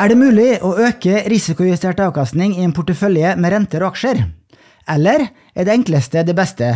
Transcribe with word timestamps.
Er 0.00 0.08
det 0.08 0.16
mulig 0.16 0.54
å 0.64 0.70
øke 0.80 1.26
risikojustert 1.28 1.98
avkastning 2.00 2.54
i 2.56 2.62
en 2.64 2.72
portefølje 2.72 3.34
med 3.36 3.52
renter 3.52 3.82
og 3.84 3.90
aksjer? 3.90 4.22
Eller 4.88 5.26
er 5.52 5.66
det 5.66 5.74
enkleste 5.74 6.22
det 6.24 6.32
beste 6.38 6.70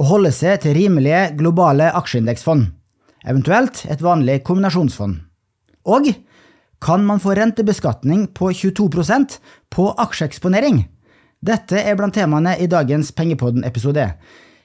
å 0.00 0.06
holde 0.08 0.30
seg 0.32 0.62
til 0.62 0.72
rimelige 0.78 1.26
globale 1.36 1.90
aksjeindeksfond, 1.98 2.70
eventuelt 3.28 3.82
et 3.84 4.00
vanlig 4.00 4.38
kombinasjonsfond? 4.48 5.18
Og 5.92 6.08
kan 6.80 7.04
man 7.04 7.20
få 7.20 7.36
rentebeskatning 7.36 8.30
på 8.32 8.48
22% 8.62 9.36
på 9.76 9.90
aksjeeksponering? 10.06 10.86
Dette 11.44 11.84
er 11.84 12.00
blant 12.00 12.16
temaene 12.16 12.56
i 12.56 12.70
dagens 12.70 13.12
Pengepodden-episode. 13.12 14.08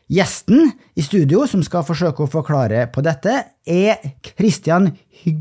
Gjesten 0.06 0.68
i 0.94 1.02
studio 1.02 1.48
som 1.50 1.64
skal 1.66 1.82
forsøke 1.86 2.22
å 2.22 2.30
forklare 2.30 2.84
på 2.94 3.02
dette, 3.02 3.40
er 3.66 4.04
Christian 4.22 4.92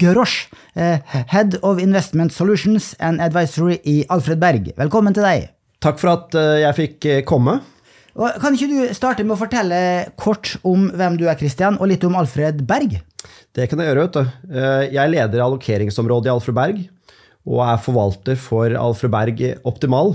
Grosch, 0.01 0.47
eh, 0.73 1.05
Head 1.29 1.59
of 1.61 1.83
Investment 1.83 2.33
Solutions 2.33 2.95
and 2.97 3.21
Advisory 3.21 3.77
i 3.85 4.07
Alfred 4.09 4.41
Berg. 4.41 4.73
Velkommen 4.79 5.13
til 5.13 5.27
deg. 5.27 5.51
Takk 5.85 6.01
for 6.01 6.15
at 6.15 6.39
eh, 6.41 6.63
jeg 6.63 6.79
fikk 6.81 7.11
eh, 7.13 7.21
komme. 7.29 7.59
Og 8.17 8.41
kan 8.41 8.57
ikke 8.57 8.71
du 8.73 8.97
starte 8.97 9.27
med 9.27 9.37
å 9.37 9.43
fortelle 9.43 9.77
kort 10.17 10.55
om 10.65 10.89
hvem 10.97 11.21
du 11.21 11.27
er, 11.29 11.37
Christian, 11.37 11.77
og 11.77 11.91
litt 11.93 12.09
om 12.09 12.17
Alfred 12.17 12.65
Berg? 12.65 13.03
Det 13.53 13.69
kan 13.69 13.83
jeg 13.83 13.93
gjøre. 13.93 14.09
vet 14.09 14.17
du. 14.17 14.61
Jeg 14.95 15.13
leder 15.13 15.45
allokeringsområdet 15.45 16.31
i 16.31 16.33
Alfred 16.39 16.57
Berg, 16.57 16.85
og 17.45 17.67
er 17.69 17.85
forvalter 17.85 18.41
for 18.41 18.73
Alfred 18.81 19.13
Berg 19.13 19.45
Optimal. 19.69 20.15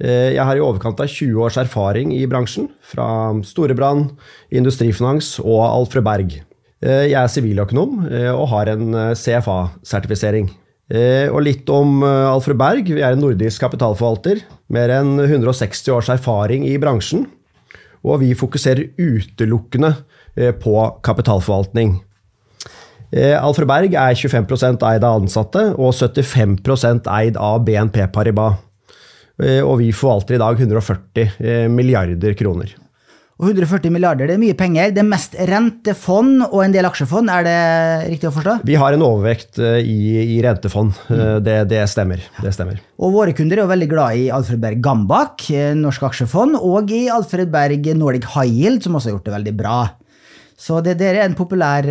Eh, 0.00 0.32
jeg 0.34 0.44
har 0.46 0.56
i 0.56 0.62
overkant 0.64 1.00
av 1.02 1.10
20 1.10 1.42
års 1.44 1.58
erfaring 1.60 2.14
i 2.16 2.22
bransjen, 2.28 2.70
fra 2.80 3.06
Storebrand, 3.44 4.14
Industrifinans 4.48 5.34
og 5.42 5.60
Alfred 5.66 6.06
Berg. 6.06 6.38
Eh, 6.80 7.10
jeg 7.10 7.18
er 7.20 7.28
siviløkonom 7.28 8.06
eh, 8.08 8.30
og 8.32 8.48
har 8.54 8.72
en 8.72 8.96
CFA-sertifisering. 9.12 10.50
Og 10.90 11.36
litt 11.46 11.68
om 11.70 12.00
Alfred 12.02 12.58
Berg. 12.58 12.88
Vi 12.90 12.98
er 12.98 13.14
en 13.14 13.20
nordisk 13.22 13.62
kapitalforvalter. 13.62 14.40
Mer 14.74 14.90
enn 14.90 15.20
160 15.22 15.92
års 15.94 16.08
erfaring 16.10 16.64
i 16.66 16.72
bransjen. 16.82 17.28
Og 18.02 18.18
vi 18.24 18.32
fokuserer 18.34 18.88
utelukkende 18.98 19.92
på 20.58 20.74
kapitalforvaltning. 21.06 21.92
Alfred 23.38 23.70
Berg 23.70 23.94
er 23.94 24.18
25% 24.18 24.82
eid 24.90 25.06
av 25.06 25.20
ansatte 25.20 25.62
og 25.76 25.94
75% 25.94 27.06
eid 27.20 27.38
av 27.38 27.62
BNP 27.68 28.08
Paribas. 28.10 28.58
Eh, 29.40 29.64
og 29.64 29.80
vi 29.80 29.90
forvalter 29.96 30.36
i 30.36 30.42
dag 30.42 30.60
140 30.60 31.26
eh, 31.40 31.66
milliarder 31.72 32.36
kroner. 32.38 32.76
Og 33.40 33.46
140 33.48 33.88
milliarder, 33.94 34.28
det 34.28 34.34
er 34.36 34.40
mye 34.42 34.56
penger. 34.56 34.90
Det 34.92 35.00
er 35.00 35.06
mest 35.08 35.36
rentefond 35.48 36.42
og 36.50 36.58
en 36.60 36.74
del 36.74 36.84
aksjefond, 36.84 37.30
er 37.32 37.46
det 37.46 37.60
riktig 38.10 38.28
å 38.28 38.34
forstå? 38.34 38.58
Vi 38.68 38.76
har 38.76 38.92
en 38.92 39.04
overvekt 39.06 39.56
eh, 39.64 39.78
i, 39.80 40.00
i 40.36 40.40
rentefond. 40.44 40.98
Det, 41.08 41.56
det, 41.70 41.80
stemmer. 41.88 42.20
det, 42.44 42.52
stemmer. 42.52 42.82
Og 43.00 43.14
våre 43.16 43.32
kunder 43.36 43.56
er 43.56 43.64
jo 43.64 43.70
veldig 43.72 43.88
glad 43.94 44.20
i 44.20 44.26
Alfred 44.36 44.60
Berg 44.60 44.82
Gambak, 44.84 45.46
norsk 45.78 46.04
aksjefond, 46.10 46.58
og 46.60 46.92
i 46.92 47.06
Alfred 47.12 47.48
Berg 47.54 47.88
Nordic 47.96 48.28
High 48.34 48.52
Yield, 48.52 48.84
som 48.84 48.98
også 48.98 49.08
har 49.08 49.16
gjort 49.16 49.30
det 49.30 49.36
veldig 49.38 49.56
bra. 49.62 49.78
Så 50.60 50.82
det, 50.84 50.98
dere 51.00 51.22
er 51.22 51.30
en 51.30 51.38
populær 51.38 51.86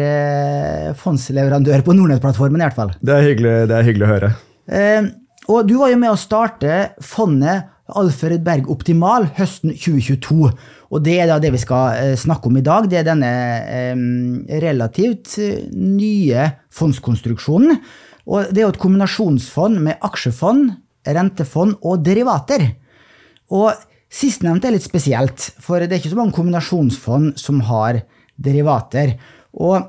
fondsleverandør 1.02 1.82
på 1.82 1.98
Nordnett-plattformen, 1.98 2.62
i 2.62 2.68
hvert 2.68 2.78
fall. 2.78 2.94
Det 3.02 3.16
er 3.16 3.26
hyggelig, 3.26 3.56
det 3.72 3.80
er 3.80 3.90
hyggelig 3.90 4.06
å 4.06 4.12
høre. 4.12 4.32
Eh, 4.70 5.10
og 5.50 5.66
du 5.66 5.80
var 5.80 5.90
jo 5.90 6.00
med 6.00 6.14
å 6.14 6.20
starte 6.20 6.92
fondet 7.02 7.70
Alfred 7.98 8.44
Berg 8.46 8.68
Optimal 8.70 9.26
høsten 9.40 9.74
2022. 9.74 10.52
Og 10.94 11.02
det 11.06 11.16
er 11.22 11.30
da 11.32 11.40
det 11.42 11.52
vi 11.56 11.62
skal 11.62 11.98
eh, 11.98 12.14
snakke 12.20 12.52
om 12.52 12.60
i 12.60 12.66
dag. 12.66 12.86
Det 12.90 13.00
er 13.00 13.08
denne 13.08 13.32
eh, 13.66 14.04
relativt 14.62 15.40
nye 15.74 16.46
fondskonstruksjonen. 16.76 17.80
Og 18.30 18.54
det 18.54 18.62
er 18.62 18.68
jo 18.68 18.74
et 18.76 18.82
kombinasjonsfond 18.82 19.82
med 19.88 20.06
aksjefond, 20.06 20.70
rentefond 21.10 21.80
og 21.82 22.04
derivater. 22.06 22.68
Og 23.50 23.74
sistnevnte 24.10 24.70
er 24.70 24.78
litt 24.78 24.86
spesielt, 24.86 25.50
for 25.62 25.82
det 25.82 25.90
er 25.90 26.02
ikke 26.02 26.14
så 26.14 26.20
mange 26.20 26.38
kombinasjonsfond 26.38 27.40
som 27.42 27.64
har 27.70 28.04
derivater. 28.38 29.16
Og 29.58 29.82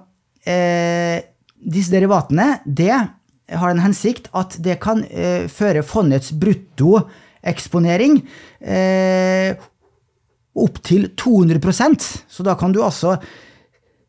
eh, 0.49 1.21
disse 1.61 1.93
derivatene, 1.93 2.55
det 2.65 2.95
har 3.59 3.73
en 3.73 3.83
hensikt 3.83 4.31
at 4.37 4.57
det 4.63 4.79
kan 4.83 5.05
eh, 5.09 5.47
føre 5.51 5.83
fondets 5.87 6.33
bruttoeksponering 6.39 8.21
eh, 8.61 9.55
opp 10.61 10.81
til 10.87 11.11
200% 11.15 12.09
Så 12.29 12.45
da 12.47 12.57
kan 12.59 12.73
du 12.75 12.83
altså 12.83 13.17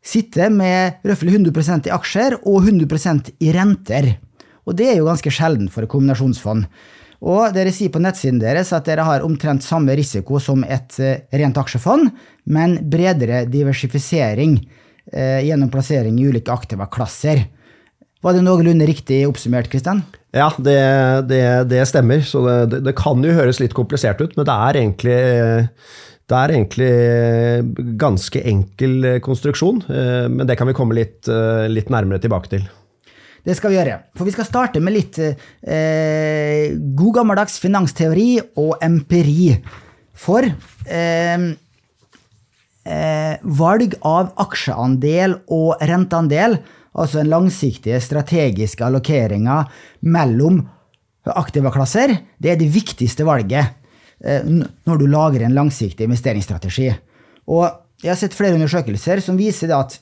sitte 0.02 0.48
med 0.50 1.04
røffelig 1.06 1.38
100% 1.38 1.86
i 1.86 1.94
aksjer 1.94 2.40
og 2.42 2.66
100% 2.66 3.30
i 3.38 3.52
renter. 3.54 4.16
Og 4.66 4.74
det 4.78 4.88
er 4.90 4.98
jo 4.98 5.06
ganske 5.06 5.30
sjelden 5.30 5.70
for 5.70 5.86
et 5.86 5.90
kombinasjonsfond. 5.92 6.66
Og 7.22 7.54
dere 7.54 7.70
sier 7.70 7.92
på 7.94 8.02
nettsiden 8.02 8.40
deres 8.42 8.72
at 8.74 8.88
dere 8.88 9.06
har 9.06 9.22
omtrent 9.22 9.62
samme 9.62 9.94
risiko 9.98 10.40
som 10.42 10.64
et 10.66 10.98
eh, 10.98 11.22
rent 11.38 11.58
aksjefond, 11.58 12.10
men 12.50 12.80
bredere 12.90 13.44
diversifisering 13.50 14.56
eh, 14.58 15.38
gjennom 15.46 15.70
plassering 15.70 16.18
i 16.18 16.26
ulike 16.26 16.50
aktiva 16.50 16.88
klasser. 16.90 17.44
Var 18.22 18.36
det 18.36 18.44
noenlunde 18.46 18.86
riktig 18.86 19.24
oppsummert, 19.26 19.70
Kristian? 19.70 20.04
Ja, 20.32 20.48
det, 20.56 20.78
det, 21.28 21.42
det, 21.72 21.82
stemmer. 21.90 22.22
Så 22.24 22.44
det, 22.46 22.84
det, 22.86 22.94
kan 22.98 23.22
jo 23.24 23.34
høres 23.34 23.58
litt 23.60 23.74
komplisert 23.76 24.22
ut, 24.22 24.36
men 24.38 24.46
det 24.48 24.54
er 24.54 24.78
egentlig, 24.80 25.16
det 26.30 26.38
er 26.38 26.54
egentlig 26.54 26.92
ganske 28.00 28.44
enkel 28.52 29.10
konstruksjon. 29.26 29.82
Eh, 29.90 30.28
men 30.30 30.46
det 30.48 30.56
kan 30.60 30.70
vi 30.70 30.76
komme 30.78 30.96
litt, 30.96 31.26
eh, 31.26 31.66
litt 31.72 31.90
nærmere 31.92 32.22
tilbake 32.22 32.54
til. 32.54 32.70
Det 33.42 33.56
skal 33.58 33.72
vi 33.72 33.78
gjøre. 33.80 33.98
For 34.14 34.28
vi 34.28 34.34
skal 34.34 34.46
starte 34.46 34.80
med 34.82 34.94
litt 34.94 35.18
eh, 35.18 36.78
god 36.94 37.16
gammeldags 37.18 37.58
finansteori 37.62 38.36
og 38.62 38.76
empiri. 38.86 39.56
For 40.14 40.46
eh, 40.46 41.48
eh, 42.86 43.34
valg 43.42 43.98
av 44.06 44.30
aksjeandel 44.46 45.40
og 45.50 45.82
renteandel 45.90 46.60
altså 46.92 47.20
den 47.22 47.32
langsiktige 47.32 48.00
strategiske 48.02 48.84
allokeringa 48.84 49.62
mellom 50.04 50.62
aktive 51.30 51.70
klasser, 51.72 52.16
det 52.38 52.52
er 52.52 52.58
det 52.60 52.72
viktigste 52.74 53.26
valget 53.26 53.78
eh, 54.24 54.42
når 54.44 55.00
du 55.00 55.06
lager 55.10 55.44
en 55.46 55.56
langsiktig 55.56 56.08
investeringsstrategi. 56.08 56.90
Og 57.52 57.68
jeg 58.02 58.10
har 58.10 58.18
sett 58.18 58.36
flere 58.36 58.58
undersøkelser 58.58 59.22
som 59.22 59.38
viser 59.38 59.72
at 59.76 59.98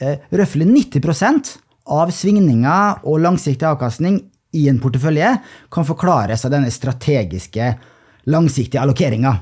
eh, 0.00 0.22
røftlig 0.30 0.68
90% 0.70 1.56
av 1.92 2.12
svingninger 2.14 3.02
og 3.02 3.22
langsiktig 3.24 3.66
avkastning 3.66 4.20
i 4.54 4.68
en 4.70 4.78
portefølje 4.82 5.32
kan 5.72 5.86
forklares 5.88 6.44
av 6.46 6.52
denne 6.54 6.70
strategiske, 6.70 7.72
langsiktige 8.30 8.82
allokeringa. 8.82 9.32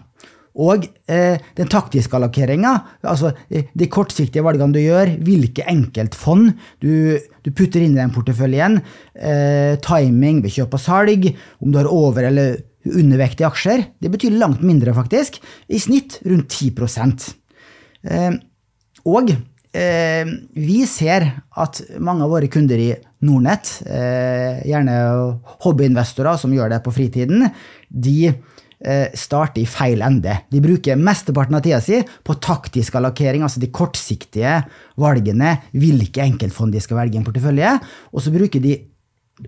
Og 0.58 0.86
eh, 1.06 1.38
den 1.54 1.68
taktiske 1.70 2.16
allokeringa, 2.18 2.72
altså 3.06 3.30
eh, 3.48 3.68
de 3.78 3.86
kortsiktige 3.92 4.42
valgene 4.42 4.74
du 4.74 4.80
gjør, 4.82 5.12
hvilke 5.22 5.66
enkeltfond 5.70 6.50
du, 6.82 7.20
du 7.46 7.52
putter 7.54 7.84
inn 7.84 7.94
i 7.94 8.00
den 8.00 8.14
porteføljen, 8.14 8.80
eh, 9.14 9.76
timing 9.84 10.42
ved 10.42 10.56
kjøp 10.56 10.74
og 10.74 10.82
salg, 10.82 11.30
om 11.62 11.70
du 11.70 11.78
har 11.78 11.90
over- 11.90 12.26
eller 12.30 12.58
undervekt 12.88 13.42
i 13.42 13.46
aksjer, 13.46 13.84
det 14.00 14.10
betyr 14.10 14.38
langt 14.40 14.64
mindre, 14.64 14.94
faktisk. 14.96 15.38
I 15.68 15.78
snitt 15.78 16.18
rundt 16.26 16.50
10 16.50 16.72
eh, 18.08 18.32
Og 19.04 19.30
eh, 19.30 20.26
vi 20.56 20.80
ser 20.86 21.28
at 21.56 21.82
mange 22.00 22.24
av 22.24 22.34
våre 22.34 22.48
kunder 22.48 22.80
i 22.80 22.90
Nordnett, 23.22 23.82
eh, 23.86 24.64
gjerne 24.66 24.96
hobbyinvestorer 25.62 26.40
som 26.40 26.52
gjør 26.56 26.72
det 26.72 26.82
på 26.82 26.94
fritiden, 26.96 27.50
de 27.90 28.32
Eh, 28.80 29.12
starte 29.12 29.60
i 29.60 29.66
feil 29.68 30.00
ende. 30.00 30.32
De 30.48 30.56
bruker 30.64 30.96
mesteparten 30.96 31.52
av 31.58 31.60
tida 31.60 31.82
si 31.84 31.98
på 32.00 32.32
taktisk 32.40 32.94
allokering, 32.96 33.44
altså 33.44 33.60
de 33.60 33.68
kortsiktige 33.68 34.64
valgene, 34.96 35.60
hvilke 35.76 36.24
enkeltfond 36.24 36.72
de 36.72 36.80
skal 36.80 36.96
velge 37.02 37.18
i 37.18 37.20
en 37.20 37.26
portefølje, 37.26 37.74
og 38.08 38.24
så 38.24 38.32
bruker 38.32 38.56
de 38.64 38.80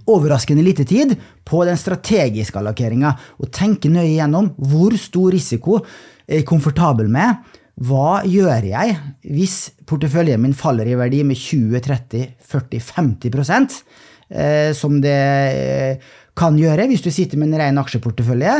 overraskende 0.04 0.60
lite 0.66 0.84
tid 0.84 1.16
på 1.48 1.64
den 1.64 1.80
strategiske 1.80 2.60
allokeringa, 2.60 3.16
og 3.40 3.48
tenker 3.56 3.88
nøye 3.94 4.18
gjennom 4.18 4.52
hvor 4.60 4.92
stor 5.00 5.32
risiko 5.32 5.80
er 5.80 6.42
jeg 6.42 6.48
komfortabel 6.52 7.08
med. 7.08 7.40
Hva 7.88 8.28
gjør 8.28 8.68
jeg 8.68 9.00
hvis 9.32 9.72
porteføljen 9.88 10.44
min 10.44 10.52
faller 10.52 10.84
i 10.92 11.00
verdi 11.00 11.24
med 11.24 11.40
20-30-40-50 11.40 13.80
eh, 14.28 14.76
som 14.76 15.00
det 15.00 15.16
eh, 15.16 15.96
kan 16.38 16.56
gjøre 16.56 16.86
hvis 16.88 17.04
du 17.04 17.10
sitter 17.12 17.40
med 17.40 17.52
en 17.52 17.60
ren 17.60 17.80
aksjeportefølje, 17.82 18.54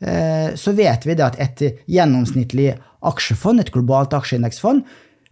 eh, 0.00 0.54
så 0.56 0.72
vet 0.76 1.04
vi 1.04 1.18
at 1.20 1.36
et 1.42 1.66
gjennomsnittlig 1.90 2.72
aksjefond, 3.08 3.60
et 3.60 3.72
globalt 3.74 4.16
aksjeindeksfond, 4.16 4.80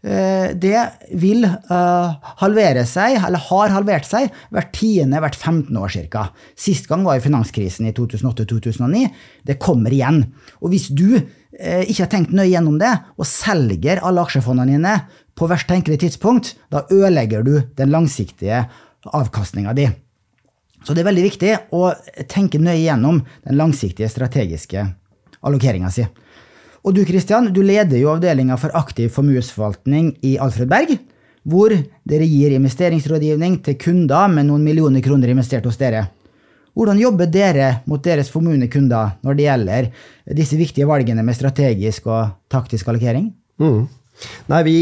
eh, 0.05 0.53
det 0.53 0.77
vil 1.17 1.47
eh, 1.49 2.29
halvere 2.43 2.85
seg, 2.89 3.17
eller 3.23 3.43
har 3.49 3.75
halvert 3.79 4.09
seg, 4.09 4.29
hvert 4.53 4.73
tiende, 4.77 5.23
hvert 5.25 5.39
15 5.39 5.81
år 5.81 5.97
ca. 6.13 6.29
Sist 6.59 6.91
gang 6.91 7.07
var 7.07 7.19
jo 7.19 7.27
finanskrisen 7.31 7.89
i 7.89 7.97
2008-2009. 7.97 9.09
Det 9.49 9.61
kommer 9.63 9.95
igjen. 9.95 10.27
Og 10.61 10.73
hvis 10.75 10.91
du 10.93 11.17
ikke 11.57 12.03
har 12.03 12.11
tenkt 12.13 12.35
nøye 12.37 12.51
gjennom 12.51 12.75
det, 12.77 12.91
og 13.17 13.25
selger 13.25 14.03
alle 14.05 14.21
aksjefondene 14.27 14.75
dine 14.77 14.99
på 15.33 15.49
verst 15.49 15.65
tenkelig 15.71 16.03
tidspunkt, 16.03 16.51
da 16.69 16.85
ødelegger 16.93 17.47
du 17.47 17.55
den 17.81 17.95
langsiktige 17.95 18.67
avkastninga 19.17 19.73
di. 19.73 19.87
Så 20.87 20.95
det 20.95 21.03
er 21.03 21.09
veldig 21.09 21.25
viktig 21.25 21.53
å 21.75 21.89
tenke 22.31 22.61
nøye 22.63 22.85
gjennom 22.85 23.19
den 23.43 23.59
langsiktige 23.59 24.09
strategiske 24.11 24.85
allokeringa 25.47 25.91
si. 25.91 26.07
Og 26.87 26.95
du 26.95 27.03
Kristian, 27.07 27.51
du 27.51 27.65
leder 27.67 27.99
jo 27.99 28.13
avdelinga 28.13 28.55
for 28.63 28.75
aktiv 28.79 29.11
formuesforvaltning 29.17 30.13
i 30.27 30.37
Alfred 30.39 30.71
Berg, 30.71 30.93
hvor 31.47 31.75
dere 32.07 32.27
gir 32.27 32.55
investeringsrådgivning 32.55 33.59
til 33.67 33.79
kunder 33.83 34.31
med 34.31 34.47
noen 34.47 34.63
millioner 34.67 35.03
kroner 35.03 35.35
investert 35.35 35.67
hos 35.67 35.79
dere. 35.81 36.05
Hvordan 36.77 37.01
jobber 37.01 37.31
dere 37.33 37.69
mot 37.91 38.03
deres 38.05 38.31
formuende 38.31 38.69
kunder 38.71 39.17
når 39.27 39.37
det 39.37 39.47
gjelder 39.47 39.87
disse 40.39 40.59
viktige 40.59 40.87
valgene 40.87 41.25
med 41.27 41.35
strategisk 41.39 42.07
og 42.07 42.35
taktisk 42.53 42.91
allokering? 42.93 43.31
Mm. 43.59 43.87
Nei, 44.53 44.61
vi, 44.67 44.77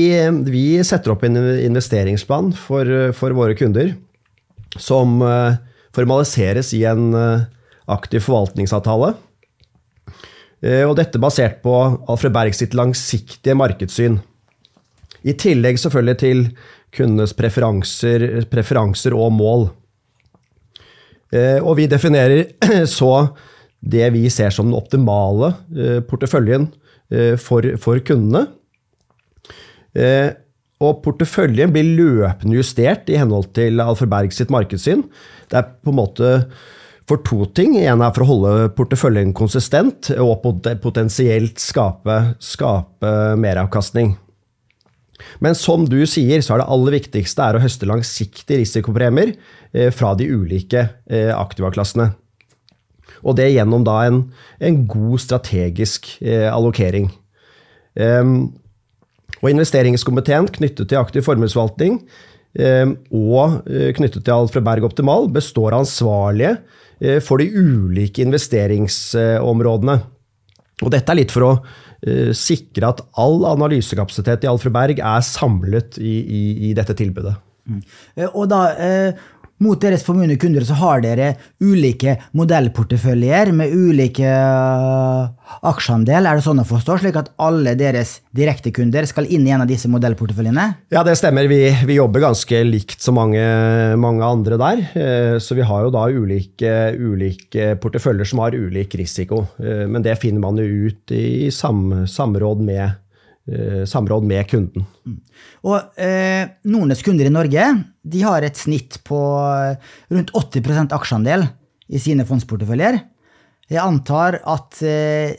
vi, 0.50 0.64
setter 0.86 1.14
opp 1.14 1.24
en 1.26 1.38
investeringsplan 1.38 2.52
for, 2.58 2.90
for 3.16 3.34
våre 3.36 3.56
kunder 3.58 3.94
som 4.78 5.22
uh, 5.22 5.54
formaliseres 5.94 6.72
i 6.76 6.82
en 6.88 7.12
uh, 7.14 7.46
aktiv 7.90 8.24
forvaltningsavtale. 8.26 9.14
Uh, 10.64 10.84
og 10.88 10.96
dette 10.98 11.20
basert 11.22 11.60
på 11.64 11.74
Alfred 12.10 12.34
Berg 12.34 12.56
sitt 12.56 12.76
langsiktige 12.76 13.56
markedssyn. 13.58 14.20
I 15.24 15.36
tillegg 15.40 15.80
selvfølgelig 15.80 16.20
til 16.20 16.44
kundenes 16.94 17.32
preferanser, 17.36 18.44
preferanser 18.50 19.16
og 19.16 19.32
mål. 19.34 19.64
Og 21.34 21.72
vi 21.80 21.88
definerer 21.90 22.52
så 22.86 23.08
det 23.80 24.12
vi 24.14 24.28
ser 24.30 24.52
som 24.54 24.68
den 24.68 24.76
optimale 24.76 25.48
porteføljen 26.06 26.68
for, 27.40 27.66
for 27.82 28.04
kundene. 28.06 28.44
Eh, 30.74 30.84
og 30.84 31.02
porteføljen 31.04 31.72
blir 31.72 31.94
løpende 31.96 32.56
justert 32.56 33.08
i 33.08 33.18
henhold 33.18 33.52
til 33.54 33.80
Alfred 33.80 34.10
Berg 34.10 34.32
sitt 34.32 34.50
markedssyn. 34.50 35.04
Det 35.50 35.58
er 35.58 35.68
på 35.82 35.90
en 35.90 36.00
måte 36.00 36.32
for 37.06 37.20
to 37.22 37.46
ting. 37.54 37.76
En 37.78 38.02
er 38.02 38.12
for 38.12 38.24
å 38.24 38.28
holde 38.28 38.70
porteføljen 38.76 39.34
konsistent 39.34 40.10
og 40.18 40.42
potensielt 40.82 41.58
skape, 41.58 42.36
skape 42.40 43.36
meravkastning. 43.36 44.16
Men 45.40 45.54
som 45.54 45.86
du 45.86 46.02
sier, 46.06 46.40
så 46.42 46.54
er 46.54 46.60
det 46.60 46.68
aller 46.74 46.96
viktigste 46.98 47.54
å 47.54 47.62
høste 47.62 47.86
langsiktige 47.86 48.60
risikopremier 48.60 49.36
eh, 49.72 49.90
fra 49.94 50.14
de 50.18 50.26
ulike 50.26 50.88
eh, 51.06 51.30
aktivaklassene. 51.32 52.10
Og 53.24 53.36
det 53.38 53.54
gjennom 53.54 53.86
en, 53.88 54.18
en 54.60 54.82
god 54.90 55.20
strategisk 55.22 56.10
allokering. 56.20 57.06
Um, 57.94 58.50
og 59.44 59.52
investeringskomiteen 59.52 60.48
knyttet 60.54 60.88
til 60.88 61.00
aktiv 61.00 61.24
formuesforvaltning 61.26 62.00
eh, 62.56 62.88
og 63.12 63.68
eh, 63.68 63.90
knyttet 63.96 64.24
til 64.24 64.36
Alfred 64.36 64.64
Berg 64.64 64.88
Optimal 64.88 65.28
består 65.34 65.74
av 65.74 65.84
ansvarlige 65.84 66.56
eh, 67.00 67.20
for 67.24 67.42
de 67.42 67.50
ulike 67.52 68.24
investeringsområdene. 68.24 69.98
Og 70.82 70.94
dette 70.94 71.12
er 71.12 71.20
litt 71.20 71.34
for 71.34 71.50
å 71.50 71.56
sikre 72.36 72.90
at 72.90 72.98
all 73.16 73.46
analysekapasitet 73.48 74.42
i 74.44 74.48
Alfred 74.50 74.74
Berg 74.74 74.98
er 75.00 75.22
samlet 75.24 75.96
i, 75.96 76.18
i, 76.20 76.40
i 76.68 76.72
dette 76.76 76.92
tilbudet. 76.98 77.32
Mm. 77.64 77.78
Og 78.26 78.42
da, 78.50 78.58
mot 79.62 79.80
deres 79.80 80.02
formuende 80.06 80.36
kunder 80.40 80.64
så 80.66 80.76
har 80.80 81.02
dere 81.04 81.34
ulike 81.62 82.16
modellporteføljer 82.36 83.52
med 83.54 83.74
ulike 83.74 84.26
uh, 84.26 85.30
aksjeandel. 85.70 86.26
Er 86.26 86.38
det 86.38 86.46
sånn 86.46 86.62
å 86.62 86.66
forstå, 86.68 86.98
slik 87.02 87.18
at 87.20 87.30
alle 87.42 87.76
deres 87.78 88.16
direktekunder 88.34 89.06
skal 89.08 89.28
inn 89.30 89.46
i 89.46 89.54
en 89.54 89.62
av 89.64 89.70
disse 89.70 89.90
modellporteføljene? 89.92 90.66
Ja, 90.94 91.04
det 91.06 91.16
stemmer. 91.20 91.48
Vi, 91.50 91.60
vi 91.86 92.00
jobber 92.00 92.26
ganske 92.26 92.64
likt 92.66 92.98
som 93.04 93.18
mange, 93.20 93.44
mange, 94.00 94.26
andre 94.26 94.58
der. 94.60 94.84
Uh, 94.96 95.36
så 95.42 95.58
vi 95.58 95.66
har 95.66 95.86
jo 95.86 95.94
da 95.94 96.08
ulike, 96.10 96.74
ulike, 96.98 97.74
porteføljer 97.82 98.32
som 98.32 98.42
har 98.44 98.58
ulik 98.58 98.98
risiko. 99.00 99.44
Uh, 99.62 99.86
men 99.86 100.02
det 100.04 100.18
finner 100.22 100.42
man 100.42 100.60
jo 100.60 100.90
ut 100.90 101.14
i 101.14 101.50
sam, 101.54 102.04
samråd 102.10 102.64
med 102.64 102.84
Eh, 102.86 103.03
samråd 103.90 104.24
med 104.24 104.46
kunden. 104.48 104.86
Mm. 105.04 105.18
Og 105.68 106.00
eh, 106.00 106.46
Nordnes 106.64 107.02
kunder 107.04 107.28
i 107.28 107.32
Norge 107.32 107.66
de 108.04 108.22
har 108.24 108.44
et 108.46 108.56
snitt 108.56 109.00
på 109.04 109.18
eh, 109.40 109.90
rundt 110.12 110.32
80% 110.32 110.94
aksjeandel 110.96 111.44
i 111.92 112.00
sine 112.00 112.24
fondsporteføljer. 112.28 113.02
Jeg 113.72 113.80
antar 113.80 114.36
at 114.44 114.80
eh, 114.84 115.36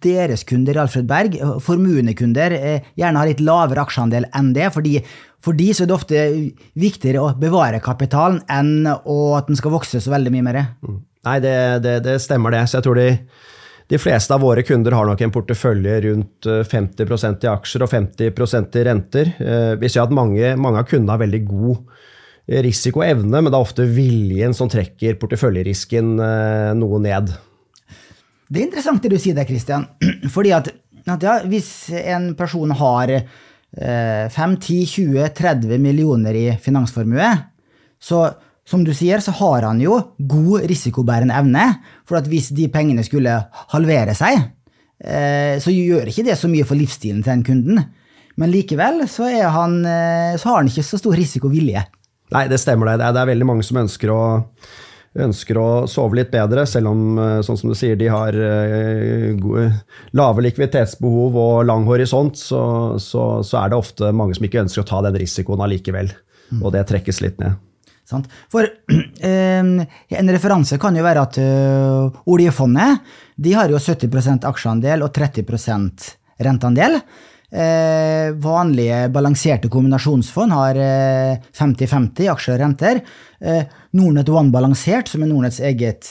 deres 0.00 0.44
kunder 0.48 0.78
Alfred 0.80 1.08
Berg, 1.08 1.36
eh, 1.36 1.56
formuende 1.60 2.14
kunder, 2.16 2.54
eh, 2.56 2.86
gjerne 2.96 3.20
har 3.20 3.28
litt 3.28 3.42
lavere 3.44 3.84
aksjeandel 3.84 4.28
enn 4.36 4.54
det. 4.56 4.70
fordi 4.72 5.02
for 5.38 5.54
de 5.54 5.68
så 5.70 5.84
er 5.84 5.86
det 5.86 5.94
ofte 5.94 6.22
viktigere 6.74 7.20
å 7.22 7.34
bevare 7.38 7.78
kapitalen 7.80 8.40
enn 8.50 8.88
at 8.88 9.46
den 9.46 9.56
skal 9.56 9.70
vokse 9.70 10.00
så 10.02 10.10
veldig 10.10 10.32
mye 10.34 10.46
mer. 10.48 10.58
Mm. 10.82 10.96
Nei, 11.28 11.36
det, 11.44 11.54
det, 11.84 11.94
det, 12.06 12.16
stemmer 12.24 12.50
det. 12.50 12.64
Så 12.66 12.78
jeg 12.78 12.88
tror 12.88 12.98
de 12.98 13.08
de 13.88 13.98
fleste 13.98 14.34
av 14.34 14.42
våre 14.44 14.62
kunder 14.62 14.92
har 14.92 15.06
nok 15.08 15.22
en 15.24 15.32
portefølje 15.32 16.00
rundt 16.04 16.46
50 16.70 17.06
eh, 17.08 17.36
i 17.40 17.48
aksjer 17.48 17.84
og 17.86 17.92
50% 17.92 18.76
i 18.76 18.84
renter. 18.84 19.30
Eh, 19.40 19.72
vi 19.80 19.88
ser 19.88 20.04
at 20.04 20.12
mange, 20.12 20.50
mange 20.60 20.82
av 20.82 20.90
kundene 20.90 21.14
har 21.14 21.22
veldig 21.22 21.40
god 21.48 21.78
eh, 21.78 22.60
risikoevne, 22.66 23.40
men 23.40 23.48
det 23.48 23.56
er 23.56 23.64
ofte 23.64 23.86
viljen 23.88 24.56
som 24.56 24.68
trekker 24.68 25.16
porteføljerisken 25.22 26.18
noe 26.76 27.00
ned. 27.00 27.32
Det 28.48 28.60
er 28.60 28.66
interessant 28.66 29.00
det 29.04 29.14
du 29.14 29.20
sier 29.20 29.36
der, 29.38 29.48
Christian. 29.48 29.88
Fordi 30.34 30.52
at, 30.56 30.68
at 31.08 31.24
ja, 31.24 31.38
hvis 31.48 31.72
en 32.02 32.34
person 32.36 32.76
har 32.76 33.14
5, 33.72 34.58
10, 34.64 34.84
20, 34.88 35.32
30 35.36 35.80
millioner 35.80 36.36
i 36.36 36.46
finansformue, 36.60 37.32
så 38.00 38.26
som 38.68 38.84
du 38.84 38.92
sier, 38.96 39.22
så 39.24 39.32
har 39.38 39.64
han 39.64 39.80
jo 39.80 39.96
god 40.18 40.66
risikobærende 40.68 41.36
evne. 41.38 41.64
For 42.08 42.20
at 42.20 42.28
hvis 42.28 42.50
de 42.56 42.68
pengene 42.72 43.04
skulle 43.06 43.38
halvere 43.72 44.16
seg, 44.16 44.42
eh, 45.00 45.56
så 45.62 45.72
gjør 45.72 46.10
ikke 46.10 46.26
det 46.26 46.36
så 46.36 46.50
mye 46.52 46.66
for 46.68 46.76
livsstilen 46.76 47.22
til 47.22 47.32
den 47.32 47.46
kunden. 47.46 47.86
Men 48.38 48.52
likevel 48.52 49.06
så, 49.10 49.30
han, 49.56 49.80
eh, 49.88 50.34
så 50.36 50.50
har 50.50 50.60
han 50.60 50.68
ikke 50.68 50.84
så 50.84 51.00
stor 51.00 51.16
risikovilje. 51.16 51.86
Nei, 52.34 52.44
det 52.50 52.60
stemmer 52.60 52.92
det. 52.92 53.00
Det 53.00 53.22
er 53.22 53.30
veldig 53.30 53.48
mange 53.48 53.64
som 53.64 53.80
ønsker 53.80 54.12
å, 54.12 54.24
ønsker 55.24 55.58
å 55.58 55.68
sove 55.88 56.18
litt 56.18 56.28
bedre, 56.34 56.66
selv 56.68 56.90
om 56.92 57.22
eh, 57.24 57.38
sånn 57.46 57.60
som 57.62 57.72
du 57.72 57.76
sier, 57.78 57.96
de 57.96 58.10
har 58.12 58.36
gode, 59.40 59.70
lave 60.12 60.44
likviditetsbehov 60.44 61.38
og 61.40 61.62
lang 61.70 61.88
horisont, 61.88 62.36
så, 62.36 62.60
så, 63.00 63.40
så, 63.40 63.62
er 63.62 63.72
det 63.72 63.80
ofte 63.80 64.12
mange 64.12 64.36
som 64.36 64.44
ikke 64.44 64.60
ønsker 64.66 64.84
å 64.84 64.90
ta 64.92 65.00
den 65.08 65.16
risikoen 65.24 65.64
allikevel. 65.64 66.12
Mm. 66.52 66.60
Og 66.60 66.76
det 66.76 66.84
trekkes 66.92 67.24
litt 67.24 67.40
ned. 67.40 67.56
For 68.52 68.68
en 69.28 70.32
referanse 70.32 70.78
kan 70.80 70.96
jo 70.96 71.04
være 71.04 71.24
at 71.26 71.40
uh, 71.42 72.20
oljefondet 72.32 73.02
de 73.38 73.54
har 73.54 73.70
jo 73.70 73.80
70% 73.80 74.46
aksjeandel 74.48 75.04
og 75.06 75.12
30 75.14 75.44
renteandel. 76.42 77.00
Eh, 77.48 78.34
vanlige 78.44 78.96
balanserte 79.08 79.70
kombinasjonsfond 79.72 80.52
har 80.52 80.76
50-50 81.56 82.26
eh, 82.26 82.32
aksjer 82.32 82.58
og 82.58 82.60
renter. 82.60 83.00
Nordnett 83.96 84.28
One 84.34 84.52
Balansert, 84.52 85.08
som 85.08 85.22
er 85.22 85.30
Nordnetts 85.30 85.60
eget 85.64 86.10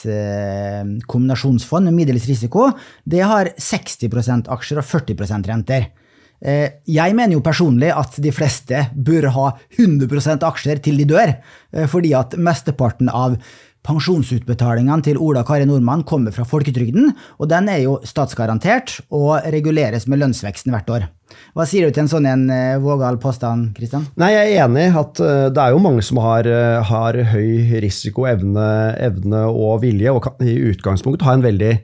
kombinasjonsfond 1.06 1.90
med 1.90 1.98
middels 2.00 2.26
risiko, 2.26 2.70
det 3.04 3.20
har 3.28 3.52
60% 3.54 4.48
aksjer 4.56 4.80
og 4.80 4.88
40% 4.88 5.52
renter. 5.52 5.90
Eh, 6.38 6.78
jeg 6.86 7.14
mener 7.18 7.34
jo 7.34 7.44
personlig 7.44 7.90
at 7.94 8.18
de 8.22 8.32
fleste 8.34 8.84
bør 8.94 9.30
ha 9.34 9.46
100% 9.78 10.46
aksjer 10.46 10.82
til 10.84 11.00
de 11.00 11.08
dør, 11.10 11.34
eh, 11.74 11.88
fordi 11.90 12.14
at 12.14 12.38
mesteparten 12.38 13.10
av 13.10 13.38
pensjonsutbetalingene 13.88 15.04
til 15.06 15.18
Ola 15.22 15.44
Kari 15.46 15.64
Nordmann 15.66 16.02
kommer 16.04 16.34
fra 16.34 16.44
folketrygden, 16.44 17.12
og 17.38 17.48
den 17.48 17.70
er 17.72 17.78
jo 17.84 17.98
statsgarantert 18.04 18.98
og 19.14 19.46
reguleres 19.54 20.06
med 20.10 20.20
lønnsveksten 20.20 20.74
hvert 20.74 20.90
år. 20.92 21.06
Hva 21.56 21.64
sier 21.68 21.86
du 21.86 21.94
til 21.94 22.04
en 22.04 22.10
sånn 22.10 22.26
en 22.28 22.46
eh, 22.52 22.78
vågal 22.82 23.18
påstand, 23.22 23.72
Kristian? 23.76 24.06
Nei, 24.18 24.32
Jeg 24.34 24.54
er 24.54 24.66
enig 24.66 24.88
i 24.88 24.98
at 24.98 25.22
det 25.54 25.62
er 25.62 25.74
jo 25.74 25.82
mange 25.82 26.04
som 26.04 26.20
har, 26.22 26.46
har 26.90 27.18
høy 27.32 27.80
risiko, 27.82 28.28
evne, 28.30 28.94
evne, 28.98 29.46
og 29.48 29.82
vilje, 29.82 30.12
og 30.12 30.22
kan 30.26 30.46
i 30.46 30.58
utgangspunktet 30.70 31.26
ha 31.26 31.38
en 31.38 31.46
veldig 31.46 31.74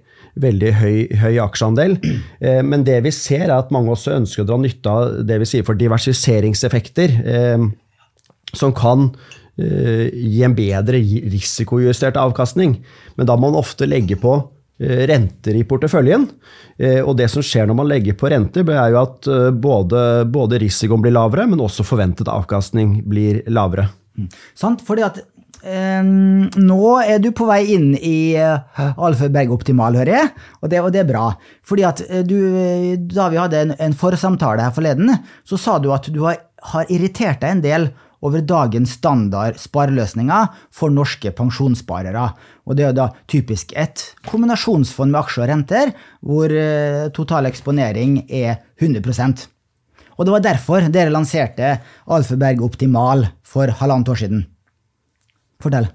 veldig 0.41 0.73
høy, 0.81 0.97
høy 1.21 1.39
aksjeandel. 1.45 1.99
Eh, 2.41 2.61
men 2.67 2.85
det 2.87 3.01
vi 3.07 3.13
ser, 3.15 3.47
er 3.49 3.57
at 3.59 3.73
mange 3.75 3.93
også 3.95 4.17
ønsker 4.19 4.45
å 4.45 4.49
dra 4.49 4.59
nytte 4.61 4.91
av 4.91 5.21
det 5.27 5.39
vi 5.43 5.49
sier 5.49 5.67
for 5.67 5.79
diversifiseringseffekter, 5.79 7.15
eh, 7.35 7.69
som 8.55 8.75
kan 8.77 9.09
eh, 9.59 10.11
gi 10.11 10.43
en 10.47 10.57
bedre 10.57 11.01
risikojustert 11.35 12.19
avkastning. 12.21 12.79
Men 13.19 13.31
da 13.31 13.39
må 13.39 13.51
man 13.51 13.63
ofte 13.63 13.89
legge 13.91 14.19
på 14.21 14.41
renter 14.85 15.55
i 15.55 15.61
porteføljen. 15.71 16.25
Og 17.07 17.13
det 17.15 17.29
som 17.31 17.45
skjer 17.47 17.69
når 17.71 17.77
man 17.79 17.87
legger 17.87 18.17
på 18.19 18.27
renter, 18.33 18.67
er 18.75 18.89
jo 18.91 18.97
at 19.05 19.29
både, 19.63 20.01
både 20.27 20.59
risikoen 20.59 21.05
blir 21.05 21.15
lavere, 21.15 21.45
men 21.47 21.63
også 21.63 21.87
forventet 21.87 22.27
avkastning 22.27 22.97
blir 23.07 23.39
lavere. 23.47 23.87
Mm. 24.19 24.27
Sant, 24.59 24.83
fordi 24.83 25.07
at 25.07 25.23
Um, 25.65 26.51
nå 26.61 26.81
er 27.01 27.23
du 27.25 27.31
på 27.33 27.47
vei 27.49 27.63
inn 27.73 27.95
i 27.97 28.37
uh, 28.37 28.91
Alfa 29.01 29.31
Berg 29.33 29.55
Optimal, 29.55 29.97
hører 29.97 30.13
jeg, 30.13 30.33
og 30.61 30.69
det, 30.69 30.81
og 30.85 30.91
det, 30.93 31.01
er 31.01 31.09
bra. 31.09 31.23
Fordi 31.65 31.87
at 31.89 32.03
uh, 32.05 32.21
du, 32.21 32.37
Da 33.09 33.31
vi 33.33 33.41
hadde 33.41 33.63
en, 33.63 33.73
en 33.81 33.97
forsamtale 33.97 34.67
her 34.67 34.75
forleden, 34.77 35.15
så 35.49 35.57
sa 35.57 35.79
du 35.81 35.89
at 35.97 36.11
du 36.13 36.21
har, 36.27 36.43
har, 36.75 36.85
irritert 36.93 37.41
deg 37.41 37.57
en 37.57 37.65
del 37.65 37.89
over 38.25 38.45
dagens 38.45 38.93
standard 38.99 39.57
spareløsninger 39.61 40.53
for 40.73 40.93
norske 40.93 41.33
pensjonssparere. 41.33 42.29
Og 42.69 42.77
det 42.77 42.91
er 42.91 42.97
da 43.01 43.11
typisk 43.25 43.73
et 43.73 44.05
kombinasjonsfond 44.29 45.13
med 45.13 45.23
aksjer 45.23 45.47
og 45.47 45.53
renter, 45.55 45.97
hvor 46.21 46.53
uh, 46.53 47.09
total 47.17 47.49
eksponering 47.49 48.27
er 48.29 48.61
100% 48.85 49.49
Og 50.19 50.27
det 50.27 50.37
var 50.37 50.51
derfor 50.53 50.93
dere 50.93 51.13
lanserte 51.15 51.79
Alfeberg 52.05 52.61
Optimal 52.69 53.31
for 53.41 53.73
halvannet 53.81 54.13
år 54.13 54.27
siden. 54.27 54.51
Fortell. 55.65 55.89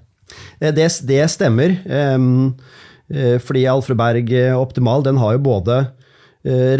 Det, 0.59 0.89
det 1.09 1.23
stemmer. 1.33 1.77
Um, 1.85 2.57
fordi 3.41 3.63
Alfred 3.65 3.97
Berg 3.97 4.33
Optimal 4.53 5.01
den 5.07 5.17
har 5.17 5.33
jo 5.33 5.45
både 5.47 5.79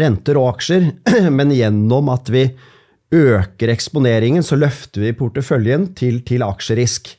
renter 0.00 0.38
og 0.38 0.54
aksjer, 0.54 0.86
men 1.38 1.50
gjennom 1.52 2.12
at 2.14 2.30
vi 2.32 2.44
øker 3.10 3.72
eksponeringen, 3.74 4.44
så 4.46 4.58
løfter 4.58 5.02
vi 5.02 5.16
porteføljen 5.18 5.90
til, 5.98 6.20
til 6.26 6.44
aksjerisk. 6.46 7.10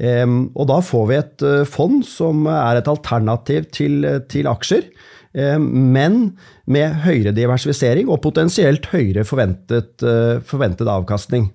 Og 0.00 0.64
da 0.70 0.78
får 0.86 1.08
vi 1.10 1.18
et 1.18 1.44
fond 1.68 1.98
som 2.08 2.46
er 2.48 2.78
et 2.78 2.88
alternativ 2.88 3.66
til, 3.74 4.06
til 4.32 4.48
aksjer, 4.48 4.86
men 5.60 6.20
med 6.70 7.02
høyere 7.04 7.34
diversifisering 7.36 8.08
og 8.08 8.22
potensielt 8.24 8.88
høyere 8.94 9.26
forventet, 9.28 10.06
forventet 10.46 10.88
avkastning. 10.88 11.50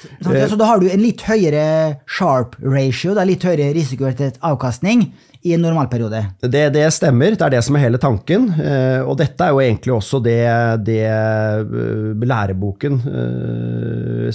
Så, 0.00 0.32
så, 0.32 0.56
da 0.58 0.68
har 0.68 0.80
du 0.80 0.88
en 0.90 1.02
litt 1.02 1.22
høyere 1.26 1.64
sharp 2.08 2.56
ratio, 2.62 3.14
da, 3.16 3.24
litt 3.28 3.44
høyere 3.44 3.70
risikorettet 3.76 4.40
avkastning 4.46 5.08
i 5.46 5.54
en 5.56 5.64
normalperiode? 5.64 6.22
Det, 6.42 6.66
det 6.74 6.86
stemmer, 6.94 7.36
det 7.36 7.46
er 7.46 7.54
det 7.56 7.62
som 7.66 7.76
er 7.76 7.86
hele 7.86 8.00
tanken. 8.00 8.48
Eh, 8.60 9.00
og 9.04 9.18
dette 9.20 9.46
er 9.46 9.54
jo 9.54 9.62
egentlig 9.64 9.96
også 9.96 10.22
det, 10.24 10.40
det 10.88 11.02
eh, 11.08 12.24
læreboken 12.24 13.00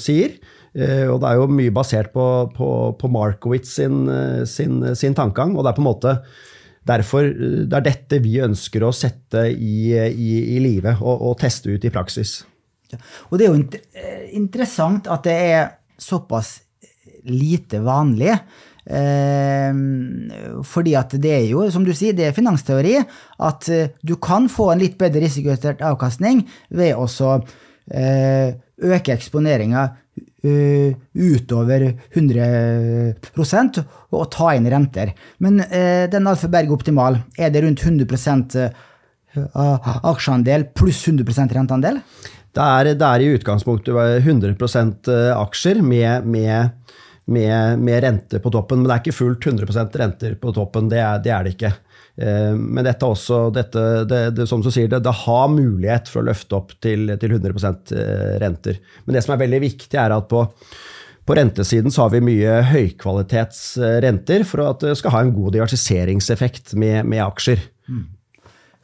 sier. 0.02 0.38
Og 0.76 1.22
det 1.24 1.28
er 1.30 1.38
jo 1.40 1.46
mye 1.56 1.72
basert 1.72 2.10
på, 2.12 2.24
på, 2.52 2.70
på 3.00 3.08
Markowitz 3.08 3.78
sin, 3.78 4.10
sin, 4.44 4.82
sin, 4.92 5.14
tankegang. 5.16 5.54
Og 5.56 5.64
det 5.64 5.72
er 5.72 5.78
på 5.78 5.84
en 5.86 5.88
måte 5.88 6.18
derfor 6.86 7.30
det 7.32 7.78
er 7.80 7.86
dette 7.86 8.20
vi 8.20 8.34
ønsker 8.44 8.84
å 8.84 8.92
sette 8.92 9.46
i, 9.54 9.96
i, 9.96 10.34
i 10.58 10.60
live 10.60 10.98
og, 11.00 11.30
og 11.30 11.40
teste 11.40 11.72
ut 11.72 11.88
i 11.88 11.94
praksis. 11.94 12.42
Og 13.30 13.40
det 13.40 13.48
er 13.48 13.52
jo 13.54 13.82
eh, 13.94 14.30
interessant 14.38 15.10
at 15.12 15.26
det 15.28 15.36
er 15.50 15.68
såpass 16.02 16.60
lite 17.32 17.82
vanlig. 17.86 18.34
Eh, 18.86 19.74
fordi 20.68 20.96
at 20.98 21.16
det 21.22 21.34
er 21.40 21.46
jo, 21.50 21.66
som 21.74 21.86
du 21.86 21.94
sier, 21.98 22.14
det 22.14 22.30
er 22.30 22.38
finansteori 22.38 23.00
at 23.02 23.70
eh, 23.74 23.94
du 24.06 24.16
kan 24.22 24.50
få 24.52 24.72
en 24.74 24.84
litt 24.84 24.98
bedre 25.00 25.24
risikohjulpet 25.26 25.86
avkastning 25.86 26.46
ved 26.70 26.94
å 26.98 27.08
øke 27.86 29.14
eksponeringa 29.14 29.84
utover 30.46 31.84
100% 32.14 33.80
og 34.14 34.26
ta 34.34 34.52
inn 34.54 34.70
renter. 34.70 35.12
Men 35.42 35.58
den 35.62 36.30
Alfa 36.30 36.50
Berg 36.54 36.74
Optimal, 36.74 37.18
er 37.38 37.50
det 37.54 37.64
rundt 37.66 37.82
100% 37.82 38.58
aksjeandel 39.36 40.68
pluss 40.78 41.04
100% 41.08 41.56
renteandel? 41.58 42.02
Det 42.56 42.64
er, 42.64 42.92
det 42.96 43.08
er, 43.08 43.24
i 43.24 43.34
utgangspunktet 43.36 43.98
100 44.24 44.54
eh, 45.12 45.32
aksjer 45.36 45.82
med, 45.84 46.28
med, 46.28 46.70
med, 47.26 47.82
med, 47.82 47.98
rente 48.04 48.40
på 48.40 48.52
toppen. 48.54 48.82
Men 48.82 48.90
det 48.90 48.96
er 48.96 49.04
ikke 49.04 49.18
fullt 49.18 49.50
100% 49.52 50.00
renter 50.00 50.38
på 50.40 50.54
toppen. 50.56 50.88
Det 50.92 51.02
er 51.04 51.20
det, 51.24 51.34
er 51.36 51.44
det 51.44 51.56
ikke. 51.58 51.74
Eh, 52.16 52.54
men 52.56 52.88
dette 52.88 53.12
også, 53.12 53.50
dette, 53.56 53.86
det, 54.08 54.22
det, 54.38 54.48
som 54.48 54.64
du 54.64 54.72
sier, 54.72 54.88
det, 54.92 55.04
det, 55.04 55.16
har 55.26 55.52
mulighet 55.52 56.12
for 56.12 56.24
å 56.24 56.30
løfte 56.30 56.56
opp 56.56 56.72
til, 56.84 57.12
til 57.20 57.36
100 57.36 57.52
eh, 57.92 58.36
renter. 58.44 58.80
Men 59.04 59.18
det 59.18 59.26
som 59.26 59.36
er 59.36 59.44
veldig 59.44 59.64
viktig, 59.66 60.00
er 60.00 60.16
at 60.16 60.32
på, 60.32 60.46
på 61.28 61.36
rentesiden 61.36 61.92
så 61.92 62.06
har 62.06 62.16
vi 62.16 62.24
mye 62.24 62.62
høykvalitetsrenter 62.72 64.48
for 64.48 64.64
at 64.70 64.88
det 64.88 64.96
skal 65.02 65.18
ha 65.18 65.26
en 65.26 65.36
god 65.36 65.58
diversiseringseffekt 65.58 66.78
med, 66.80 67.04
med 67.04 67.26
aksjer. 67.28 67.68
Mm. 67.92 68.06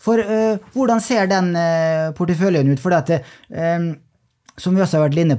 For 0.02 0.22
uh, 0.22 0.62
hvordan 0.76 1.02
ser 1.04 1.30
den 1.32 1.52
uh, 1.58 2.14
porteføljen 2.18 2.72
ut? 2.72 2.82
For 2.82 2.96
at, 2.98 3.12
uh, 3.54 3.92
som 4.58 4.78
vi 4.78 4.84
også 4.84 5.00
har 5.00 5.10
vært 5.10 5.20
inne, 5.22 5.38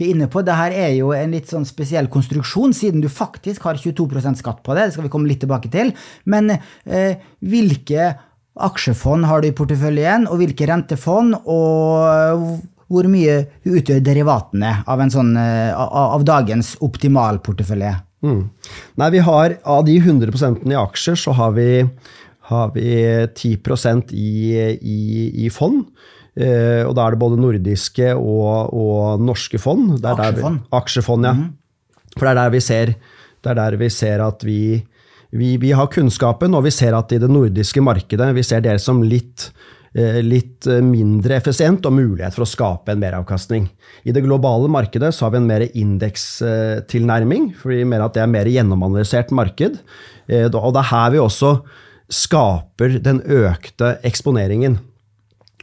inne 0.00 0.30
på, 0.32 0.42
det 0.46 0.56
her 0.56 0.74
er 0.86 0.90
jo 0.96 1.12
en 1.16 1.34
litt 1.34 1.50
sånn 1.50 1.66
spesiell 1.68 2.08
konstruksjon, 2.12 2.74
siden 2.76 3.04
du 3.04 3.08
faktisk 3.12 3.68
har 3.68 3.78
22% 3.80 4.40
skatt 4.40 4.62
på 4.66 4.76
det. 4.76 4.88
Det 4.88 4.96
skal 4.96 5.06
vi 5.06 5.12
komme 5.12 5.30
litt 5.30 5.42
tilbake 5.44 5.70
til. 5.72 5.90
Men 6.30 6.54
hvilke 7.44 8.12
aksjefond 8.60 9.28
har 9.28 9.42
du 9.42 9.50
i 9.50 9.56
porteføljen, 9.56 10.28
og 10.30 10.40
hvilke 10.40 10.68
rentefond? 10.70 11.40
og 11.44 12.60
hvor 12.90 13.06
mye 13.06 13.36
utgjør 13.68 14.00
derivatene 14.02 14.72
av, 14.88 15.02
sånn, 15.12 15.34
av 15.36 16.24
dagens 16.28 16.72
optimalportefølje? 16.82 17.92
Mm. 18.24 18.40
Nei, 19.00 19.10
vi 19.14 19.20
har 19.24 19.54
Av 19.64 19.84
de 19.86 19.94
100 19.96 20.68
i 20.68 20.76
aksjer, 20.76 21.16
så 21.16 21.32
har 21.36 21.54
vi 21.56 21.68
har 22.50 22.72
vi 22.74 22.90
10% 23.30 24.12
i, 24.12 24.30
i, 24.74 25.00
i 25.46 25.50
fond. 25.54 25.84
Eh, 26.38 26.82
og 26.86 26.94
da 26.94 27.06
er 27.06 27.14
det 27.14 27.20
både 27.20 27.40
nordiske 27.40 28.12
og, 28.16 28.74
og 28.76 29.24
norske 29.24 29.58
fond. 29.60 29.98
aksjefond. 29.98 30.60
Vi, 30.62 30.70
aksjefond, 30.78 31.26
ja. 31.26 31.34
Mm. 31.36 31.48
For 32.16 32.26
det 32.26 32.30
er 32.32 32.40
der 32.40 32.54
vi 32.54 32.62
ser, 32.62 32.94
er 33.46 33.58
der 33.58 33.76
vi 33.80 33.90
ser 33.92 34.22
at 34.24 34.46
vi, 34.46 34.60
vi, 35.30 35.56
vi, 35.62 35.74
har 35.76 35.90
kunnskapen, 35.90 36.54
og 36.58 36.66
vi 36.66 36.74
ser 36.74 36.96
at 36.98 37.12
i 37.14 37.20
det 37.22 37.30
nordiske 37.30 37.82
markedet 37.84 38.32
vi 38.36 38.46
ser 38.46 38.64
det 38.66 38.76
som 38.82 39.02
litt, 39.02 39.50
eh, 39.94 40.20
litt 40.22 40.66
mindre 40.86 41.38
effisient 41.38 41.86
og 41.86 41.94
mulighet 41.98 42.38
for 42.38 42.46
å 42.46 42.50
skape 42.50 42.94
en 42.94 43.02
meravkastning. 43.02 43.68
I 44.06 44.14
det 44.14 44.24
globale 44.26 44.70
markedet 44.70 45.12
så 45.14 45.26
har 45.26 45.36
vi 45.36 45.42
en 45.42 45.50
mer 45.50 45.66
indekstilnærming, 45.68 47.52
for 47.58 47.74
vi 47.74 47.84
mener 47.84 48.08
at 48.08 48.18
det 48.18 48.24
er 48.24 48.34
mer 48.34 48.50
gjennomanalysert 48.50 49.34
marked. 49.34 49.78
Eh, 50.30 50.46
og 50.46 50.74
det 50.74 50.84
er 50.84 50.92
her 50.94 51.14
vi 51.14 51.22
også 51.22 51.56
skaper 52.10 52.98
den 53.02 53.22
økte 53.22 53.94
eksponeringen. 54.06 54.78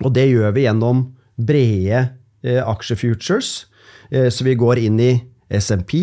Og 0.06 0.14
det 0.16 0.28
gjør 0.30 0.54
vi 0.56 0.66
gjennom 0.66 1.04
brede 1.38 2.02
eh, 2.46 2.62
aksjefutures. 2.64 3.68
Eh, 4.10 4.30
så 4.34 4.48
vi 4.48 4.58
går 4.58 4.82
inn 4.88 5.00
i 5.02 5.12
SMP, 5.60 5.98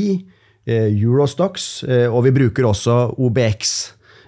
eh, 0.66 0.88
Eurostox, 0.90 1.84
eh, 1.88 2.06
og 2.08 2.26
vi 2.26 2.34
bruker 2.36 2.68
også 2.68 2.98
OBX 3.18 3.74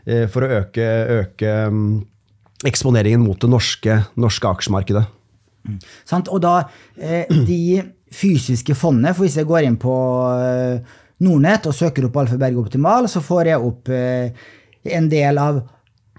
eh, 0.06 0.24
for 0.30 0.46
å 0.46 0.62
øke, 0.62 0.86
øke 1.20 1.52
um, 1.70 2.00
eksponeringen 2.66 3.24
mot 3.24 3.40
det 3.40 3.50
norske, 3.52 4.00
norske 4.16 4.50
aksjemarkedet. 4.50 5.04
Mm. 5.66 5.78
Og 6.30 6.40
da 6.44 6.56
eh, 6.96 7.28
de 7.28 7.82
fysiske 8.14 8.76
fondene, 8.78 9.12
for 9.14 9.26
hvis 9.26 9.40
jeg 9.40 9.48
går 9.48 9.66
inn 9.66 9.80
på 9.82 9.94
Nordnett 11.26 11.66
og 11.66 11.74
søker 11.74 12.06
opp 12.06 12.20
Alfa 12.20 12.36
Berg 12.38 12.60
Optimal, 12.60 13.08
så 13.10 13.20
får 13.24 13.50
jeg 13.50 13.66
opp 13.66 13.90
en 13.90 15.08
del 15.10 15.40
av 15.42 15.58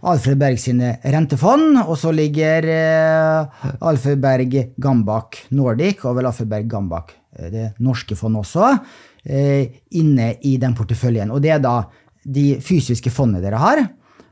Alfred 0.06 0.38
Berg 0.38 0.60
sine 0.62 0.92
rentefond, 1.02 1.80
og 1.82 1.96
så 1.98 2.12
ligger 2.14 2.68
eh, 2.70 3.64
Alfred 3.82 4.22
Berg 4.22 4.54
Gambak 4.78 5.40
Nordic 5.58 6.04
og 6.06 6.20
vel 6.20 6.30
Alfred 6.30 6.52
Berg 6.52 6.68
Gambak 6.70 7.16
eh, 7.38 7.50
det 7.54 7.66
norske 7.82 8.18
fondet 8.20 8.46
også, 8.46 8.76
eh, 9.26 9.80
inne 9.98 10.36
i 10.46 10.58
den 10.62 10.76
porteføljen. 10.78 11.34
Og 11.34 11.42
det 11.42 11.56
er 11.56 11.64
da 11.64 11.80
de 12.28 12.60
fysiske 12.62 13.10
fondene 13.14 13.42
dere 13.42 13.62
har. 13.62 13.84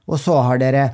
Og 0.05 0.21
så 0.21 0.37
har 0.45 0.61
dere 0.61 0.89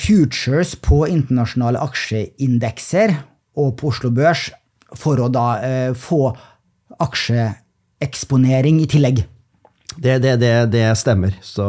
futures 0.00 0.70
på 0.80 1.02
internasjonale 1.12 1.80
aksjeindekser 1.84 3.12
og 3.60 3.74
på 3.76 3.90
Oslo 3.90 4.08
Børs 4.16 4.46
for 4.96 5.20
å 5.20 5.26
da 5.28 5.92
få 5.92 6.30
aksjeeksponering 7.04 8.80
i 8.80 8.88
tillegg. 8.88 9.26
Det, 9.98 10.18
det, 10.22 10.36
det, 10.38 10.52
det 10.70 10.86
stemmer. 10.98 11.34
Så, 11.42 11.66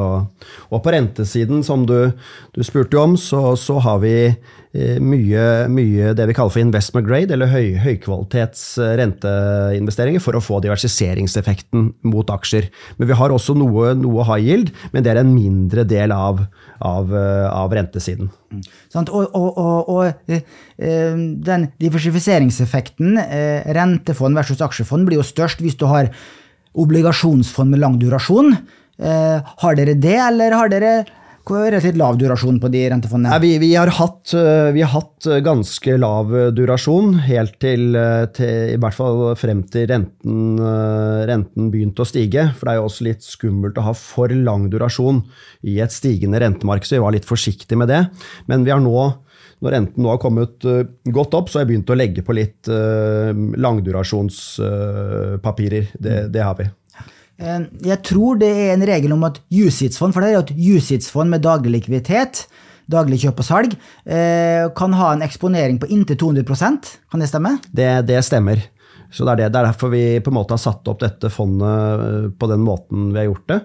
og 0.70 0.82
på 0.86 0.94
rentesiden, 0.94 1.64
som 1.66 1.86
du, 1.90 2.12
du 2.54 2.62
spurte 2.66 3.00
om, 3.02 3.16
så, 3.18 3.56
så 3.58 3.80
har 3.82 4.02
vi 4.04 4.14
eh, 4.30 5.00
mye, 5.02 5.46
mye, 5.74 6.12
det 6.18 6.28
vi 6.30 6.36
kaller 6.38 6.54
for 6.54 6.62
investment 6.62 7.08
grade, 7.08 7.34
eller 7.34 7.50
høy, 7.50 7.74
høykvalitets 7.82 8.64
eh, 8.78 8.94
renteinvesteringer, 9.02 10.22
for 10.22 10.38
å 10.38 10.44
få 10.46 10.60
diversiseringseffekten 10.62 11.90
mot 12.12 12.34
aksjer. 12.36 12.70
Men 13.00 13.10
vi 13.10 13.18
har 13.18 13.34
også 13.34 13.58
noe, 13.58 13.96
noe 13.98 14.26
high 14.30 14.46
yield, 14.46 14.74
men 14.94 15.06
det 15.06 15.16
er 15.16 15.24
en 15.24 15.34
mindre 15.34 15.88
del 15.90 16.14
av, 16.14 16.44
av, 16.86 17.10
eh, 17.10 17.48
av 17.50 17.74
rentesiden. 17.74 18.30
Mm. 18.54 18.66
Og, 19.10 19.26
og, 19.38 19.58
og, 19.58 19.90
og 19.90 20.44
den 20.78 21.66
diversifiseringseffekten, 21.82 23.18
rentefond 23.78 24.38
versus 24.38 24.62
aksjefond, 24.66 25.10
blir 25.10 25.20
jo 25.20 25.26
størst 25.26 25.62
hvis 25.66 25.78
du 25.78 25.86
har 25.90 26.14
obligasjonsfond 26.80 27.76
med 27.76 27.84
lang 27.84 27.98
durasjon. 28.02 28.54
Eh, 29.00 29.56
har 29.64 29.80
dere 29.80 29.96
det, 29.96 30.20
eller 30.20 30.56
har 30.58 30.72
dere 30.72 31.00
relativt 31.50 31.98
lav 31.98 32.18
durasjon 32.20 32.60
på 32.62 32.70
de 32.70 32.82
rentefondene? 32.92 33.32
Ja, 33.34 33.40
vi, 33.42 33.56
vi, 33.58 33.72
har 33.74 33.90
hatt, 33.98 34.34
eh, 34.38 34.70
vi, 34.76 34.84
har 34.84 34.92
hatt, 34.92 35.26
eh, 35.26 35.40
ganske 35.42 35.96
lav 35.98 36.34
durasjon, 36.54 37.16
helt 37.26 37.56
til, 37.64 37.96
til, 38.36 38.76
i 38.76 38.78
hvert 38.78 38.98
fall 38.98 39.24
frem 39.40 39.64
til 39.72 39.88
renten, 39.90 40.60
renten, 41.30 41.72
begynte 41.74 42.06
å 42.06 42.10
stige. 42.10 42.52
For 42.58 42.68
det 42.68 42.76
er 42.76 42.82
jo 42.82 42.90
også 42.92 43.08
litt 43.08 43.26
skummelt 43.26 43.80
å 43.82 43.88
ha 43.88 43.96
for 43.98 44.36
lang 44.36 44.68
durasjon 44.70 45.24
i 45.66 45.80
et 45.82 45.96
stigende 45.96 46.44
rentemarked, 46.44 46.86
så 46.86 47.00
vi 47.00 47.04
var 47.08 47.18
litt 47.18 47.30
forsiktige 47.30 47.80
med 47.82 47.90
det. 47.90 48.04
Men 48.52 48.68
vi 48.68 48.76
har 48.76 48.84
nå 48.84 49.10
når 49.60 49.72
renten 49.76 50.04
nå 50.04 50.10
har 50.14 50.24
kommet 50.24 50.56
godt 51.12 51.34
opp, 51.38 51.48
så 51.50 51.56
har 51.60 51.64
jeg 51.66 51.72
begynt 51.74 51.92
å 51.92 52.00
legge 52.00 52.22
på 52.24 52.36
litt 52.38 52.64
langdurasjonspapirer. 53.66 55.84
Det, 56.00 56.16
det 56.32 56.42
har 56.46 56.56
vi. 56.56 56.66
Jeg 57.40 57.98
tror 58.08 58.36
det 58.40 58.52
er 58.52 58.74
en 58.74 58.88
regel 58.88 59.12
om 59.16 59.24
at 59.28 59.40
USITS-fond, 59.52 60.14
for 60.16 60.22
det 60.24 60.30
er 60.30 60.36
jo 60.38 60.46
et 60.48 60.58
USITS-fond 60.80 61.30
med 61.32 61.44
daglig 61.44 61.72
likviditet, 61.78 62.34
daglig 62.90 63.18
kjøp 63.24 63.38
og 63.44 63.48
salg, 63.48 63.72
kan 64.80 64.92
ha 65.00 65.08
en 65.14 65.26
eksponering 65.28 65.78
på 65.80 65.90
inntil 65.92 66.18
200% 66.24 66.82
Kan 67.12 67.20
det 67.20 67.30
stemme? 67.32 67.52
Det, 67.72 67.92
det 68.08 68.20
stemmer. 68.28 68.58
Så 69.12 69.26
det 69.26 69.32
er, 69.32 69.40
det. 69.42 69.54
det 69.54 69.62
er 69.62 69.70
derfor 69.72 69.92
vi 69.94 70.04
på 70.22 70.32
en 70.32 70.38
måte 70.38 70.54
har 70.54 70.62
satt 70.62 70.88
opp 70.92 71.02
dette 71.02 71.32
fondet 71.34 72.04
eh, 72.06 72.28
på 72.30 72.50
den 72.52 72.62
måten 72.66 73.10
vi 73.14 73.24
har 73.24 73.30
gjort 73.32 73.48
det. 73.50 73.60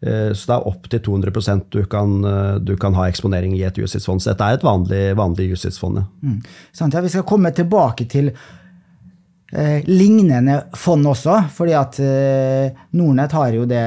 Eh, 0.00 0.30
så 0.36 0.50
det 0.50 0.56
er 0.56 0.68
opp 0.70 0.88
til 0.92 1.02
200% 1.08 1.66
du 1.72 1.82
kan, 1.90 2.14
eh, 2.24 2.54
du 2.60 2.76
kan 2.80 2.96
ha 2.96 3.08
eksponering 3.08 3.56
i 3.56 3.64
et 3.68 3.80
USITS-fond. 3.80 4.20
Så 4.20 4.32
dette 4.32 4.46
er 4.46 4.58
et 4.58 4.66
vanlig, 4.66 5.02
vanlig 5.18 5.50
USITS-fond. 5.56 6.02
Mm. 6.24 6.40
Ja, 6.80 7.04
vi 7.04 7.12
skal 7.12 7.28
komme 7.28 7.52
tilbake 7.56 8.04
til 8.12 8.32
eh, 8.32 9.86
lignende 9.88 10.58
fond 10.76 11.08
også, 11.08 11.38
fordi 11.56 11.76
at 11.76 12.00
eh, 12.04 12.80
Nordnett 12.96 13.36
har 13.36 13.56
jo 13.56 13.64
det 13.68 13.84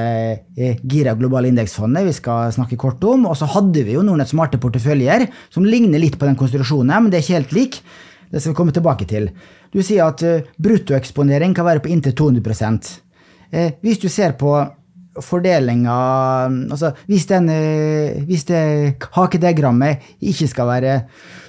Gira 0.82 1.14
globale 1.18 1.50
indeksfondet 1.50 2.06
vi 2.06 2.16
skal 2.16 2.50
snakke 2.54 2.78
kort 2.80 3.02
om. 3.06 3.28
Og 3.30 3.38
så 3.38 3.50
hadde 3.54 3.86
vi 3.86 3.94
jo 3.94 4.02
Nordnett 4.06 4.34
smarte 4.34 4.58
porteføljer, 4.62 5.28
som 5.54 5.66
ligner 5.66 6.02
litt 6.02 6.18
på 6.18 6.26
den 6.26 6.38
konstruksjonen, 6.38 6.96
men 6.98 7.10
det 7.14 7.20
er 7.20 7.26
ikke 7.26 7.38
helt 7.38 7.56
lik. 7.58 7.80
Det 8.30 8.40
skal 8.42 8.50
vi 8.50 8.58
komme 8.58 8.74
tilbake 8.74 9.06
til. 9.06 9.28
Du 9.74 9.82
sier 9.82 10.06
at 10.06 10.22
uh, 10.22 10.46
bruttoeksponering 10.62 11.54
kan 11.56 11.66
være 11.66 11.82
på 11.82 11.90
inntil 11.90 12.14
200 12.14 12.78
eh, 13.50 13.74
Hvis 13.82 14.00
du 14.02 14.08
ser 14.08 14.36
på 14.38 14.54
fordelinga 15.22 15.94
altså 16.74 16.92
Hvis, 17.06 17.26
den, 17.30 17.48
eh, 17.50 18.22
hvis 18.26 18.46
det 18.48 18.62
hakedegrammet 19.14 20.02
ikke 20.20 20.48
skal 20.50 20.70
være 20.70 20.96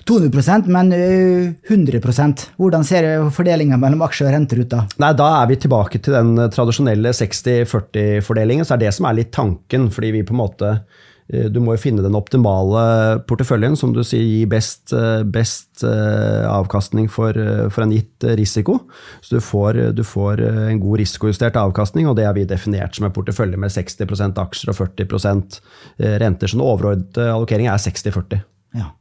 200% 0.06 0.68
men 0.70 0.92
100 0.94 1.98
eh, 1.98 2.44
hvordan 2.58 2.84
ser 2.86 3.08
fordelinga 3.34 3.80
mellom 3.82 4.04
aksjer 4.06 4.30
og 4.30 4.36
renter 4.36 4.62
ut 4.62 4.70
da? 4.70 4.84
Nei, 5.02 5.14
Da 5.18 5.32
er 5.42 5.50
vi 5.50 5.58
tilbake 5.64 5.98
til 5.98 6.14
den 6.14 6.36
tradisjonelle 6.54 7.10
60-40-fordelingen. 7.10 8.66
så 8.66 8.76
er 8.76 8.86
det 8.86 8.94
som 8.94 9.10
er 9.10 9.18
litt 9.18 9.34
tanken, 9.34 9.90
fordi 9.90 10.12
vi 10.14 10.24
på 10.28 10.38
en 10.38 10.44
måte 10.44 10.76
Eh, 10.76 11.05
du 11.26 11.58
må 11.64 11.74
jo 11.74 11.82
finne 11.82 12.04
den 12.06 12.14
optimale 12.18 12.82
porteføljen 13.26 13.74
som 13.80 13.96
du 13.96 14.04
sier 14.06 14.22
gir 14.22 14.50
best, 14.52 14.94
eh, 14.94 15.24
best 15.26 15.82
eh, 15.88 16.46
avkastning 16.46 17.08
for, 17.10 17.34
for, 17.74 17.86
en 17.86 17.96
gitt 17.96 18.28
risiko. 18.38 18.78
Så 19.26 19.40
du 19.40 19.42
får, 19.42 19.80
du 19.98 20.04
får, 20.06 20.44
en 20.70 20.82
god 20.84 21.02
risikojustert 21.02 21.58
avkastning, 21.58 22.06
og 22.10 22.20
det 22.20 22.28
har 22.28 22.38
vi 22.38 22.46
definert 22.50 22.98
som 22.98 23.08
en 23.08 23.16
portefølje 23.16 23.58
med 23.58 23.74
60% 23.74 24.38
aksjer 24.46 24.74
og 24.74 24.78
40 24.84 26.22
renter. 26.22 26.52
Så 26.52 26.60
den 26.60 26.68
overordnede 26.68 27.32
allokeringen 27.34 27.74
er 27.74 27.82
60-40. 27.82 28.46
Ja. 28.78 28.92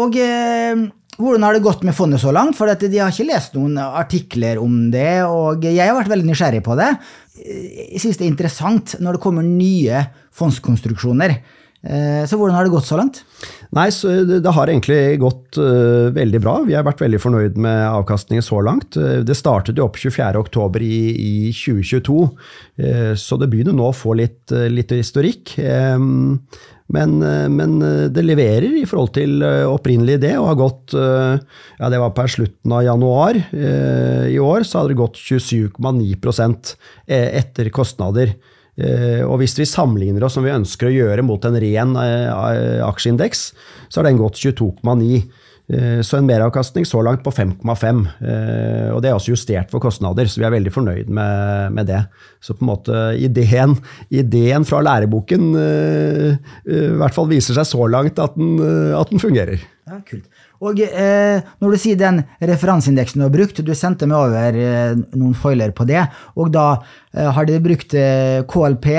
Og 0.00 0.16
eh, 0.18 0.88
hvordan 1.20 1.44
har 1.46 1.56
det 1.56 1.64
gått 1.64 1.84
med 1.86 1.96
fondet 1.96 2.22
så 2.22 2.32
langt? 2.34 2.56
For 2.58 2.70
de 2.70 2.98
har 3.00 3.12
ikke 3.12 3.28
lest 3.28 3.56
noen 3.56 3.78
artikler 3.80 4.60
om 4.62 4.90
det, 4.92 5.22
og 5.28 5.64
jeg 5.66 5.84
har 5.84 5.96
vært 5.96 6.12
veldig 6.12 6.28
nysgjerrig 6.30 6.62
på 6.66 6.76
det. 6.80 6.90
Jeg 7.40 8.02
synes 8.02 8.20
det 8.20 8.26
er 8.26 8.32
interessant 8.32 8.94
når 9.00 9.16
det 9.16 9.24
kommer 9.24 9.46
nye 9.46 10.04
fondskonstruksjoner. 10.36 11.36
Eh, 11.80 12.26
så 12.28 12.36
hvordan 12.36 12.58
har 12.58 12.66
det 12.66 12.74
gått 12.74 12.88
så 12.88 12.98
langt? 13.00 13.22
Nei, 13.72 13.88
Det 13.88 14.52
har 14.52 14.68
egentlig 14.68 15.20
gått 15.22 15.56
uh, 15.56 16.10
veldig 16.12 16.40
bra. 16.42 16.56
Vi 16.66 16.74
har 16.74 16.84
vært 16.84 17.00
veldig 17.00 17.20
fornøyd 17.22 17.56
med 17.56 17.86
avkastningen 17.88 18.44
så 18.44 18.60
langt. 18.66 18.98
Eh, 18.98 19.22
det 19.24 19.36
startet 19.38 19.78
jo 19.78 19.86
opp 19.86 19.96
24.10 19.96 20.82
i, 20.84 20.98
i 21.14 21.52
2022, 21.54 22.18
uh, 22.82 23.14
så 23.16 23.38
det 23.40 23.48
begynner 23.52 23.76
nå 23.76 23.88
å 23.88 23.96
få 23.96 24.18
litt, 24.18 24.50
litt 24.50 24.92
historikk. 24.92 25.54
Um, 25.56 26.42
men, 26.90 27.20
men, 27.54 27.76
det 28.10 28.24
leverer 28.24 28.80
i 28.80 28.82
forhold 28.82 29.12
til 29.14 29.44
opprinnelig 29.46 30.16
idé, 30.18 30.32
og 30.40 30.48
har 30.48 30.56
gått 30.58 30.94
ja, 30.98 31.86
Det 31.86 32.00
var 32.02 32.10
per 32.16 32.32
slutten 32.34 32.74
av 32.74 32.82
januar 32.82 33.38
i 33.54 34.40
år, 34.42 34.66
så 34.66 34.80
hadde 34.80 34.90
det 34.90 34.98
gått 34.98 35.20
27,9% 35.22 36.72
etter 37.06 37.70
kostnader. 37.70 38.34
Eh, 38.80 39.20
og 39.26 39.40
hvis 39.42 39.58
vi 39.58 39.68
sammenligner 39.68 40.24
oss 40.24 40.38
som 40.38 40.46
vi 40.46 40.54
ønsker 40.54 40.88
å 40.88 40.94
gjøre 40.94 41.26
mot 41.26 41.44
en 41.46 41.58
ren 41.60 41.94
eh, 42.00 42.80
aksjeindeks, 42.86 43.50
så 43.88 44.00
har 44.00 44.08
den 44.08 44.20
gått 44.20 44.40
22,9. 44.40 45.20
Eh, 45.70 46.00
så 46.06 46.18
en 46.18 46.28
meravkastning 46.28 46.86
så 46.88 47.02
langt 47.04 47.22
på 47.26 47.32
5,5. 47.34 48.02
Og 48.94 49.00
det 49.02 49.10
er 49.10 49.16
også 49.16 49.34
justert 49.34 49.72
for 49.72 49.82
kostnader, 49.82 50.30
så 50.30 50.42
vi 50.42 50.48
er 50.48 50.54
veldig 50.56 50.74
fornøyd 50.74 51.12
med, 51.12 51.76
med 51.76 51.90
det. 51.90 52.04
Så 52.42 52.56
på 52.56 52.64
en 52.64 52.72
måte 52.72 53.02
ideen, 53.20 53.76
ideen 54.08 54.66
fra 54.68 54.82
læreboken 54.84 55.50
i 55.54 56.80
hvert 57.00 57.16
fall 57.16 57.28
viser 57.30 57.58
seg 57.58 57.68
så 57.68 57.86
langt 57.90 58.18
at 58.22 58.38
den, 58.38 58.56
at 58.96 59.12
den 59.12 59.22
fungerer. 59.22 59.62
Ja, 59.90 60.00
kult. 60.06 60.26
Og 60.60 60.80
eh, 60.84 61.40
når 61.62 61.72
du 61.72 61.80
sier 61.80 61.96
den 62.00 62.20
referanseindeksen 62.44 63.22
du 63.22 63.26
har 63.26 63.32
brukt, 63.32 63.62
du 63.64 63.72
sendte 63.76 64.08
meg 64.10 64.20
over 64.20 64.58
eh, 64.60 64.92
noen 65.16 65.36
foiler 65.38 65.72
på 65.76 65.86
det, 65.88 66.02
og 66.36 66.52
da 66.52 66.66
eh, 67.14 67.30
har 67.32 67.48
de 67.48 67.60
brukt 67.64 67.96
eh, 67.96 68.42
KLP, 68.48 68.90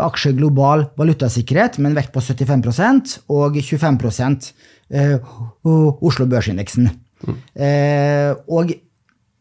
aksje 0.00 0.32
global 0.36 0.86
valutasikkerhet, 1.00 1.78
med 1.80 1.92
en 1.92 1.98
vekt 1.98 2.12
på 2.14 2.22
75% 2.24 3.16
og 3.32 3.56
25 3.56 4.52
eh, 4.92 5.16
Oslo 5.64 6.28
Børsindeksen. 6.28 6.90
Mm. 7.20 7.34
og 8.48 8.70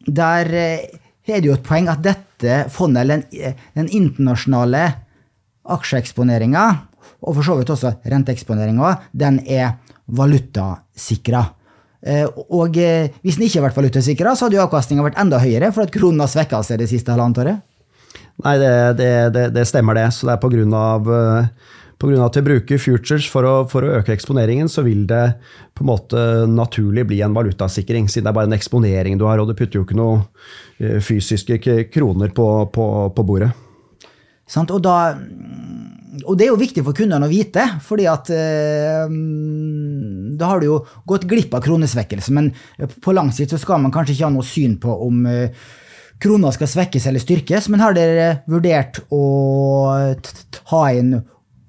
der 0.04 0.50
eh, 0.52 0.98
er 1.30 1.40
det 1.40 1.48
jo 1.48 1.56
et 1.56 1.64
poeng 1.64 1.88
at 1.92 2.02
dette 2.04 2.66
fondet, 2.74 3.04
eller 3.04 3.22
den, 3.22 3.56
den 3.78 3.92
internasjonale 4.02 4.84
aksjeeksponeringa, 5.70 6.66
og 7.20 7.36
for 7.36 7.46
så 7.46 7.56
vidt 7.60 7.72
også 7.72 7.94
renteeksponeringa, 8.08 8.96
den 9.12 9.40
er 9.48 9.78
valutasikra. 10.16 11.46
Eh, 12.00 12.26
og 12.48 12.78
eh, 12.80 13.10
hvis 13.26 13.40
den 13.40 13.48
ikke 13.48 13.60
hadde 13.60 13.68
vært 13.70 13.82
valutasikra, 13.82 14.36
så 14.36 14.48
hadde 14.48 14.60
jo 14.60 14.64
avkastninga 14.66 15.06
vært 15.06 15.20
enda 15.22 15.42
høyere, 15.42 15.74
for 15.76 15.86
at 15.86 15.94
kronen 15.94 16.24
har 16.24 16.32
svekka 16.32 16.62
seg 16.66 16.82
det 16.82 16.90
siste 16.92 17.12
halvannet 17.14 17.44
året. 17.44 17.66
Nei, 18.46 18.56
det, 18.62 18.72
det, 19.00 19.12
det, 19.36 19.50
det, 19.58 19.68
stemmer 19.68 19.98
det. 20.00 20.08
Så 20.16 20.30
det 20.30 20.38
er 20.38 20.42
på 20.42 20.52
grunn 20.54 20.74
av 20.76 21.10
på 22.00 22.08
grunn 22.08 22.22
av 22.22 22.30
at 22.30 22.38
vi 22.40 22.46
bruker 22.48 22.80
futures 22.80 23.26
for 23.28 23.44
å, 23.44 23.54
for 23.68 23.84
å, 23.84 23.98
øke 24.00 24.14
eksponeringen, 24.16 24.70
så 24.72 24.86
vil 24.86 25.04
det 25.10 25.34
på 25.76 25.84
en 25.84 25.90
måte 25.90 26.22
naturlig 26.48 27.04
bli 27.10 27.20
en 27.26 27.36
valutasikring, 27.36 28.08
siden 28.08 28.30
det 28.30 28.32
er 28.32 28.38
bare 28.38 28.48
en 28.48 28.56
eksponering 28.56 29.20
du 29.20 29.26
har, 29.28 29.42
og 29.42 29.50
du 29.50 29.58
putter 29.58 29.82
jo 29.82 29.84
ikke 29.84 29.98
noe 30.00 30.22
eh, 30.80 31.02
fysiske 31.04 31.60
kroner 31.92 32.32
på, 32.36 32.48
på, 32.72 32.86
på 33.16 33.26
bordet. 33.28 33.52
Sant, 34.50 34.72
og 34.72 34.80
da 34.82 34.96
og 36.24 36.38
det 36.38 36.48
er 36.48 36.52
jo 36.52 36.60
viktig 36.60 36.84
for 36.86 36.98
kundene 36.98 37.28
å 37.28 37.32
vite, 37.32 37.66
fordi 37.86 38.08
at 38.10 38.32
eh, 38.34 39.12
da 40.40 40.50
har 40.50 40.62
du 40.62 40.70
jo 40.70 40.80
gått 41.10 41.28
glipp 41.30 41.54
av 41.54 41.64
kronesvekkelse. 41.66 42.34
Men 42.36 42.50
på 43.04 43.14
lang 43.14 43.30
sikt 43.36 43.54
så 43.54 43.60
skal 43.62 43.84
man 43.84 43.94
kanskje 43.94 44.16
ikke 44.16 44.28
ha 44.28 44.34
noe 44.34 44.48
syn 44.48 44.80
på 44.82 44.96
om 45.06 45.22
eh, 45.30 45.68
krona 46.22 46.52
skal 46.56 46.72
svekkes 46.72 47.06
eller 47.10 47.24
styrkes. 47.24 47.70
Men 47.70 47.84
har 47.86 47.98
dere 47.98 48.30
vurdert 48.50 49.04
å 49.14 49.24
ta 50.58 50.84
inn 50.98 51.20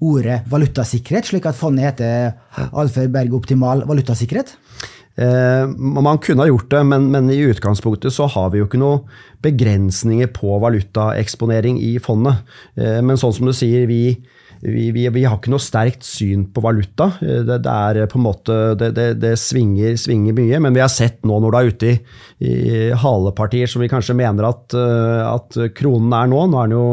ordet 0.01 0.41
valutasikkerhet, 0.49 1.29
slik 1.29 1.45
at 1.45 1.57
fondet 1.57 1.91
heter 1.91 2.71
Alfred 2.73 3.13
Berg 3.13 3.35
Optimal 3.37 3.85
valutasikkerhet? 3.89 4.55
Eh, 5.19 5.67
man 5.67 6.19
kunne 6.23 6.45
ha 6.45 6.49
gjort 6.49 6.69
det, 6.71 6.83
men, 6.87 7.09
men, 7.11 7.29
i 7.33 7.41
utgangspunktet 7.51 8.13
så 8.15 8.29
har 8.31 8.51
vi 8.51 8.61
jo 8.61 8.67
ikke 8.69 8.79
noen 8.81 9.03
begrensninger 9.43 10.31
på 10.35 10.59
valutaeksponering 10.63 11.81
i 11.83 11.97
fondet. 12.03 12.45
Eh, 12.79 13.01
men 13.03 13.19
sånn 13.19 13.35
som 13.35 13.49
du 13.49 13.55
sier, 13.55 13.87
vi, 13.89 14.15
vi, 14.61 14.89
vi, 14.93 15.07
vi, 15.09 15.23
har 15.25 15.39
ikke 15.39 15.51
noe 15.53 15.63
sterkt 15.63 16.05
syn 16.05 16.47
på 16.53 16.63
valuta. 16.63 17.11
Eh, 17.21 17.41
det, 17.47 17.61
det 17.65 17.73
er 17.73 18.09
på 18.11 18.19
en 18.19 18.25
måte, 18.27 18.57
det, 18.79 18.91
det, 18.97 19.07
det 19.21 19.33
svinger, 19.41 19.95
svinger, 19.99 20.35
mye, 20.37 20.61
men 20.63 20.77
vi 20.77 20.83
har 20.83 20.91
sett 20.91 21.21
nå 21.27 21.39
når 21.41 21.53
du 21.53 21.59
er 21.59 21.71
ute 21.71 21.91
i, 21.91 21.95
i 22.47 22.75
halepartier 23.03 23.69
som 23.69 23.83
vi 23.83 23.89
kanskje 23.91 24.17
mener 24.17 24.49
at, 24.49 24.75
at, 24.75 25.57
kronen 25.77 26.13
er 26.17 26.29
nå, 26.31 26.45
nå 26.51 26.61
er 26.61 26.69
den 26.69 26.77
jo 26.77 26.85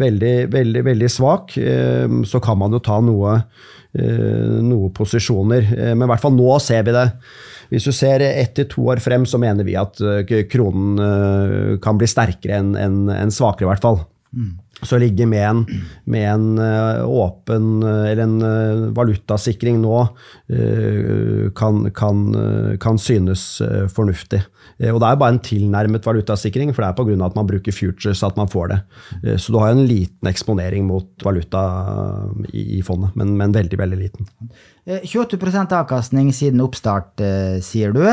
veldig, 0.00 0.36
veldig, 0.48 0.82
veldig 0.86 1.08
svak, 1.12 1.52
så 2.24 2.40
kan 2.40 2.56
man 2.56 2.72
jo 2.72 2.80
ta 2.80 3.02
noe 3.04 3.34
noe 3.98 4.90
posisjoner. 4.94 5.70
Eh, 5.72 5.94
men 5.94 6.06
i 6.06 6.10
hvert 6.12 6.24
fall 6.24 6.36
nå 6.36 6.58
ser 6.62 6.84
vi 6.86 6.96
det. 6.96 7.06
Hvis 7.68 7.88
du 7.88 7.92
ser 7.92 8.24
ett 8.24 8.54
til 8.56 8.68
to 8.70 8.86
år 8.92 9.00
frem, 9.04 9.26
så 9.28 9.40
mener 9.40 9.66
vi 9.66 9.76
at 9.76 10.00
eh, 10.00 10.44
kronen 10.48 11.78
kan 11.84 12.00
bli 12.00 12.08
sterkere 12.08 12.60
enn 12.60 13.34
svakere, 13.34 13.66
i 13.66 13.72
hvert 13.72 13.84
fall. 13.84 14.00
Så 14.84 14.98
ligge 15.00 15.26
med 15.26 15.42
en, 15.42 15.62
med 16.04 16.26
en 16.28 16.60
åpen 17.02 17.82
eller 17.82 18.22
en 18.22 18.92
valutasikring 18.94 19.80
nå 19.82 20.02
kan, 21.58 21.80
kan, 21.96 22.20
kan 22.78 23.00
synes 23.02 23.46
fornuftig. 23.90 24.44
Eh, 24.78 24.92
og 24.94 25.00
det 25.02 25.08
er 25.08 25.20
bare 25.20 25.34
en 25.34 25.42
tilnærmet 25.42 26.06
valutasikring, 26.06 26.72
for 26.74 26.84
det 26.84 26.90
er 26.90 26.98
pga. 26.98 27.26
at 27.26 27.36
man 27.36 27.46
bruker 27.46 27.74
futures 27.74 28.22
at 28.22 28.36
man 28.36 28.48
får 28.48 28.68
det. 28.72 28.80
Eh, 29.24 29.36
så 29.36 29.52
du 29.52 29.58
har 29.58 29.70
en 29.70 29.86
liten 29.86 30.28
eksponering 30.30 30.86
mot 30.86 31.08
valuta 31.24 31.62
i, 32.52 32.80
fondet, 32.82 33.14
men, 33.16 33.36
men 33.36 33.54
veldig, 33.54 33.78
veldig 33.78 33.98
liten. 33.98 34.28
28 34.86 35.38
eh, 35.38 35.78
avkastning 35.80 36.30
siden 36.32 36.62
oppstart, 36.64 37.18
sier 37.62 37.92
du. 37.92 38.04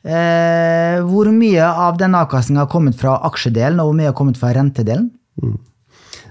Hvor 0.00 1.28
mye 1.34 1.64
av 1.66 1.98
den 2.00 2.14
avkastninga 2.16 2.64
har 2.64 2.72
kommet 2.72 2.96
fra 2.96 3.18
aksjedelen, 3.28 3.80
og 3.80 3.90
hvor 3.90 3.98
mye 3.98 4.12
har 4.12 4.16
kommet 4.16 4.38
fra 4.40 4.52
rentedelen? 4.56 5.10
Mm. 5.42 5.58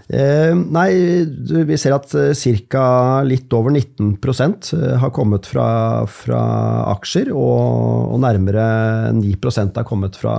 Eh, 0.09 0.55
nei, 0.73 0.89
vi 1.69 1.77
ser 1.77 1.93
at 1.93 2.09
ca. 2.71 2.85
litt 3.21 3.53
over 3.53 3.73
19% 3.75 4.71
har 5.03 5.13
kommet 5.13 5.45
fra, 5.49 5.69
fra 6.09 6.43
aksjer, 6.95 7.29
og, 7.29 8.13
og, 8.15 8.17
nærmere 8.23 8.69
9% 9.19 9.77
har 9.77 9.85
kommet 9.87 10.17
fra, 10.17 10.35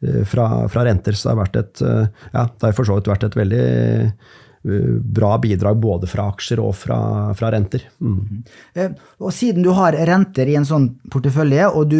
fra, 0.00 0.46
fra, 0.72 0.86
renter. 0.88 1.12
Så 1.12 1.28
det 1.28 1.34
har, 1.34 1.42
vært 1.42 1.60
et, 1.60 1.82
ja, 1.84 2.46
det 2.46 2.70
har 2.70 2.78
for 2.78 2.88
så 2.88 2.96
vidt 2.96 3.12
vært 3.12 3.28
et 3.28 3.36
veldig 3.42 3.66
bra 4.62 5.38
bidrag 5.42 5.76
både 5.82 6.06
fra 6.06 6.28
aksjer 6.30 6.60
og 6.62 6.76
fra, 6.78 6.98
fra 7.34 7.50
renter. 7.50 7.82
Mm. 7.98 8.44
Og 9.18 9.34
siden 9.34 9.64
du 9.64 9.72
har 9.74 9.96
renter 10.06 10.48
i 10.48 10.54
en 10.58 10.66
sånn 10.68 10.86
portefølje, 11.10 11.66
og 11.66 11.90
du 11.90 11.98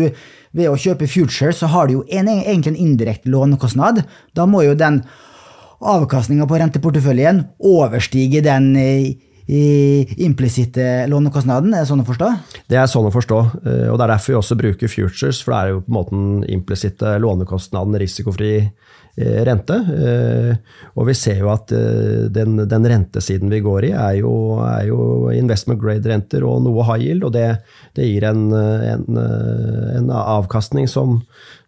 ved 0.53 0.69
å 0.71 0.79
kjøpe 0.79 1.11
future, 1.11 1.53
så 1.57 1.71
har 1.73 1.89
du 1.89 1.99
jo 1.99 2.05
en, 2.09 2.31
egentlig 2.31 2.75
en 2.75 2.83
indirekte 2.87 3.33
lånekostnad. 3.33 4.05
Da 4.37 4.47
må 4.47 4.63
jo 4.67 4.79
den 4.79 5.03
avkastninga 5.83 6.47
på 6.49 6.59
renteporteføljen 6.63 7.45
overstige 7.73 8.43
den 8.45 8.73
implisitte 10.23 11.05
lånekostnaden? 11.11 11.75
Er 11.75 11.83
det 11.83 11.91
sånn 11.91 12.05
å 12.05 12.07
forstå? 12.07 12.29
Det 12.71 12.79
er 12.79 12.87
sånn 12.89 13.09
å 13.09 13.13
forstå, 13.13 13.39
og 13.91 13.97
det 13.99 14.05
er 14.05 14.13
derfor 14.15 14.33
vi 14.33 14.39
også 14.39 14.57
bruker 14.61 14.93
futures, 14.93 15.43
for 15.43 15.53
det 15.53 15.59
er 15.59 15.73
jo 15.73 15.81
på 15.83 15.91
en 15.91 15.97
måte 15.99 16.15
den 16.15 16.45
implisitte 16.57 17.17
lånekostnaden, 17.21 17.99
risikofri 18.01 18.55
Eh, 19.13 19.43
rente. 19.45 19.75
Eh, 19.77 20.55
og 20.97 21.05
vi 21.11 21.13
ser 21.13 21.43
jo 21.43 21.51
at 21.53 21.69
eh, 21.77 22.31
den, 22.33 22.63
den 22.65 22.87
rentesiden 22.89 23.51
vi 23.53 23.59
går 23.61 23.91
i, 23.91 23.93
er 23.93 24.15
jo, 24.23 24.31
er 24.65 24.87
jo 24.89 25.29
investment 25.37 25.83
grade-renter 25.83 26.47
og 26.49 26.63
noe 26.65 26.87
high 26.89 27.11
yield. 27.11 27.27
Og 27.29 27.35
det, 27.35 27.45
det 27.99 28.09
gir 28.09 28.25
en, 28.31 28.47
en, 28.57 29.05
en, 29.99 30.09
avkastning 30.17 30.89
som, 30.89 31.19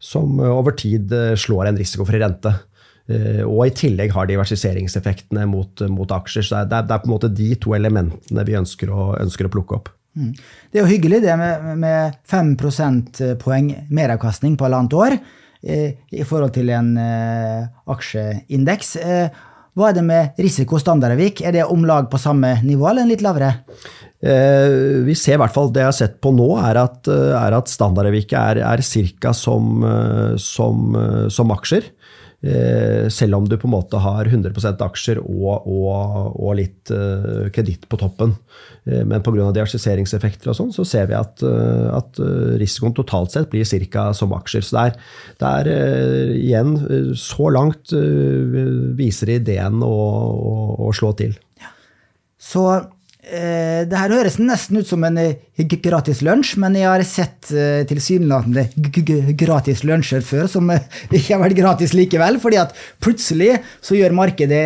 som 0.00 0.40
over 0.40 0.72
tid 0.80 1.12
slår 1.36 1.68
en 1.68 1.82
risikofri 1.82 2.22
rente. 2.22 2.54
Og 3.04 3.58
i 3.66 3.72
tillegg 3.76 4.14
har 4.14 4.28
diversiseringseffektene 4.30 5.42
mot, 5.50 5.82
mot 5.92 6.08
aksjer. 6.16 6.46
Så 6.46 6.62
det 6.64 6.78
er, 6.78 6.86
det 6.88 6.94
er, 6.94 7.02
på 7.02 7.10
en 7.10 7.12
måte 7.12 7.28
de 7.28 7.50
to 7.60 7.74
elementene 7.76 8.44
vi 8.48 8.56
ønsker 8.56 8.88
å, 8.88 9.10
ønsker 9.20 9.44
å 9.44 9.52
plukke 9.52 9.76
opp. 9.76 9.90
Mm. 10.16 10.30
Det 10.72 10.78
er 10.78 10.86
jo 10.86 10.92
hyggelig 10.92 11.20
det 11.26 11.34
med, 11.36 11.66
med 11.82 12.16
5 12.30 12.54
prosentpoeng 12.60 13.72
meravkastning 13.92 14.56
på 14.56 14.64
halvannet 14.68 14.96
år. 14.96 15.18
Eh, 15.64 15.96
i 16.12 16.24
forhold 16.28 16.52
til 16.52 16.68
en 16.76 16.90
uh, 17.00 17.64
aksjeindeks. 17.94 18.96
Uh, 19.00 19.44
hva 19.74 19.88
er 19.88 19.96
det 19.96 20.02
med 20.04 20.40
risiko 20.44 20.76
Standardavik? 20.78 21.40
Er 21.40 21.54
det 21.56 21.62
om 21.64 21.86
lag 21.88 22.10
på 22.12 22.20
samme 22.20 22.58
nivå, 22.62 22.90
eller 22.90 23.06
en 23.06 23.14
litt 23.14 23.24
lavere? 23.24 23.56
vi 24.24 25.12
ser 25.20 25.34
i 25.34 25.40
hvert 25.42 25.52
fall 25.52 25.66
Det 25.68 25.82
jeg 25.82 25.88
har 25.90 25.96
sett 25.98 26.14
på 26.24 26.30
nå, 26.32 26.46
er 26.56 26.78
at, 26.80 27.10
er 27.12 27.52
at 27.58 27.68
Standardavik 27.68 28.30
er, 28.32 28.62
er 28.64 28.80
ca. 29.20 29.34
Som, 29.36 29.84
som, 30.40 30.96
som 31.28 31.52
aksjer. 31.52 31.90
Eh, 32.44 33.08
selv 33.08 33.38
om 33.38 33.46
du 33.48 33.54
på 33.56 33.64
en 33.68 33.72
måte 33.72 33.96
har 34.04 34.28
100 34.28 34.74
aksjer 34.84 35.20
og, 35.22 35.64
og, 35.64 36.34
og 36.34 36.56
litt 36.58 36.90
uh, 36.92 37.46
kreditt 37.54 37.86
på 37.88 37.96
toppen. 37.96 38.34
Uh, 38.84 39.00
men 39.08 39.22
pga. 39.24 39.46
diaksiseringseffekter 39.54 40.50
og 40.52 40.58
sånn, 40.58 40.72
så 40.74 40.84
ser 40.84 41.08
vi 41.08 41.16
at, 41.16 41.40
uh, 41.46 41.94
at 41.96 42.20
risikoen 42.60 42.92
totalt 42.96 43.32
sett 43.32 43.48
blir 43.52 43.64
ca. 43.88 44.10
som 44.12 44.34
aksjer. 44.36 44.66
Så 44.66 44.76
det 44.76 44.84
er, 44.90 45.70
er 45.70 46.34
igjen 46.34 46.74
Så 47.16 47.48
langt 47.54 47.94
viser 48.98 49.36
ideen 49.38 49.80
å, 49.86 49.96
å, 50.84 50.92
slå 50.92 51.14
til. 51.16 51.32
Ja. 51.62 51.72
Så 52.36 52.66
det 53.24 53.96
her 53.96 54.12
høres 54.12 54.36
nesten 54.36 54.80
ut 54.80 54.88
som 54.88 55.04
en 55.06 55.16
eh, 55.20 55.36
gratis 55.82 56.20
lunsj, 56.24 56.58
men 56.60 56.76
jeg 56.76 56.90
har 56.90 57.04
sett 57.08 57.52
eh, 57.56 57.84
tilsynelatende 57.88 58.66
gratis 59.38 59.84
lunsjer 59.86 60.24
før 60.26 60.50
som 60.50 60.68
ikke 61.08 61.32
har 61.32 61.40
vært 61.40 61.58
gratis 61.58 61.94
likevel, 61.96 62.36
fordi 62.42 62.60
at 62.60 62.76
plutselig 63.04 63.56
så 63.84 63.96
gjør 63.96 64.16
markedet 64.18 64.60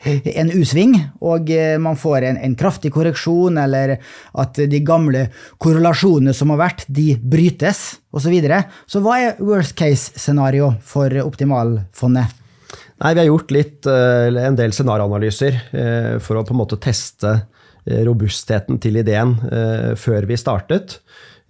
en 0.00 0.48
U-sving, 0.56 0.94
og 1.20 1.50
man 1.84 1.98
får 2.00 2.24
en, 2.24 2.38
en, 2.40 2.54
kraftig 2.56 2.88
korreksjon, 2.94 3.58
eller 3.60 3.98
at 4.40 4.56
de 4.72 4.80
gamle 4.80 5.26
korrelasjonene 5.60 6.32
som 6.32 6.54
har 6.54 6.62
vært, 6.62 6.86
de 6.88 7.10
brytes, 7.20 7.82
osv. 8.08 8.24
Så, 8.24 8.32
videre. 8.32 8.62
så 8.88 9.04
hva 9.04 9.18
er 9.20 9.42
worst 9.44 9.76
case-scenario 9.76 10.70
for 10.80 11.12
Optimalfondet? 11.20 12.32
Nei, 13.04 13.12
Vi 13.12 13.20
har 13.20 13.28
gjort 13.28 13.52
litt, 13.52 13.84
en 13.84 14.56
del 14.56 14.72
scenarioanalyser 14.72 15.60
for 16.24 16.40
å 16.40 16.46
på 16.48 16.56
en 16.56 16.62
måte 16.62 16.80
teste 16.80 17.36
Eh, 17.36 17.49
robustheten 17.86 18.80
til 18.82 19.00
ideen 19.00 19.36
eh, 19.50 19.92
før 19.98 20.26
vi 20.28 20.38
startet. 20.40 20.98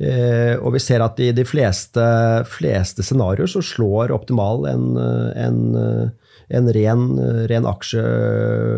Eh, 0.00 0.56
og 0.56 0.74
vi 0.76 0.82
ser 0.82 1.04
at 1.04 1.18
i 1.20 1.30
de 1.36 1.44
fleste, 1.44 2.04
fleste 2.48 3.04
scenarioer 3.04 3.50
så 3.50 3.62
slår 3.64 4.14
Optimal 4.14 4.64
en, 4.70 4.86
en, 4.96 5.58
en, 6.48 6.70
ren, 6.76 7.06
ren 7.50 7.68
aksje, 7.68 8.04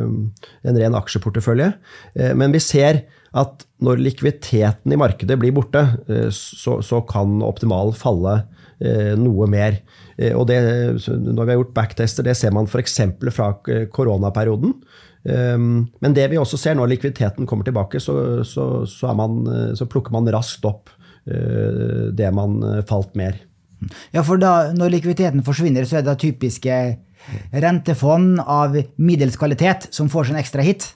en, 0.03 0.81
ren, 0.81 0.99
aksjeportefølje. 0.99 1.73
Men 2.39 2.55
vi 2.55 2.63
ser 2.63 3.05
at 3.33 3.63
når 3.81 4.03
likviditeten 4.03 4.93
i 4.93 4.99
markedet 5.01 5.39
blir 5.41 5.55
borte, 5.57 5.85
så, 6.35 6.81
så 6.85 7.01
kan 7.09 7.39
Optimal 7.47 7.95
falle 7.97 8.43
noe 9.17 9.47
mer. 9.47 9.79
Og 10.35 10.43
det, 10.51 10.59
når 11.07 11.47
vi 11.47 11.53
har 11.53 11.61
gjort 11.61 11.77
backtester, 11.77 12.27
det 12.27 12.35
ser 12.37 12.53
man 12.53 12.67
f.eks. 12.67 12.99
fra 13.31 13.53
koronaperioden. 13.95 14.75
Ehm, 15.29 15.87
men 16.03 16.17
det 16.17 16.27
vi 16.33 16.41
også 16.41 16.59
ser 16.59 16.77
når 16.79 16.95
likviditeten 16.97 17.47
kommer 17.49 17.67
tilbake, 17.67 18.01
så, 18.03 18.43
så, 18.47 18.85
så, 18.89 19.13
man, 19.19 19.43
eh, 19.47 19.71
så 19.79 19.87
plukker 19.91 20.15
man 20.15 20.31
raskt 20.35 20.67
opp 20.69 20.91
eh, 21.31 22.11
det 22.15 22.31
man 22.35 22.59
eh, 22.67 22.81
falt 22.89 23.15
mer. 23.19 23.39
Ja, 24.15 24.23
for 24.23 24.39
da, 24.39 24.73
når 24.75 24.97
likviditeten 24.97 25.45
forsvinner, 25.47 25.87
så 25.87 25.99
er 25.99 26.07
det 26.07 26.21
typiske 26.23 26.81
rentefond 27.51 28.43
av 28.43 28.77
middels 28.99 29.39
kvalitet 29.39 29.89
som 29.95 30.11
får 30.11 30.31
en 30.31 30.43
ekstra 30.43 30.63
hit? 30.67 30.93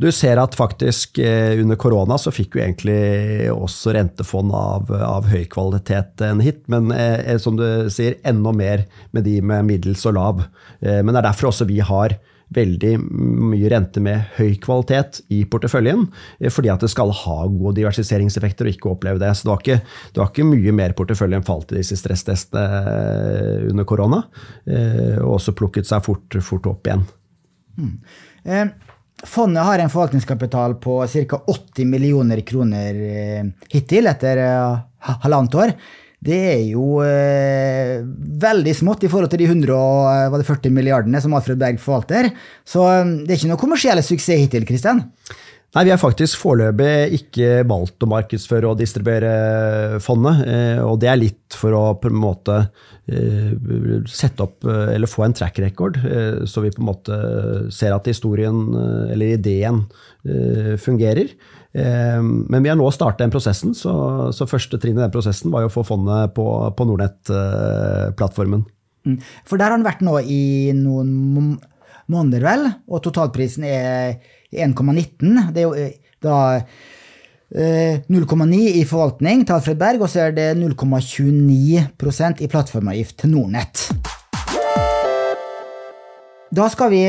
Du 0.00 0.06
ser 0.12 0.40
at 0.40 0.54
faktisk 0.56 1.18
under 1.20 1.76
korona 1.76 2.16
så 2.16 2.32
fikk 2.32 2.56
jo 2.56 2.62
egentlig 2.64 3.50
også 3.52 3.92
rentefond 3.92 4.52
av, 4.56 4.92
av 4.92 5.26
høy 5.28 5.42
kvalitet 5.52 6.24
en 6.24 6.40
hit, 6.40 6.62
men 6.72 6.88
som 7.40 7.58
du 7.58 7.66
sier, 7.92 8.16
enda 8.24 8.54
mer 8.56 8.86
med 9.12 9.28
de 9.28 9.34
med 9.44 9.68
middels 9.68 10.06
og 10.08 10.16
lav. 10.16 10.40
Men 10.80 11.12
det 11.12 11.20
er 11.20 11.28
derfor 11.28 11.50
også 11.50 11.68
vi 11.68 11.82
har 11.84 12.16
veldig 12.54 12.94
mye 13.52 13.68
rente 13.70 14.00
med 14.02 14.32
høy 14.38 14.56
kvalitet 14.62 15.20
i 15.34 15.42
porteføljen, 15.50 16.06
eh, 16.40 16.50
fordi 16.52 16.72
at 16.72 16.84
det 16.84 16.90
skal 16.92 17.12
ha 17.24 17.38
gode 17.46 17.76
diversiseringseffekter 17.80 18.68
og 18.68 18.74
ikke 18.74 18.92
oppleve 18.94 19.22
det. 19.22 19.34
Så 19.36 19.46
det 19.46 19.52
var 19.52 19.62
ikke, 19.64 19.78
det 20.14 20.22
var 20.22 20.32
ikke 20.32 20.48
mye 20.48 20.74
mer 20.80 20.96
porteføljen 20.98 21.46
falt 21.46 21.72
i 21.74 21.80
disse 21.80 21.98
stresstestene 22.00 22.64
eh, 22.94 23.68
under 23.70 23.88
korona, 23.88 24.24
eh, 24.66 25.16
og 25.20 25.38
også 25.38 25.56
plukket 25.58 25.88
seg 25.88 26.04
fort, 26.06 26.40
fort 26.44 26.68
opp 26.72 26.88
igjen. 26.88 27.06
Mm. 27.78 27.94
Eh, 28.48 28.66
fondet 29.28 29.68
har 29.68 29.82
en 29.82 29.92
forvaltningskapital 29.92 30.78
på 30.82 31.00
ca. 31.06 31.42
80 31.44 31.88
millioner 31.90 32.42
kroner 32.46 33.00
hittil 33.70 34.08
etter 34.10 34.40
halvannet 35.24 35.56
år 35.58 35.74
det 36.18 36.38
er 36.50 36.62
jo 36.66 36.98
eh, 37.06 38.00
veldig 38.42 38.72
smått 38.74 39.04
i 39.06 39.10
forhold 39.10 39.30
til 39.30 39.44
de 39.44 39.50
140 39.52 40.66
eh, 40.66 40.74
milliardene 40.74 41.20
som 41.22 41.36
Alfred 41.38 41.60
Berg 41.60 41.78
forvalter. 41.82 42.32
Så 42.66 42.82
eh, 42.90 43.12
det 43.22 43.30
er 43.30 43.38
ikke 43.38 43.52
noe 43.52 43.60
kommersiell 43.60 44.02
suksess 44.02 44.42
hittil, 44.42 44.66
Kristian? 44.66 45.04
Nei, 45.76 45.84
Vi 45.84 45.92
har 45.92 46.00
faktisk 46.00 46.40
foreløpig 46.40 47.20
ikke 47.20 47.62
valgt 47.68 48.02
å 48.02 48.08
markedsføre 48.10 48.70
og 48.70 48.80
distribuere 48.80 50.00
fondet. 50.02 50.42
Eh, 50.48 50.80
og 50.82 50.98
det 51.04 51.12
er 51.12 51.20
litt 51.22 51.54
for 51.54 51.76
å 51.76 51.84
på 52.00 52.10
en 52.10 52.22
måte 52.26 52.62
sette 53.08 54.44
opp, 54.44 54.66
eller 54.68 55.08
få 55.08 55.22
en 55.24 55.32
track 55.32 55.56
record, 55.62 55.94
så 56.44 56.60
vi 56.60 56.68
på 56.74 56.82
en 56.82 56.88
måte 56.90 57.14
ser 57.72 57.94
at 57.94 58.04
historien, 58.10 58.58
eller 59.08 59.38
ideen, 59.38 59.78
fungerer. 60.84 61.30
Eh, 61.76 62.20
men 62.22 62.64
vi 62.64 62.70
har 62.70 62.78
nå 62.78 62.88
startet 62.94 63.26
den 63.26 63.34
prosessen, 63.34 63.74
så, 63.76 63.92
så 64.34 64.48
første 64.48 64.80
trinn 64.80 64.96
i 64.96 65.02
den 65.02 65.14
prosessen 65.14 65.52
var 65.52 65.64
jo 65.64 65.72
å 65.72 65.74
få 65.74 65.84
fondet 65.86 66.34
på, 66.36 66.46
på 66.74 66.88
Nordnett-plattformen. 66.88 68.64
Mm. 69.08 69.18
For 69.48 69.60
der 69.60 69.72
har 69.72 69.78
den 69.78 69.86
vært 69.86 70.04
nå 70.04 70.18
i 70.24 70.72
noen 70.76 71.58
måneder, 72.08 72.44
vel, 72.44 72.68
og 72.88 73.02
totalprisen 73.04 73.66
er 73.68 74.18
1,19. 74.52 75.52
Det 75.52 75.62
er 75.62 75.66
jo 75.66 75.74
eh, 75.76 75.98
da 76.24 76.38
0,9 77.48 78.58
eh, 78.58 78.80
i 78.80 78.84
forvaltning 78.88 79.44
til 79.46 79.56
Alfred 79.56 79.80
Berg, 79.80 80.04
og 80.04 80.12
så 80.12 80.26
er 80.26 80.36
det 80.36 80.50
0,29% 80.60 82.44
i 82.44 82.50
plattformavgift 82.50 83.20
til 83.22 83.32
Nordnett. 83.36 83.88
Da 86.48 86.68
skal 86.72 86.92
vi 86.92 87.02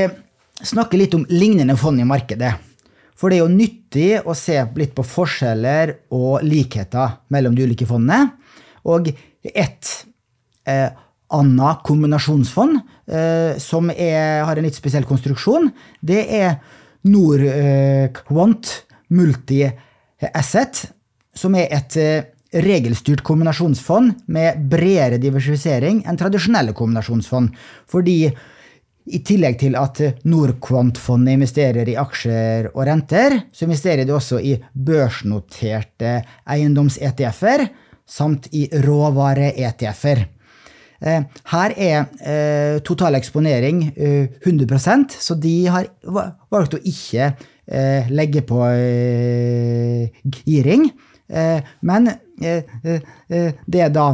snakke 0.67 0.99
litt 0.99 1.15
om 1.15 1.23
lignende 1.31 1.77
fond 1.79 1.99
i 1.99 2.07
markedet. 2.07 2.57
For 3.19 3.29
det 3.29 3.39
er 3.39 3.43
jo 3.43 3.51
nyttig 3.51 4.09
å 4.23 4.35
se 4.37 4.55
litt 4.79 4.95
på 4.95 5.03
forskjeller 5.03 5.91
og 6.15 6.45
likheter 6.47 7.19
mellom 7.33 7.57
de 7.57 7.65
ulike 7.67 7.87
fondene. 7.89 8.31
Og 8.87 9.09
et 9.43 9.91
eh, 10.69 10.87
annet 11.35 11.81
kombinasjonsfond 11.85 12.79
eh, 13.11 13.59
som 13.61 13.91
er, 13.91 14.45
har 14.47 14.55
en 14.55 14.65
litt 14.65 14.77
spesiell 14.77 15.07
konstruksjon, 15.09 15.67
det 15.99 16.23
er 16.39 16.55
Norquant 17.09 18.71
eh, 18.71 18.97
Multi-Asset, 19.15 20.83
som 21.35 21.55
er 21.59 21.71
et 21.75 21.97
eh, 21.99 22.29
regelstyrt 22.49 23.21
kombinasjonsfond 23.25 24.25
med 24.33 24.63
bredere 24.71 25.19
diversifisering 25.21 26.01
enn 26.07 26.17
tradisjonelle 26.17 26.73
kombinasjonsfond. 26.77 27.51
Fordi 27.89 28.23
i 29.09 29.19
tillegg 29.25 29.57
til 29.61 29.75
at 29.79 29.99
Norquant-fondet 30.29 31.37
investerer 31.37 31.89
i 31.89 31.97
aksjer 31.99 32.69
og 32.73 32.83
renter, 32.87 33.39
så 33.51 33.65
investerer 33.65 34.05
de 34.05 34.13
også 34.15 34.41
i 34.41 34.55
børsnoterte 34.73 36.19
eiendoms-ETF-er 36.49 37.65
samt 38.09 38.49
i 38.57 38.67
råvare-ETF-er. 38.85 40.25
Eh, 40.99 41.23
her 41.53 41.75
er 41.79 41.99
eh, 42.27 42.79
total 42.83 43.15
eksponering 43.15 43.85
100% 43.95 45.15
så 45.23 45.37
de 45.39 45.53
har 45.71 45.87
valgt 46.03 46.75
å 46.75 46.83
ikke 46.83 47.31
legge 48.09 48.41
på 48.49 48.57
giring. 50.49 50.87
Men 51.85 52.07
det 52.41 53.83
er 53.85 53.91
da 53.93 54.07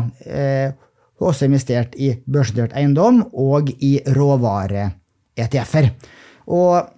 også 1.24 1.48
investert 1.48 1.96
i 1.96 2.12
børsnotert 2.28 2.76
eiendom 2.76 3.24
og 3.32 3.72
i 3.80 3.98
råvare-ETF-er. 4.16 5.90
Og 6.52 6.92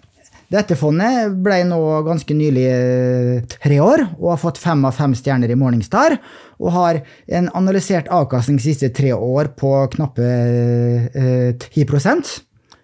dette 0.47 0.77
fondet 0.79 1.33
ble 1.43 1.59
nå 1.67 1.79
ganske 2.05 2.35
nylig 2.35 2.65
eh, 2.71 3.31
tre 3.51 3.81
år 3.83 4.05
og 4.15 4.29
har 4.31 4.39
fått 4.39 4.61
fem 4.61 4.85
av 4.87 4.95
fem 4.95 5.11
stjerner 5.17 5.51
i 5.51 5.57
Morningstar. 5.59 6.15
Og 6.63 6.71
har 6.73 7.01
en 7.27 7.49
analysert 7.57 8.07
avkastning 8.13 8.59
de 8.59 8.65
siste 8.69 8.89
tre 8.95 9.11
år 9.13 9.51
på 9.59 9.73
knappe 9.97 10.23
eh, 10.23 11.51
10 11.59 11.85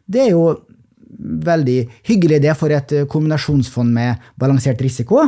Det 0.06 0.26
er 0.26 0.34
jo 0.34 0.43
veldig 1.24 1.80
hyggelig 2.10 2.41
det 2.43 2.58
for 2.60 2.74
et 2.74 2.91
kombinasjonsfond 3.08 3.93
med 3.96 4.19
balansert 4.36 4.82
risiko. 4.84 5.24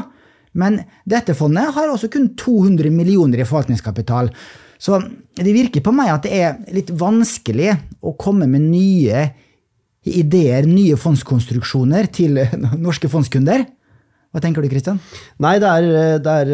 Men 0.55 0.81
dette 1.07 1.35
fondet 1.35 1.71
har 1.75 1.91
også 1.91 2.09
kun 2.11 2.33
200 2.35 2.91
millioner 2.91 3.39
i 3.39 3.47
forvaltningskapital. 3.47 4.31
Så 4.81 4.99
det 5.39 5.55
virker 5.55 5.83
på 5.83 5.93
meg 5.95 6.11
at 6.13 6.25
det 6.25 6.35
er 6.35 6.75
litt 6.75 6.91
vanskelig 6.95 7.73
å 8.05 8.15
komme 8.19 8.47
med 8.49 8.67
nye 8.67 9.29
ideer, 10.05 10.67
nye 10.69 10.97
fondskonstruksjoner 10.99 12.11
til 12.13 12.37
norske 12.85 13.09
fondskunder. 13.11 13.65
Hva 14.35 14.43
tenker 14.43 14.63
du, 14.63 14.67
Kristian? 14.67 14.99
Nei, 15.39 15.55
det 15.63 15.71
er, 15.71 15.89
det, 16.19 16.35
er, 16.43 16.49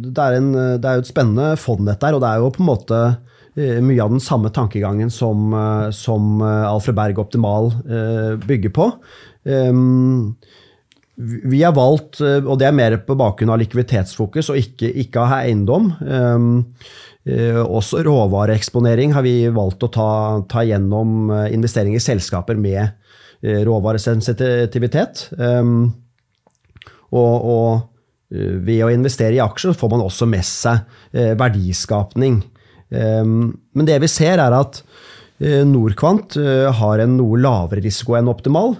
det, 0.00 0.16
er 0.16 0.38
en, 0.38 0.50
det 0.80 0.88
er, 0.88 0.96
jo 0.96 1.04
et 1.04 1.10
spennende 1.10 1.52
fond, 1.60 1.84
dette 1.84 2.08
her. 2.08 2.16
Og 2.16 2.24
det 2.24 2.30
er 2.30 2.40
jo 2.40 2.52
på 2.56 2.62
en 2.64 2.70
måte 2.70 3.00
eh, 3.04 3.82
mye 3.84 4.00
av 4.00 4.14
den 4.14 4.24
samme 4.24 4.48
tankegangen 4.56 5.12
som, 5.12 5.50
eh, 5.52 5.88
som 5.92 6.40
Alfred 6.40 6.96
Berg 6.96 7.20
Optimal 7.20 7.68
eh, 7.84 8.30
bygger 8.40 8.72
på. 8.80 8.88
Ehm, 9.44 10.38
vi 11.16 11.60
har 11.62 11.76
valgt, 11.76 12.18
og 12.20 12.58
det 12.60 12.66
er 12.68 12.74
mer 12.76 12.98
på 13.04 13.14
bakgrunn 13.16 13.52
av 13.54 13.60
likviditetsfokus 13.62 14.50
og 14.52 14.58
ikke, 14.60 14.90
ikke 15.04 15.22
av 15.22 15.36
eiendom. 15.38 15.86
Ehm, 16.04 16.50
Eh, 16.76 17.15
også 17.26 18.04
råvareeksponering 18.06 19.10
har 19.16 19.24
vi 19.26 19.48
valgt 19.50 19.82
å 19.82 19.90
ta, 19.90 20.10
ta 20.46 20.62
gjennom 20.62 21.26
investeringer 21.26 21.56
investering 21.56 21.96
i 21.96 22.02
selskaper 22.02 22.58
med 22.60 22.82
eh, 23.42 23.62
råvaresensitivitet. 23.66 25.30
Ehm, 25.38 25.90
og, 27.10 27.34
og, 27.50 27.92
ved 28.30 28.82
å 28.82 28.90
investere 28.90 29.36
i 29.36 29.42
aksjer 29.42 29.76
får 29.78 29.90
man 29.92 30.02
også 30.02 30.26
med 30.26 30.42
seg 30.42 30.80
verdiskapning. 31.38 32.40
Ehm, 32.90 33.52
men 33.74 33.86
det 33.86 34.00
vi 34.02 34.10
ser, 34.10 34.42
er 34.42 34.54
at 34.54 34.82
Norquant 35.68 36.32
har 36.78 37.00
en 37.02 37.18
noe 37.18 37.36
lavere 37.36 37.82
risiko 37.84 38.14
enn 38.16 38.30
optimal. 38.32 38.72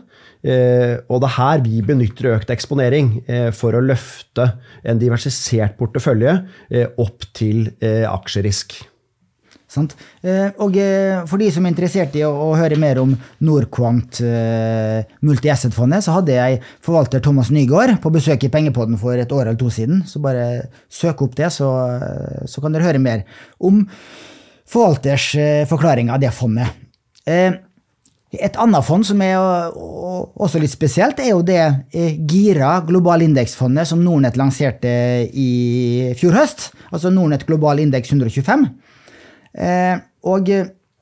Eh, 0.47 0.95
og 1.11 1.23
det 1.23 1.29
er 1.29 1.37
her 1.41 1.63
vi 1.65 1.81
benytter 1.83 2.37
økt 2.37 2.53
eksponering 2.55 3.17
eh, 3.27 3.49
for 3.55 3.75
å 3.75 3.83
løfte 3.83 4.53
en 4.87 5.01
diversisert 5.01 5.75
portefølje 5.79 6.37
eh, 6.71 6.93
opp 7.03 7.27
til 7.37 7.67
aksjerisk. 7.83 8.79
Og 9.77 10.77
for 11.29 11.43
de 11.43 11.49
som 11.53 11.67
er 11.67 11.73
interessert 11.73 12.15
i 12.17 12.23
å, 12.25 12.55
høre 12.57 12.79
mer 12.81 13.01
om 13.03 13.11
Norquant 13.45 14.21
multi-asset-fondet, 15.27 16.07
så 16.07 16.15
hadde 16.15 16.37
jeg 16.39 16.63
forvalter 16.87 17.21
Thomas 17.21 17.51
Nygaard 17.53 17.99
på 18.01 18.13
besøk 18.15 18.47
i 18.47 18.51
Pengepodden 18.55 18.97
for 19.01 19.19
et 19.21 19.35
år 19.37 19.51
eller 19.51 19.59
to 19.61 19.69
siden. 19.75 20.01
Så 20.09 20.23
bare 20.25 20.71
søk 20.89 21.27
opp 21.27 21.37
det, 21.37 21.51
så, 21.53 21.69
så 22.49 22.65
kan 22.65 22.73
dere 22.73 22.89
høre 22.89 23.03
mer 23.03 23.27
om 23.59 23.83
forvalters 24.65 25.29
forklaring 25.69 26.15
av 26.15 26.25
det 26.25 26.33
fondet. 26.33 26.87
Et 28.43 28.57
annet 28.61 28.85
fond 28.85 29.05
som 29.07 29.21
er 29.25 29.37
også 29.37 30.61
litt 30.63 30.73
spesielt, 30.73 31.21
er 31.21 31.33
jo 31.33 31.43
det 31.47 31.61
eh, 31.63 32.17
Gira 32.29 32.81
global 32.87 33.25
indeksfondet 33.27 33.89
som 33.89 34.03
Nordnett 34.05 34.39
lanserte 34.41 34.91
i 35.33 36.13
fjor 36.19 36.37
høst. 36.39 36.71
Altså 36.91 37.13
Nordnett 37.15 37.47
global 37.49 37.83
indeks 37.83 38.13
125. 38.13 38.67
Eh, 39.57 39.97
og 40.27 40.51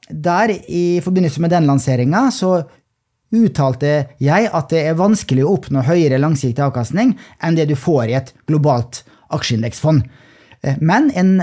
der, 0.08 0.52
i 0.68 1.00
forbindelse 1.04 1.42
med 1.42 1.54
den 1.54 1.68
lanseringa, 1.68 2.26
så 2.34 2.58
uttalte 3.34 3.94
jeg 4.22 4.50
at 4.52 4.70
det 4.70 4.84
er 4.88 4.98
vanskelig 4.98 5.44
å 5.44 5.56
oppnå 5.56 5.82
høyere 5.86 6.20
langsiktig 6.22 6.62
avkastning 6.62 7.14
enn 7.42 7.56
det 7.58 7.66
du 7.70 7.74
får 7.78 8.10
i 8.10 8.18
et 8.18 8.34
globalt 8.48 9.02
aksjeindeksfond. 9.34 10.04
Eh, 10.62 10.78
men 10.80 11.10
en 11.16 11.38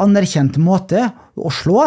anerkjent 0.00 0.58
måte 0.62 1.08
å 1.34 1.50
slå 1.52 1.82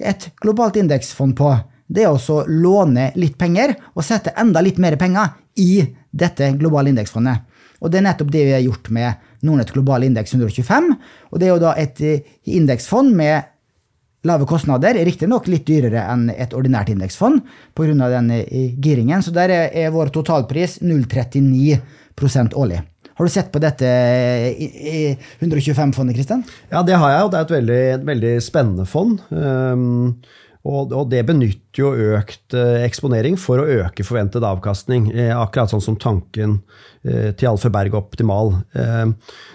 et 0.00 0.30
globalt 0.40 0.78
indeksfond 0.80 1.36
på, 1.36 1.52
det 1.90 2.06
er 2.06 2.14
å 2.14 2.42
låne 2.46 3.10
litt 3.18 3.36
penger 3.38 3.74
og 3.94 4.04
sette 4.06 4.34
enda 4.38 4.62
litt 4.62 4.78
mer 4.78 4.96
penger 5.00 5.34
i 5.58 5.82
dette 6.10 6.52
globale 6.58 6.92
indeksfondet. 6.92 7.46
Og 7.80 7.90
det 7.90 8.00
er 8.00 8.06
nettopp 8.06 8.30
det 8.32 8.44
vi 8.46 8.54
har 8.54 8.62
gjort 8.62 8.90
med 8.94 9.26
Nordnett 9.46 9.72
global 9.72 10.04
indeks 10.04 10.34
125. 10.36 10.90
Og 11.32 11.40
det 11.40 11.48
er 11.48 11.54
jo 11.54 11.62
da 11.62 11.72
et 11.80 12.02
eh, 12.04 12.26
indeksfond 12.52 13.14
med 13.16 13.48
lave 14.28 14.44
kostnader, 14.44 14.98
riktignok 15.06 15.48
litt 15.48 15.64
dyrere 15.64 16.02
enn 16.12 16.26
et 16.34 16.52
ordinært 16.56 16.90
indeksfond 16.92 17.40
pga. 17.74 17.94
den 18.12 18.30
eh, 18.36 18.76
giringen. 18.76 19.24
Så 19.24 19.32
der 19.32 19.50
er 19.72 19.94
vår 19.94 20.12
totalpris 20.12 20.80
0,39% 20.84 22.54
årlig. 22.54 22.82
Har 23.20 23.26
du 23.26 23.32
sett 23.32 23.50
på 23.52 23.60
dette 23.60 23.88
125-fondet, 25.40 26.14
Kristian? 26.16 26.44
Ja, 26.70 26.80
det 26.82 26.96
har 26.96 27.10
jeg, 27.12 27.24
og 27.24 27.32
det 27.32 27.38
er 27.38 27.44
et 27.44 27.56
veldig, 27.56 27.82
veldig 28.08 28.30
spennende 28.40 28.86
fond. 28.88 29.18
Um, 29.28 30.22
og, 30.60 30.90
og, 30.92 31.06
det 31.08 31.22
benytter 31.24 31.80
jo 31.80 31.90
økt 32.18 32.52
eh, 32.56 32.82
eksponering 32.84 33.38
for 33.40 33.62
å 33.62 33.68
øke 33.80 34.04
forventet 34.04 34.44
avkastning. 34.44 35.06
Eh, 35.14 35.32
akkurat 35.32 35.72
sånn 35.72 35.80
som 35.80 35.96
tanken 35.96 36.58
eh, 37.00 37.30
til 37.32 37.48
Alfred 37.48 37.72
Berg 37.72 37.96
Optimal. 37.96 38.52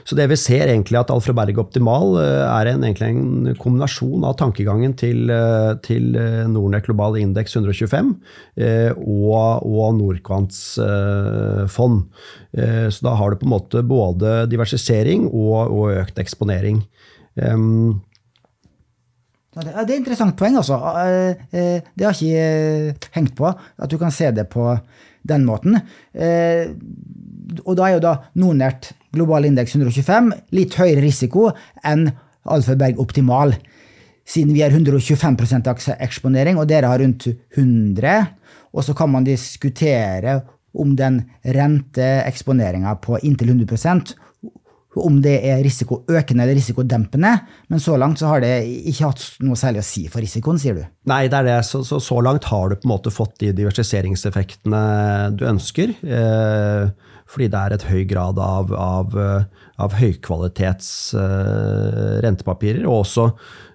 Så 0.06 0.18
det 0.18 0.26
vi 0.32 0.38
ser 0.40 0.66
egentlig 0.66 0.98
at 0.98 1.12
Alfred 1.14 1.38
Berg 1.38 1.60
Optimal 1.62 2.18
er 2.22 2.72
en, 2.72 2.86
egentlig 2.88 3.12
en 3.12 3.60
kombinasjon 3.62 4.26
av 4.26 4.38
tankegangen 4.40 4.96
til, 4.98 5.30
til 5.86 6.18
Nordnett 6.50 6.88
Global 6.88 7.20
Indeks 7.22 7.56
125 7.58 8.12
og, 8.98 9.66
og 9.66 9.96
Norquants 10.00 10.60
fond. 11.74 12.04
så 12.56 13.08
da 13.08 13.16
har 13.20 13.32
du 13.32 13.42
på 13.42 13.50
en 13.50 13.56
måte 13.56 13.86
både 13.86 14.36
diversisering 14.52 15.30
og, 15.30 15.74
og 15.74 16.02
økt 16.02 16.22
eksponering. 16.22 16.84
Um, 17.36 18.02
det 19.64 19.72
er 19.72 19.86
et 19.86 19.94
interessant 19.96 20.36
poeng, 20.36 20.58
altså. 20.60 20.78
Eh, 21.00 21.44
eh, 21.56 21.86
det 21.96 22.06
har 22.06 22.18
jeg 22.20 22.28
ikke 22.28 22.48
eh, 22.92 23.12
hengt 23.16 23.36
på, 23.38 23.48
at 23.48 23.92
du 23.92 23.98
kan 24.02 24.12
se 24.12 24.32
det 24.36 24.50
på 24.52 24.74
den 25.26 25.46
måten. 25.48 25.78
Og 27.66 27.72
da 27.78 27.88
er 27.88 27.96
jo 27.96 28.04
da 28.04 28.12
Nordnett 28.38 28.92
global 29.16 29.48
indeks 29.48 29.74
125 29.74 30.28
litt 30.54 30.76
høyere 30.78 31.02
risiko 31.02 31.48
enn 31.88 32.12
Alfaberg 32.46 33.00
optimal, 33.02 33.56
siden 34.28 34.54
vi 34.54 34.62
har 34.62 34.76
125% 34.76 35.72
eksponering, 35.96 36.60
og 36.62 36.70
dere 36.70 36.92
har 36.92 37.02
rundt 37.02 37.26
100. 37.32 38.14
Og 38.76 38.86
så 38.86 38.94
kan 38.98 39.10
man 39.16 39.26
diskutere 39.26 40.44
om 40.76 40.94
den 41.00 41.24
renteeksponeringa 41.42 42.98
på 43.02 43.18
inntil 43.24 43.56
100 43.56 44.14
om 45.04 45.18
det 45.24 45.36
er 45.44 45.64
risikoøkende 45.66 46.46
eller 46.46 46.58
risikodempende, 46.58 47.32
men 47.72 47.82
så 47.84 47.98
langt 48.00 48.22
så 48.22 48.30
har 48.32 48.44
det 48.44 48.54
ikke 48.92 49.10
hatt 49.10 49.26
noe 49.46 49.60
særlig 49.60 49.84
å 49.84 49.88
si 49.88 50.06
for 50.12 50.24
risikoen, 50.24 50.62
sier 50.62 50.78
du? 50.78 50.86
Nei, 51.12 51.26
det 51.32 51.42
er 51.42 51.50
det. 51.50 51.58
Så, 51.68 51.84
så, 51.88 52.00
så 52.04 52.22
langt 52.24 52.48
har 52.52 52.72
du 52.72 52.78
på 52.78 52.88
en 52.88 52.96
måte 52.96 53.14
fått 53.14 53.38
de 53.44 53.52
diversiseringseffektene 53.58 54.86
du 55.36 55.46
ønsker. 55.50 55.98
Eh, 56.06 57.12
fordi 57.26 57.48
det 57.50 57.60
er 57.60 57.74
et 57.74 57.86
høy 57.90 58.04
grad 58.08 58.40
av, 58.42 58.72
av, 58.78 59.16
av 59.82 59.96
høykvalitets 59.98 60.90
eh, 61.18 62.18
rentepapirer. 62.24 62.86
Og 62.86 63.02
også 63.02 63.26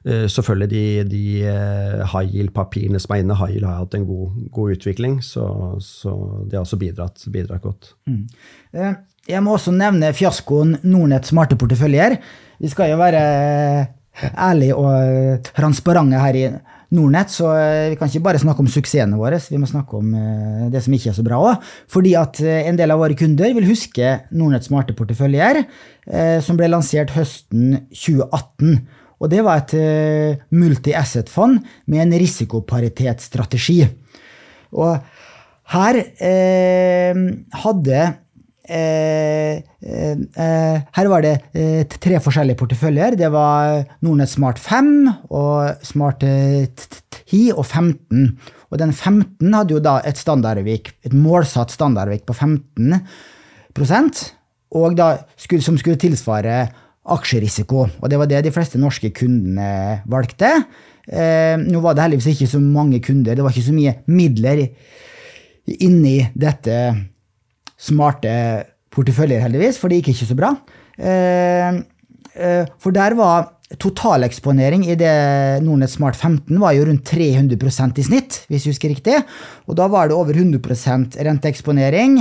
eh, 0.07 0.27
selvfølgelig 0.31 0.71
de, 0.71 0.83
de 1.11 1.23
eh, 1.51 2.05
high 2.13 2.31
yield-papirene 2.31 3.01
som 3.03 3.17
er 3.17 3.25
inne. 3.25 3.37
High 3.41 3.57
yield 3.57 3.67
har 3.67 3.83
hatt 3.83 3.97
en 3.99 4.07
god, 4.09 4.39
god 4.55 4.77
utvikling, 4.77 5.19
så, 5.27 5.45
så, 5.83 6.15
det 6.47 6.61
har 6.61 6.67
også 6.67 6.79
bidratt, 6.81 7.27
bidratt 7.35 7.67
godt. 7.67 7.93
Mm. 8.07 8.23
Eh, 9.31 9.37
jeg 9.37 9.45
må 9.45 9.55
også 9.55 9.73
nevne 9.75 10.13
fiaskoen 10.17 10.77
Nordnett 10.83 11.29
smarte 11.29 11.59
porteføljer. 11.59 12.19
Vi 12.61 12.69
skal 12.69 12.93
jo 12.93 13.01
være 13.01 13.23
ærlige 14.37 14.77
og 14.77 15.49
transparente 15.57 16.21
her 16.21 16.37
i 16.37 16.45
Nordnett, 16.91 17.31
så 17.31 17.53
vi 17.89 17.97
kan 17.97 18.11
ikke 18.11 18.25
bare 18.25 18.41
snakke 18.43 18.65
om 18.65 18.69
suksessene 18.69 19.15
våre, 19.17 19.39
vi 19.39 19.61
må 19.63 19.69
snakke 19.71 20.01
om 20.01 20.09
eh, 20.19 20.65
det 20.73 20.83
som 20.83 20.95
ikke 20.97 21.13
er 21.13 21.17
så 21.17 21.25
bra 21.25 21.39
òg. 21.39 21.69
Fordi 21.89 22.17
at 22.19 22.41
eh, 22.43 22.67
en 22.67 22.79
del 22.79 22.91
av 22.91 22.99
våre 22.99 23.15
kunder 23.15 23.55
vil 23.55 23.69
huske 23.71 24.17
Nordnett 24.35 24.67
smarte 24.67 24.97
porteføljer, 24.99 25.63
eh, 26.11 26.41
som 26.43 26.59
ble 26.59 26.69
lansert 26.73 27.15
høsten 27.15 27.87
2018. 27.95 28.83
Og 29.21 29.29
det 29.29 29.45
var 29.45 29.61
et 29.61 29.75
multi-asset-fond 30.57 31.59
med 31.93 32.07
en 32.07 32.15
risikoparitetsstrategi. 32.23 33.83
Og 34.81 34.95
her 35.71 36.01
eh, 36.19 37.21
hadde 37.63 37.99
eh, 38.01 38.11
eh, 38.11 38.20
Her 40.97 41.09
var 41.11 41.21
det 41.25 41.35
eh, 41.59 41.83
tre 41.91 42.21
forskjellige 42.23 42.61
porteføljer. 42.61 43.17
Det 43.19 43.31
var 43.35 43.85
Nordnett 44.07 44.31
Smart 44.31 44.59
5 44.63 44.91
og 45.31 45.85
Smart 45.87 46.21
10 46.23 47.53
og 47.57 47.65
15. 47.67 48.39
Og 48.71 48.79
den 48.79 48.93
15 48.93 49.55
hadde 49.55 49.75
jo 49.75 49.81
da 49.83 50.01
et 50.07 50.17
et 50.17 51.13
målsatt 51.13 51.71
standardvik 51.75 52.23
på 52.27 52.35
15% 52.39 53.01
og 54.71 54.95
da 54.99 55.17
som 55.65 55.79
skulle 55.79 55.99
tilsvare 55.99 56.69
aksjerisiko. 57.11 57.87
Og 58.01 58.11
det 58.11 58.19
var 58.21 58.31
det 58.31 58.45
de 58.47 58.53
fleste 58.55 58.79
norske 58.79 59.11
kundene 59.17 60.03
valgte. 60.11 60.51
Eh, 61.11 61.57
nå 61.59 61.81
var 61.83 61.97
det 61.97 62.05
heldigvis 62.05 62.37
ikke 62.37 62.51
så 62.53 62.61
mange 62.63 63.01
kunder, 63.03 63.35
det 63.35 63.43
var 63.43 63.51
ikke 63.51 63.67
så 63.67 63.75
mye 63.75 63.97
midler 64.07 64.69
inni 65.81 66.21
dette 66.39 66.77
smarte 67.81 68.35
porteføljer, 68.91 69.43
heldigvis, 69.45 69.79
for 69.81 69.91
det 69.91 70.01
gikk 70.01 70.13
ikke 70.15 70.29
så 70.33 70.37
bra. 70.39 70.53
Eh, 70.99 71.81
eh, 72.35 72.71
for 72.83 72.95
der 72.95 73.17
var 73.19 73.57
Totaleksponering 73.79 74.83
i 74.91 74.97
det 74.99 75.63
Nordnett 75.63 75.93
Smart 75.93 76.17
15 76.19 76.59
var 76.59 76.75
jo 76.75 76.89
rundt 76.89 77.07
300% 77.07 78.01
i 78.03 78.07
snitt, 78.07 78.41
hvis 78.51 78.67
jeg 78.67 78.75
husker 78.75 78.91
riktig. 78.91 79.21
Og 79.71 79.79
da 79.79 79.87
var 79.91 80.11
det 80.11 80.19
over 80.19 80.35
100% 80.35 81.21
renteeksponering, 81.23 82.19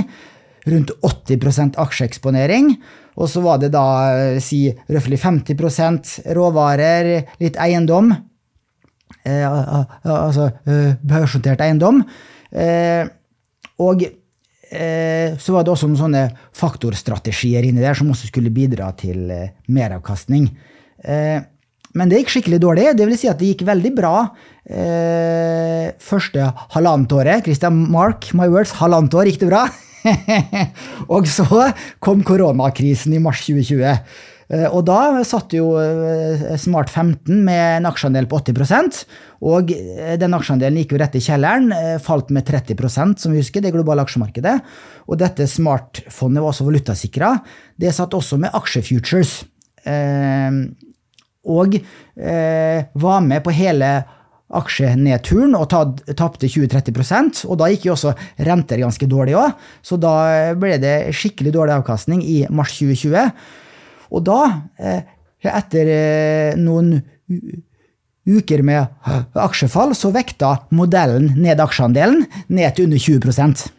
rundt 0.70 0.94
80% 1.02 1.78
aksjeeksponering. 1.80 2.76
Og 3.18 3.28
så 3.28 3.42
var 3.42 3.58
det 3.58 3.72
da 3.74 4.38
si 4.42 4.68
røftlig 4.88 5.18
50% 5.18 6.14
råvarer, 6.38 7.10
litt 7.42 7.58
eiendom. 7.58 8.12
Eh, 9.26 9.44
altså 10.06 10.52
eh, 10.70 10.94
børsnotert 11.02 11.60
eiendom. 11.66 12.04
Eh, 12.54 13.10
og 13.82 14.06
eh, 14.06 14.19
så 14.70 15.54
var 15.54 15.64
det 15.66 15.72
også 15.72 15.88
noen 15.88 15.98
sånne 15.98 16.24
faktorstrategier 16.54 17.66
inni 17.66 17.82
der 17.82 17.96
som 17.98 18.10
også 18.12 18.28
skulle 18.30 18.52
bidra 18.54 18.92
til 18.98 19.30
eh, 19.34 19.50
meravkastning. 19.66 20.46
Eh, 21.02 21.40
men 21.98 22.10
det 22.10 22.20
gikk 22.20 22.34
skikkelig 22.36 22.60
dårlig. 22.62 22.86
Det 22.94 23.06
vil 23.08 23.18
si 23.18 23.30
at 23.30 23.38
det 23.40 23.50
gikk 23.50 23.64
veldig 23.66 23.92
bra 23.96 24.14
eh, 24.70 25.90
første 25.98 26.50
halvannet 26.76 27.14
året. 27.18 27.46
Christian 27.46 27.80
Mark, 27.90 28.30
my 28.36 28.46
words, 28.52 28.76
halvannet 28.78 29.16
år 29.18 29.30
gikk 29.30 29.40
det 29.42 29.50
bra. 29.50 29.64
og 31.14 31.26
så 31.28 31.66
kom 32.02 32.22
koronakrisen 32.26 33.16
i 33.16 33.22
mars 33.22 33.42
2020. 33.48 33.98
Eh, 34.50 34.66
og 34.66 34.82
da 34.88 35.22
satt 35.26 35.54
jo 35.54 35.72
Smart 36.60 36.90
15 36.90 37.42
med 37.46 37.64
en 37.78 37.88
aksjeandel 37.90 38.26
på 38.30 38.40
80% 38.42 39.04
og 39.46 39.70
den 40.20 40.36
aksjeandelen 40.36 40.82
gikk 40.82 40.92
jo 40.92 40.98
rett 41.00 41.14
i 41.16 41.22
kjelleren, 41.24 41.70
falt 42.04 42.28
med 42.34 42.44
30% 42.44 43.22
som 43.22 43.32
vi 43.32 43.40
husker, 43.40 43.62
det 43.64 43.70
globale 43.72 44.04
aksjemarkedet. 44.04 44.58
Og 45.08 45.16
dette 45.22 45.46
Smart-fondet 45.48 46.42
var 46.42 46.52
også 46.52 46.66
valutasikra. 46.66 47.30
Det 47.80 47.94
satt 47.96 48.12
også 48.18 48.36
med 48.42 48.52
aksjefutures. 48.58 49.38
Og 51.48 51.76
eh, 51.80 52.84
var 53.00 53.20
med 53.24 53.40
på 53.44 53.54
hele 53.56 53.90
aksjenedturen 54.50 55.54
og 55.54 55.70
tapte 56.18 56.48
20-30% 56.50 57.44
og 57.46 57.58
da 57.60 57.68
gikk 57.70 57.86
jo 57.86 57.94
også 57.94 58.16
renter 58.42 58.82
ganske 58.82 59.06
dårlig 59.10 59.36
òg. 59.38 59.54
Så 59.82 59.98
da 60.00 60.52
ble 60.58 60.76
det 60.82 61.14
skikkelig 61.14 61.54
dårlig 61.54 61.76
avkastning 61.78 62.22
i 62.26 62.42
mars 62.50 62.74
2020. 62.80 63.30
Og 64.10 64.24
da, 64.26 64.40
eh, 64.78 65.02
etter 65.46 65.90
eh, 65.94 66.58
noen 66.58 66.94
uker 68.30 68.62
med 68.66 68.86
aksjefall, 69.34 69.94
så 69.96 70.12
vekta 70.14 70.56
modellen 70.76 71.32
ned 71.40 71.62
aksjeandelen 71.62 72.26
ned 72.48 72.74
til 72.76 72.88
under 72.88 72.98
20 73.00 73.70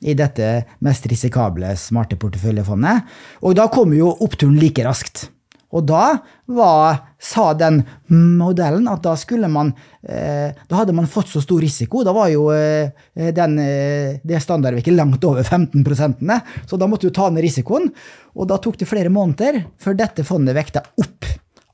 i 0.00 0.14
dette 0.16 0.46
mest 0.80 1.04
risikable 1.10 1.74
smarte 1.76 2.16
porteføljefondet. 2.20 3.04
Og 3.44 3.58
da 3.58 3.68
kommer 3.72 3.98
jo 3.98 4.14
oppturen 4.24 4.56
like 4.60 4.84
raskt. 4.86 5.28
Og 5.70 5.84
da 5.86 6.04
var, 6.50 6.96
sa 7.22 7.52
den 7.54 7.84
modellen 8.10 8.88
at 8.90 9.04
da 9.04 9.12
skulle 9.18 9.46
man 9.50 9.70
eh, 10.02 10.50
Da 10.66 10.80
hadde 10.80 10.96
man 10.96 11.06
fått 11.10 11.30
så 11.30 11.42
stor 11.44 11.62
risiko. 11.62 12.02
Da 12.06 12.14
var 12.16 12.30
jo 12.32 12.48
eh, 12.54 12.90
den, 13.36 13.54
eh, 13.62 14.18
det 14.26 14.42
standardvirket 14.42 14.96
langt 14.96 15.24
over 15.24 15.46
15% 15.46 16.26
så 16.66 16.76
da 16.76 16.88
måtte 16.90 17.06
du 17.06 17.14
ta 17.14 17.28
ned 17.30 17.44
risikoen. 17.44 17.86
Og 18.34 18.50
da 18.50 18.58
tok 18.58 18.80
det 18.80 18.90
flere 18.90 19.12
måneder 19.14 19.62
før 19.78 19.98
dette 19.98 20.26
fondet 20.26 20.58
vekta 20.58 20.82
opp 20.98 21.30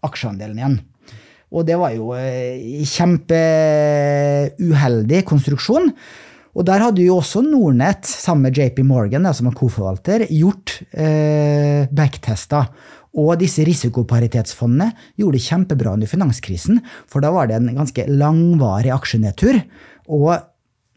aksjeandelen 0.07 0.61
igjen. 0.61 0.79
Og 1.55 1.63
det 1.67 1.77
var 1.79 1.93
jo 1.95 2.15
eh, 2.19 2.83
kjempeuheldig 2.85 5.25
konstruksjon. 5.29 5.93
Og 6.57 6.65
der 6.65 6.81
hadde 6.81 7.05
jo 7.05 7.19
også 7.21 7.43
Nordnett, 7.45 8.09
sammen 8.09 8.49
med 8.49 8.57
JP 8.57 8.81
Morgan, 8.89 9.29
som 9.37 9.47
er 9.51 9.57
koforvalter, 9.57 10.25
gjort 10.33 10.81
eh, 10.97 11.85
backtester. 11.93 12.65
Og 13.17 13.39
disse 13.41 13.65
risikoparitetsfondene 13.65 14.91
gjorde 15.17 15.39
det 15.39 15.47
kjempebra 15.47 15.95
under 15.97 16.11
finanskrisen, 16.11 16.83
for 17.09 17.25
da 17.25 17.33
var 17.33 17.49
det 17.49 17.57
en 17.59 17.73
ganske 17.79 18.05
langvarig 18.13 18.93
aksjenedtur. 18.93 19.57
Og 20.13 20.33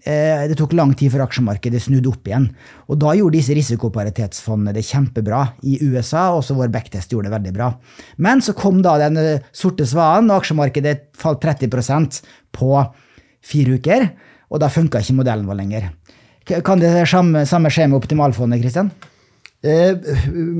eh, 0.03 0.43
det 0.51 0.57
tok 0.59 0.75
lang 0.75 0.91
tid 0.99 1.13
før 1.13 1.23
aksjemarkedet 1.29 1.81
snudde 1.85 2.11
opp 2.11 2.27
igjen. 2.27 2.49
Og 2.91 2.99
da 2.99 3.15
gjorde 3.15 3.39
disse 3.39 3.55
risikoparitetsfondene 3.55 4.75
det 4.75 4.83
kjempebra 4.89 5.45
i 5.63 5.77
USA, 5.85 6.29
og 6.33 6.41
også 6.41 6.57
vår 6.59 6.73
backtest 6.75 7.15
gjorde 7.15 7.29
det 7.29 7.37
veldig 7.37 7.55
bra. 7.55 7.71
Men 8.19 8.43
så 8.43 8.55
kom 8.57 8.83
da 8.83 8.97
den 9.01 9.19
eh, 9.21 9.45
sorte 9.55 9.87
svanen, 9.87 10.31
og 10.33 10.43
aksjemarkedet 10.43 10.97
falt 11.19 11.43
30% 11.45 12.19
på 12.55 12.73
fire 13.47 13.79
uker. 13.79 14.09
Og 14.49 14.59
da 14.59 14.67
funka 14.73 14.99
ikke 14.99 15.21
modellen 15.21 15.47
vår 15.47 15.61
lenger. 15.61 15.91
Kan 16.65 16.81
det 16.81 16.89
samme, 17.07 17.45
samme 17.45 17.69
skje 17.71 17.85
med 17.87 17.99
optimalfondet, 17.99 18.59
Kristian? 18.63 18.89
Eh, 19.61 19.97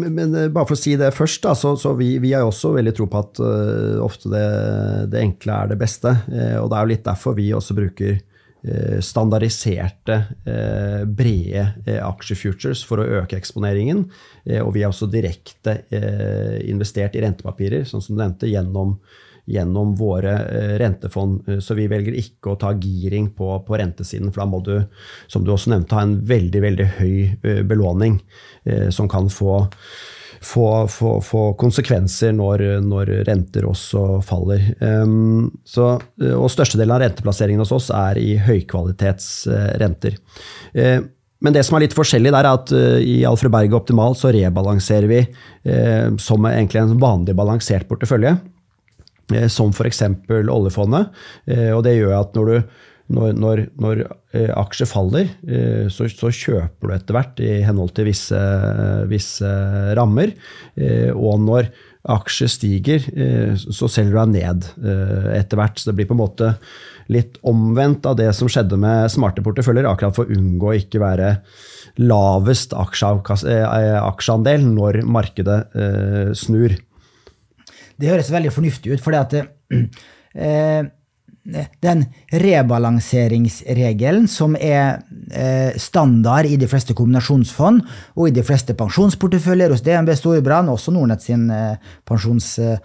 men 0.10 0.36
eh, 0.36 0.50
bare 0.52 0.68
for 0.68 0.76
å 0.76 0.80
si 0.80 0.96
det 1.00 1.14
først, 1.16 1.44
da, 1.46 1.54
så, 1.56 1.76
så 1.80 1.94
vi, 1.96 2.18
vi, 2.20 2.34
har 2.36 2.48
også 2.48 2.74
veldig 2.76 2.94
tro 2.98 3.08
på 3.08 3.22
at 3.22 3.40
uh, 3.40 4.00
ofte 4.04 4.32
det, 4.32 4.48
det, 5.14 5.22
enkle 5.24 5.56
er 5.56 5.72
det 5.72 5.80
beste. 5.80 6.16
Uh, 6.28 6.58
og 6.60 6.68
det 6.72 6.80
er 6.80 6.82
jo 6.82 6.92
litt 6.92 7.06
derfor 7.08 7.38
vi 7.38 7.48
også 7.56 7.78
bruker 7.78 8.18
uh, 8.18 9.00
standardiserte, 9.06 10.20
brede 11.16 11.96
aksjefutures 12.04 12.84
for 12.88 13.00
å 13.00 13.08
øke 13.22 13.38
eksponeringen. 13.40 14.04
og 14.60 14.74
vi 14.76 14.82
har 14.84 14.92
også 14.92 15.08
direkte 15.12 15.78
investert 16.68 17.16
i 17.16 17.22
rentepapirer, 17.24 17.86
sånn 17.88 18.04
som 18.04 18.18
du 18.18 18.24
nevnte, 18.24 18.50
gjennom 18.52 18.98
gjennom 19.50 19.96
våre 19.96 20.34
eh, 20.34 20.76
rentefond. 20.80 21.50
Eh, 21.50 21.60
så 21.60 21.76
vi 21.78 21.88
velger 21.90 22.18
ikke 22.20 22.54
å 22.54 22.60
ta 22.60 22.74
giring 22.78 23.32
på, 23.36 23.52
på, 23.66 23.78
rentesiden, 23.80 24.32
for 24.32 24.44
da 24.44 24.48
må 24.52 24.62
du, 24.66 24.76
som 25.32 25.46
du 25.46 25.52
også 25.54 25.74
nevnte, 25.74 25.98
ha 25.98 26.06
en 26.06 26.20
veldig, 26.30 26.64
veldig 26.68 26.88
høy 27.00 27.18
eh, 27.26 27.62
belåning 27.68 28.22
som 28.94 29.08
kan 29.10 29.30
få, 29.32 29.54
få, 30.46 30.66
få, 30.92 31.14
få 31.26 31.44
konsekvenser 31.58 32.34
når, 32.36 32.62
når, 32.86 33.10
renter 33.26 33.66
også 33.66 34.20
faller. 34.28 34.66
Um, 34.84 35.48
så, 35.66 35.94
og 36.36 36.52
størstedelen 36.54 36.94
av 36.94 37.02
renteplasseringen 37.02 37.64
hos 37.64 37.72
oss 37.74 37.88
er 37.96 38.20
i 38.22 38.36
høykvalitetsrenter. 38.44 40.20
Men 40.76 41.56
det 41.56 41.64
som 41.66 41.80
er 41.80 41.88
litt 41.88 41.96
forskjellig 41.98 42.36
der, 42.36 42.46
er 42.46 42.60
at 42.60 42.76
i 43.02 43.16
Alfred 43.26 43.56
Berg 43.56 43.74
Optimal 43.80 44.14
så 44.20 44.36
rebalanserer 44.36 45.10
vi 45.10 45.24
som 46.22 46.46
egentlig 46.52 46.84
en 46.84 47.00
vanlig 47.02 47.38
balansert 47.40 47.90
portefølje. 47.90 48.36
Eh, 49.36 49.48
som 49.52 49.74
f.eks. 49.74 50.04
oljefondet. 50.30 51.10
Eh, 51.50 51.72
og 51.76 51.84
det 51.86 51.98
gjør 51.98 52.16
at 52.20 52.38
når, 52.38 52.50
du, 52.50 52.58
når, 53.18 53.36
når, 53.38 53.64
når 53.82 54.04
eh, 54.34 54.52
aksjer 54.58 54.90
faller, 54.90 55.28
så, 55.94 56.10
så, 56.10 56.32
kjøper 56.34 56.88
du 56.88 56.96
etter 56.96 57.18
hvert 57.18 57.44
i 57.44 57.52
henhold 57.66 57.94
til 57.98 58.10
visse, 58.10 58.40
visse 59.10 59.50
rammer. 59.98 60.30
Og 61.16 61.40
når 61.46 61.72
aksjer 62.10 62.50
stiger, 62.50 63.04
så 63.60 63.90
selger 63.92 64.14
du 64.14 64.20
deg 64.22 64.30
ned 64.38 64.60
etter 65.36 65.60
hvert. 65.60 65.78
Så 65.78 65.90
det 65.90 65.98
blir 65.98 66.08
på 66.10 66.16
en 66.16 66.24
måte 66.24 66.54
litt 67.12 67.40
omvendt 67.50 68.06
av 68.08 68.16
det 68.20 68.30
som 68.38 68.50
skjedde 68.50 68.78
med 68.80 69.10
smarte 69.12 69.44
porteføljer, 69.46 69.90
akkurat 69.90 70.16
for 70.16 70.30
å 70.30 70.38
unngå 70.38 70.70
å 70.70 70.78
ikke 70.78 71.02
være 71.02 71.30
lavest 72.00 72.72
aksjeandel 72.78 74.62
når 74.70 75.02
markedet 75.10 75.60
snur. 76.38 76.78
Det 78.00 78.12
høres 78.12 78.32
veldig 78.32 78.54
fornuftig 78.56 78.94
ut, 78.94 79.04
fordi 79.04 79.20
at 79.20 79.36
eh, 79.40 80.88
den 81.84 82.04
rebalanseringsregelen 82.32 84.28
som 84.30 84.56
er 84.56 85.00
eh, 85.32 85.78
standard 85.80 86.50
i 86.50 86.58
de 86.60 86.68
fleste 86.70 86.96
kombinasjonsfond 86.98 87.82
og 88.16 88.28
i 88.28 88.36
de 88.36 88.44
fleste 88.46 88.76
pensjonsporteføljer 88.78 89.74
hos 89.74 89.84
DNB 89.86 90.14
Storebrand, 90.18 90.72
også 90.72 90.94
Nordnett 90.96 91.26
sin 91.26 91.48
eh, 91.54 91.80
pensjons 92.08 92.52
eh, 92.64 92.78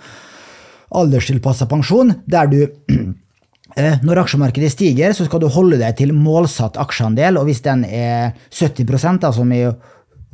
alderstilpassa 0.94 1.68
pensjon, 1.70 2.14
der 2.30 2.50
du 2.50 2.60
eh, 3.80 3.98
når 4.04 4.24
aksjemarkedet 4.24 4.72
stiger, 4.72 5.14
så 5.16 5.26
skal 5.26 5.42
du 5.42 5.50
holde 5.52 5.80
deg 5.82 5.98
til 5.98 6.14
målsatt 6.16 6.78
aksjeandel, 6.80 7.40
og 7.40 7.50
hvis 7.50 7.64
den 7.66 7.84
er 7.88 8.32
70 8.54 9.18
da, 9.22 9.34
som 9.34 9.52
i 9.52 9.66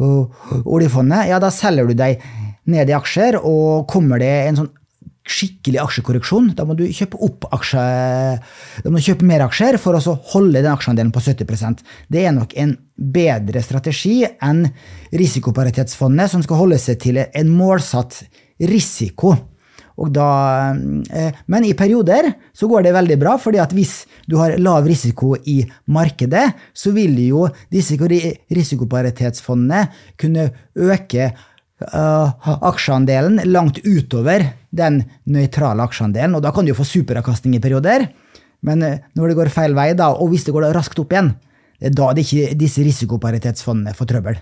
oljefondet, 0.01 1.27
ja, 1.29 1.41
da 1.43 1.51
selger 1.53 1.91
du 1.91 1.97
deg 1.97 2.23
ned 2.71 2.91
i 2.91 2.97
aksjer, 2.97 3.41
og 3.41 3.89
kommer 3.91 4.21
det 4.21 4.35
en 4.49 4.61
sånn 4.63 4.75
skikkelig 5.31 5.81
aksjekorreksjon, 5.83 6.53
da 6.59 6.65
må 6.67 6.75
du 6.79 6.87
kjøpe 6.91 7.21
opp 7.23 7.47
aksje, 7.55 7.83
da 8.83 8.91
må 8.91 8.99
du 8.99 9.07
kjøpe 9.07 9.29
mer 9.29 9.45
aksjer 9.45 9.79
for 9.81 9.97
å 9.97 10.17
holde 10.33 10.63
den 10.63 10.73
aksjeandelen 10.73 11.13
på 11.15 11.23
70% 11.23 11.85
Det 12.11 12.25
er 12.25 12.35
nok 12.35 12.57
en 12.59 12.75
bedre 12.97 13.63
strategi 13.65 14.25
enn 14.25 14.65
risikoparitetsfondet, 15.13 16.33
som 16.33 16.43
skal 16.45 16.63
holde 16.65 16.81
seg 16.81 17.01
til 17.05 17.23
en 17.23 17.55
målsatt 17.55 18.23
risiko. 18.71 19.37
Da, 20.01 20.71
eh, 21.13 21.33
men 21.53 21.65
i 21.69 21.75
perioder 21.77 22.31
så 22.57 22.69
går 22.71 22.87
det 22.87 22.95
veldig 22.97 23.19
bra, 23.21 23.35
fordi 23.37 23.61
at 23.61 23.75
hvis 23.77 24.07
du 24.25 24.39
har 24.41 24.57
lav 24.57 24.87
risiko 24.89 25.35
i 25.45 25.61
markedet, 25.93 26.47
så 26.73 26.93
vil 26.97 27.19
jo 27.27 27.45
disse 27.73 27.99
risikoparitetsfondene 28.01 29.83
kunne 30.17 30.49
øke 30.73 31.33
uh, 31.89 32.33
aksjeandelen 32.71 33.41
langt 33.49 33.81
utover 33.85 34.45
den 34.71 35.03
nøytrale 35.31 35.85
aksjeandelen, 35.85 36.37
og 36.37 36.45
da 36.45 36.53
kan 36.55 36.67
du 36.67 36.73
jo 36.73 36.79
få 36.79 36.87
superavkastning 36.89 37.57
i 37.57 37.63
perioder. 37.63 38.09
Men 38.67 38.85
uh, 38.85 38.99
når 39.17 39.33
det 39.33 39.39
går 39.41 39.53
feil 39.55 39.77
vei, 39.77 39.93
da, 39.99 40.11
og 40.13 40.33
hvis 40.33 40.47
det 40.47 40.55
går 40.57 40.71
raskt 40.77 41.01
opp 41.03 41.15
igjen, 41.15 41.33
det 41.81 41.91
er 41.91 41.97
da 41.97 42.11
det 42.13 42.27
ikke 42.27 42.59
disse 42.61 42.85
risikoparitetsfondene 42.85 43.97
får 43.97 44.11
trøbbel. 44.11 44.41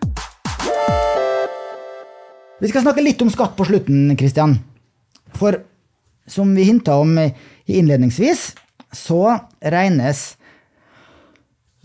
Vi 2.58 2.70
skal 2.72 2.82
snakke 2.82 3.04
litt 3.04 3.20
om 3.22 3.30
skatt 3.30 3.54
på 3.54 3.68
slutten, 3.68 4.16
Kristian. 4.18 4.56
For 5.38 5.60
som 6.28 6.50
vi 6.56 6.66
hinta 6.66 6.96
om 6.98 7.14
innledningsvis, 7.70 8.50
så 8.92 9.36
regnes 9.62 10.24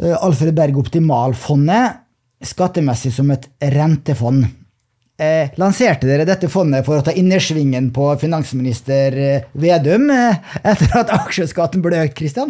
eh, 0.02 0.16
Alfred 0.18 0.56
Berg 0.58 0.80
Optimalfondet 0.82 2.02
skattemessig 2.44 3.14
som 3.16 3.32
et 3.34 3.48
rentefond. 3.74 4.48
Eh, 5.22 5.52
lanserte 5.62 6.08
dere 6.10 6.26
dette 6.26 6.48
fondet 6.50 6.88
for 6.88 6.98
å 6.98 7.04
ta 7.06 7.14
innersvingen 7.14 7.92
på 7.94 8.08
finansminister 8.18 9.18
eh, 9.22 9.44
Vedum 9.54 10.08
eh, 10.10 10.40
etter 10.66 10.96
at 11.04 11.14
aksjeskatten 11.14 11.84
ble 11.86 12.00
økt, 12.08 12.16
Kristian? 12.18 12.50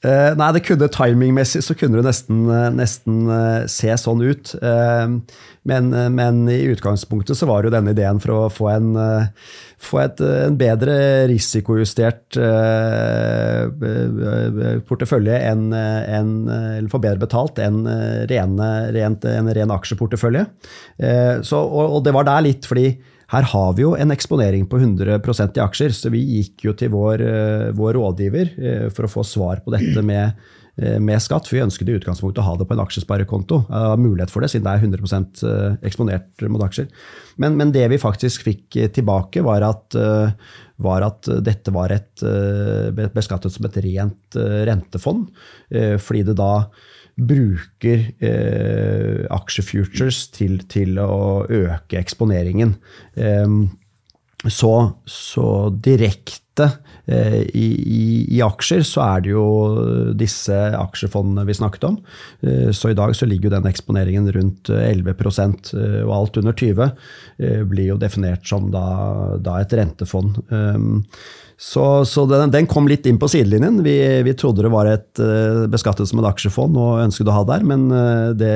Uh, 0.00 0.32
nei, 0.32 0.46
det 0.56 0.62
kunne 0.64 0.86
timingmessig 0.88 1.60
så 1.60 1.74
kunne 1.76 2.00
det 2.00 2.06
nesten, 2.06 2.46
nesten 2.72 3.18
uh, 3.28 3.66
se 3.68 3.92
sånn 4.00 4.22
ut. 4.24 4.54
Uh, 4.56 5.20
men, 5.68 5.90
men, 6.16 6.38
i 6.48 6.70
utgangspunktet 6.72 7.36
så 7.36 7.44
var 7.50 7.66
jo 7.68 7.74
denne 7.74 7.92
ideen 7.92 8.16
for 8.22 8.32
å 8.32 8.46
få 8.48 8.70
en, 8.72 8.94
få 9.76 9.98
et, 10.00 10.22
en 10.24 10.56
bedre 10.56 10.94
risikojustert 11.28 12.38
portefølje 14.88 15.36
enn 15.50 15.66
en, 15.76 16.32
Eller 16.48 16.88
få 16.88 17.02
bedre 17.04 17.20
betalt 17.20 17.60
enn 17.60 17.84
rene, 18.32 18.70
rent, 18.96 19.28
en 19.28 19.52
ren 19.52 19.76
aksjeportefølje. 19.76 20.46
Så, 21.44 21.60
og, 21.60 21.98
og 21.98 22.04
det 22.08 22.16
var 22.16 22.30
der 22.32 22.48
litt 22.48 22.64
fordi 22.64 22.94
her 23.30 23.46
har 23.46 23.74
vi 23.78 23.84
jo 23.84 23.92
en 23.94 24.10
eksponering 24.10 24.64
på 24.70 24.80
100% 24.80 25.58
i 25.58 25.62
aksjer, 25.62 25.92
så 25.94 26.10
vi 26.10 26.22
gikk 26.40 26.64
jo 26.66 26.74
til 26.78 26.90
vår, 26.94 27.22
eh, 27.22 27.68
vår 27.78 27.94
rådgiver 27.98 28.56
eh, 28.58 28.88
for 28.90 29.06
å 29.06 29.12
få 29.12 29.26
svar 29.26 29.62
på 29.62 29.70
dette 29.70 30.02
med, 30.02 30.34
eh, 30.82 30.98
med 30.98 31.22
skatt. 31.22 31.46
For 31.46 31.54
vi 31.54 31.62
ønsket 31.62 31.92
i 31.92 31.98
utgangspunktet 32.00 32.42
å 32.42 32.48
ha 32.48 32.56
det 32.58 32.66
på 32.66 32.74
en 32.74 32.82
aksjesparekonto. 32.82 33.62
mulighet 34.02 34.34
for 34.34 34.42
det, 34.42 34.50
siden 34.50 34.66
det 34.66 34.74
er 34.74 34.82
100% 34.82 35.44
eksponert 35.86 36.48
mot 36.50 36.62
aksjer. 36.66 36.90
Men, 37.38 37.56
men, 37.56 37.70
det 37.70 37.86
vi 37.92 38.02
faktisk 38.02 38.42
fikk 38.42 38.80
tilbake, 38.98 39.44
var 39.46 39.62
at, 39.62 39.94
var 40.82 41.06
at 41.06 41.30
dette 41.44 41.70
var 41.70 41.94
et, 41.94 42.26
beskattet 43.14 43.52
som 43.52 43.64
et 43.66 43.78
rent 43.84 44.40
rentefond. 44.66 45.30
Fordi 45.70 46.26
det 46.26 46.34
da 46.34 46.66
bruker 47.20 48.06
eh, 48.24 49.26
aksjefutures 49.32 50.28
til, 50.36 50.60
til, 50.70 50.98
å 51.02 51.44
øke 51.46 52.00
eksponeringen. 52.00 52.76
Eh, 53.16 53.60
så, 54.48 54.74
så, 55.04 55.46
direkte 55.84 56.64
eh, 57.04 57.42
i, 57.52 57.66
i, 57.76 58.04
i, 58.24 58.38
aksjer 58.40 58.80
så 58.88 59.02
er 59.04 59.24
det 59.26 59.34
jo 59.34 59.44
disse 60.16 60.56
aksjefondene 60.78 61.44
vi 61.48 61.56
snakket 61.58 61.84
om. 61.90 61.98
Eh, 62.40 62.70
så 62.76 62.92
i 62.92 62.96
dag 62.96 63.12
så 63.16 63.28
ligger 63.28 63.50
jo 63.50 63.56
den 63.58 63.68
eksponeringen 63.68 64.30
rundt 64.32 64.72
11 64.72 65.12
eh, 65.12 66.00
og 66.06 66.14
alt 66.16 66.40
under 66.40 66.56
20 66.56 66.86
eh, 66.88 67.60
blir 67.68 67.92
jo 67.92 68.00
definert 68.00 68.48
som 68.48 68.72
da, 68.72 68.86
da 69.44 69.60
et 69.60 69.76
rentefond. 69.76 70.40
Så, 71.60 71.82
så 72.08 72.22
den, 72.24 72.48
den, 72.54 72.64
kom 72.70 72.86
litt 72.88 73.04
inn 73.04 73.18
på 73.20 73.28
sidelinjen. 73.28 73.82
Vi, 73.84 73.92
vi 74.24 74.32
trodde 74.38 74.64
det 74.64 74.70
var 74.72 74.88
et 74.88 75.20
uh, 75.20 75.66
beskattet 75.68 76.08
som 76.08 76.22
et 76.22 76.28
aksjefond 76.30 76.78
og 76.80 77.02
ønsket 77.02 77.28
å 77.28 77.34
ha 77.36 77.42
der, 77.50 77.66
men 77.68 77.84
uh, 77.92 78.32
det 78.32 78.54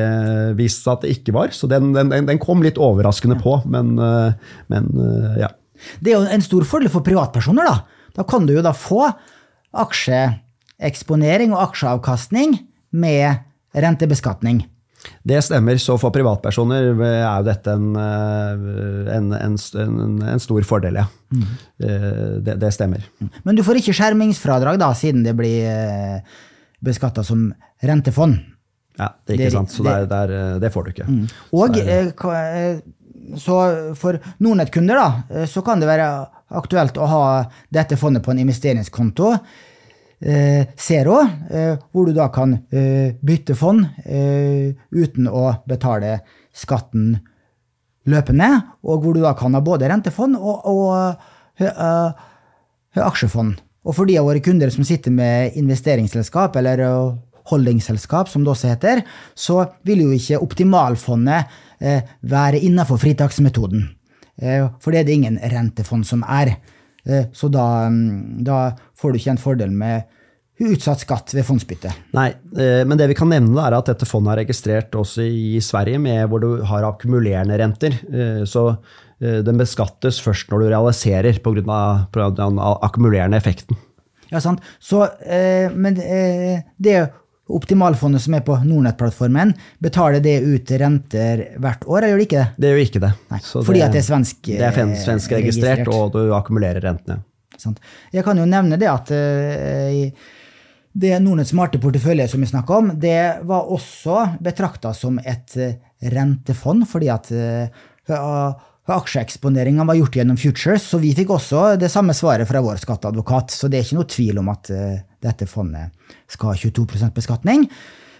viste 0.56 0.86
seg 0.86 0.94
at 0.94 1.04
det 1.04 1.12
ikke 1.18 1.34
var. 1.36 1.52
Så 1.52 1.68
den, 1.68 1.92
den, 1.92 2.14
den 2.14 2.40
kom 2.40 2.64
litt 2.64 2.80
overraskende 2.80 3.36
på, 3.42 3.58
men, 3.68 3.98
uh, 4.00 4.32
men 4.72 4.88
ja. 5.36 5.52
Det 6.00 6.14
er 6.14 6.16
jo 6.16 6.32
en 6.32 6.46
stor 6.46 6.64
fordel 6.64 6.88
for 6.92 7.04
privatpersoner, 7.04 7.68
da. 7.68 8.08
Da 8.16 8.24
kan 8.24 8.48
du 8.48 8.54
jo 8.56 8.64
da 8.64 8.72
få 8.72 9.04
aksjeeksponering 9.84 11.52
og 11.52 11.60
aksjeavkastning 11.68 12.56
med 12.96 13.44
rentebeskatning. 13.84 14.64
Det 15.22 15.40
stemmer. 15.44 15.78
Så 15.82 15.96
for 16.00 16.14
privatpersoner 16.14 16.90
er 16.92 17.24
jo 17.24 17.44
dette 17.46 17.74
en, 17.74 17.90
eh, 18.00 19.12
en, 19.16 19.30
en, 19.36 19.58
en 20.34 20.42
stor 20.42 20.66
fordel, 20.68 21.00
ja. 21.02 21.06
Mm. 21.34 21.46
Det, 22.46 22.56
det, 22.62 22.70
stemmer. 22.74 23.04
Men 23.42 23.56
du 23.58 23.64
får 23.66 23.80
ikke 23.80 23.94
skjermingsfradrag 23.96 24.78
da, 24.78 24.92
siden 24.96 25.24
det 25.26 25.34
blir 25.38 25.66
eh, 25.66 26.36
beskatta 26.84 27.24
som 27.26 27.48
rentefond? 27.82 28.38
Ja, 28.98 29.10
det 29.26 29.34
er 29.34 29.40
ikke 29.40 29.48
det, 29.48 29.56
sant. 29.56 29.74
Så 29.74 29.86
det, 29.86 29.96
der, 30.12 30.34
det, 30.62 30.70
får 30.70 30.86
du 30.86 30.92
ikke. 30.92 31.08
Mm. 31.10 31.24
Og 31.58 31.80
så, 32.14 32.36
så 33.42 33.58
for 33.98 34.20
Nordnett-kunder 34.44 35.00
da, 35.00 35.44
så 35.50 35.64
kan 35.66 35.82
det 35.82 35.90
være 35.90 36.08
aktuelt 36.54 36.98
å 36.98 37.08
ha 37.10 37.24
dette 37.72 37.98
fondet 37.98 38.24
på 38.24 38.32
en 38.34 38.42
investeringskonto 38.44 39.30
eh, 39.34 39.62
Zero, 40.24 41.18
eh, 41.50 41.76
hvor 41.92 42.06
du 42.06 42.14
da 42.16 42.28
kan 42.32 42.54
eh, 42.72 43.12
bytte 43.20 43.54
fond 43.58 43.84
eh, 44.06 44.72
uten 44.94 45.26
å 45.28 45.50
betale 45.68 46.20
skatten 46.54 47.18
løpende, 48.08 48.48
og 48.84 49.02
hvor 49.02 49.16
du 49.16 49.20
da 49.24 49.34
kan 49.36 49.56
ha 49.56 49.60
både 49.64 49.88
rentefond 49.90 50.36
og, 50.36 50.64
og 50.68 50.94
aksjefond. 53.00 53.58
Og 53.84 53.96
for 53.96 54.08
de 54.08 54.18
av 54.20 54.28
våre 54.28 54.42
kunder 54.44 54.70
som 54.72 54.84
sitter 54.86 55.12
med 55.12 55.56
investeringsselskap, 55.60 56.56
eller 56.60 56.84
holdingselskap, 57.50 58.28
som 58.28 58.44
det 58.44 58.52
også 58.52 58.70
heter, 58.72 59.02
så 59.34 59.64
vil 59.88 60.04
jo 60.04 60.12
ikke 60.16 60.40
optimalfondet 60.44 61.48
være 62.24 62.60
innenfor 62.64 63.00
fritaksmetoden. 63.00 63.88
For 64.36 64.92
det 64.92 65.00
er 65.00 65.08
det 65.08 65.16
ingen 65.16 65.40
rentefond 65.52 66.04
som 66.08 66.24
er. 66.28 66.54
Så 67.04 67.50
da, 67.52 67.64
mm, 67.92 68.44
da, 68.46 68.58
får 68.96 69.12
du 69.12 69.18
ikke 69.18 69.32
en 69.34 69.40
fordel 69.42 69.72
med 69.76 70.06
utsatt 70.62 71.02
skatt 71.02 71.32
ved 71.34 71.46
fondsbytte. 71.46 71.90
Nei, 72.14 72.28
eh, 72.58 72.82
men 72.86 72.98
det 72.98 73.08
vi 73.10 73.16
kan 73.18 73.30
nevne 73.32 73.64
er 73.66 73.74
at 73.74 73.88
dette 73.90 74.06
fondet 74.06 74.34
er 74.34 74.42
registrert 74.44 74.94
også 74.98 75.26
i 75.26 75.58
Sverige, 75.64 75.98
med 76.02 76.28
hvor 76.30 76.42
du 76.42 76.62
har 76.68 76.86
akkumulerende 76.86 77.58
renter. 77.58 77.96
Eh, 78.06 78.44
så 78.48 78.68
eh, 79.18 79.40
den 79.46 79.58
beskattes 79.60 80.20
først 80.22 80.52
når 80.52 80.62
du 80.62 80.68
realiserer 80.70 81.40
pga. 81.42 82.28
den 82.38 82.62
akkumulerende 82.62 83.40
effekten. 83.40 83.80
Ja, 84.30 84.40
sant. 84.40 84.62
Så, 84.82 85.04
men 85.76 85.94
det 85.94 86.94
optimalfondet 87.48 88.22
som 88.24 88.36
er 88.36 88.44
på 88.44 88.56
Nordnett-plattformen, 88.64 89.52
betaler 89.84 90.22
det 90.24 90.38
ut 90.40 90.70
renter 90.80 91.44
hvert 91.60 91.84
år, 91.84 91.98
eller 91.98 92.14
gjør 92.14 92.22
det 92.22 92.28
ikke 92.28 92.40
det? 92.40 92.46
Det 92.56 92.70
gjør 92.70 92.82
ikke 92.84 93.02
det. 93.04 93.12
Nei, 93.34 93.40
fordi 93.52 93.78
det, 93.78 93.84
at 93.84 93.96
det 93.96 94.00
er 94.00 94.06
svensk, 94.08 94.40
det 94.48 94.68
er 94.68 94.78
svensk 94.78 95.36
registrert, 95.36 95.82
registrert, 95.84 95.92
og 95.92 96.16
du 96.16 96.34
akkumulerer 96.36 96.84
rentene. 96.84 97.20
Sant? 97.60 97.82
Jeg 98.14 98.24
kan 98.26 98.40
jo 98.40 98.46
nevne 98.48 98.78
det 98.80 98.88
at 98.90 99.12
uh, 99.14 100.30
det 100.94 101.16
Nordnetts 101.20 101.52
smarte 101.52 101.80
portefølje 101.82 102.28
som 102.30 102.42
vi 102.42 102.48
snakka 102.48 102.78
om, 102.80 102.92
det 103.00 103.18
var 103.46 103.72
også 103.74 104.20
betrakta 104.44 104.94
som 104.94 105.18
et 105.18 105.56
eh, 105.58 105.80
rentefond, 106.14 106.86
fordi 106.86 107.08
at 107.10 107.32
uh, 107.34 108.52
aksjeeksponeringa 108.94 109.84
var 109.88 109.98
gjort 109.98 110.20
gjennom 110.20 110.38
futures, 110.38 110.86
så 110.86 111.00
vi 111.02 111.10
fikk 111.16 111.32
også 111.34 111.74
det 111.80 111.90
samme 111.92 112.14
svaret 112.16 112.48
fra 112.48 112.62
vår 112.62 112.78
skatteadvokat. 112.82 113.52
Så 113.56 113.68
det 113.68 113.80
er 113.80 113.86
ikke 113.88 113.98
noe 113.98 114.12
tvil 114.14 114.40
om 114.40 114.52
at 114.54 114.70
uh, 114.70 115.02
dette 115.24 115.50
fondet 115.50 115.92
skal 116.30 116.52
ha 116.52 116.58
22% 116.58 117.14
beskatning. 117.16 117.66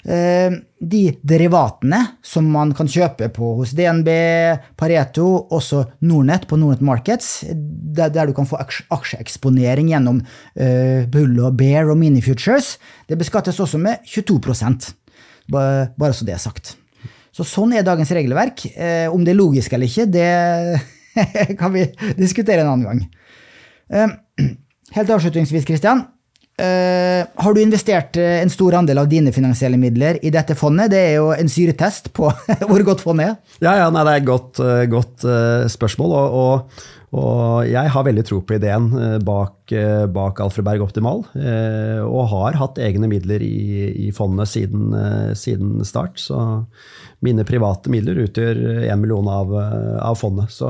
Eh, 0.04 0.56
de 0.84 1.02
derivatene 1.24 2.00
som 2.24 2.48
man 2.52 2.74
kan 2.76 2.90
kjøpe 2.90 3.30
på 3.32 3.54
hos 3.60 3.72
DNB, 3.76 4.10
Pareto, 4.76 5.28
også 5.54 5.84
Nordnett 6.04 6.44
på 6.50 6.58
Nordnett 6.60 6.84
Markets, 6.84 7.30
der, 7.48 8.10
du 8.26 8.34
kan 8.36 8.48
få 8.48 8.60
aksjeeksponering 8.60 9.88
gjennom 9.94 10.18
uh, 10.20 11.06
Bull 11.08 11.38
og 11.40 11.56
Bear 11.56 11.88
og 11.88 11.96
Mini 12.00 12.20
Futures, 12.24 12.74
det 13.08 13.16
beskattes 13.20 13.62
også 13.62 13.80
med 13.80 14.04
22% 14.10 14.92
bare 15.50 16.12
så 16.14 16.26
det 16.26 16.36
er 16.36 16.42
sagt. 16.42 16.74
Så 17.34 17.46
sånn 17.46 17.74
er 17.74 17.86
dagens 17.86 18.12
regelverk. 18.14 18.66
Eh, 18.76 19.06
om 19.12 19.24
det 19.24 19.34
er 19.34 19.40
logisk 19.40 19.74
eller 19.74 19.90
ikke, 19.90 20.06
det 20.06 20.28
kan 21.60 21.72
vi 21.74 21.86
diskutere 22.18 22.62
en 22.62 22.70
annen 22.70 22.86
gang. 22.88 23.00
Eh, 23.90 24.48
helt 24.96 25.14
avslutningsvis, 25.16 25.66
Kristian. 25.68 26.06
Uh, 26.54 27.26
har 27.42 27.54
du 27.54 27.58
investert 27.58 28.14
uh, 28.20 28.36
en 28.38 28.52
stor 28.52 28.76
andel 28.78 29.00
av 29.02 29.08
dine 29.10 29.32
finansielle 29.34 29.78
midler 29.80 30.20
i 30.22 30.30
dette 30.34 30.54
fondet? 30.58 30.92
Det 30.92 31.00
er 31.00 31.16
jo 31.16 31.32
en 31.34 31.50
syretest 31.50 32.12
på 32.14 32.30
hvor 32.70 32.84
godt 32.86 33.02
fondet 33.02 33.32
er. 33.32 33.56
Ja, 33.64 33.78
ja 33.82 33.88
nei, 33.90 34.04
det 34.06 34.12
er 34.12 34.22
et 34.22 34.28
godt, 34.28 34.60
uh, 34.62 34.84
godt 34.90 35.26
spørsmål. 35.74 36.14
Og, 36.14 36.38
og, 36.38 36.84
Og 37.14 37.68
jeg 37.70 37.90
har 37.94 38.06
veldig 38.06 38.24
tro 38.26 38.40
på 38.42 38.56
ideen 38.56 38.88
eh, 38.98 39.16
bak, 39.22 39.54
eh, 39.70 40.04
bak 40.10 40.40
Alfred 40.42 40.66
Berg 40.66 40.82
Optimal, 40.82 41.22
eh, 41.38 42.00
og 42.02 42.26
har 42.32 42.58
hatt 42.58 42.80
egne 42.82 43.06
midler 43.10 43.44
i, 43.44 44.08
i 44.08 44.10
fondet 44.14 44.50
siden, 44.50 44.90
siden, 45.38 45.76
start. 45.86 46.18
Så 46.18 46.38
mine 47.24 47.46
private 47.46 47.92
midler 47.92 48.18
utgjør 48.24 48.58
én 48.88 49.00
million 49.00 49.28
av, 49.30 49.54
av, 49.54 50.18
fondet. 50.18 50.50
Så, 50.52 50.68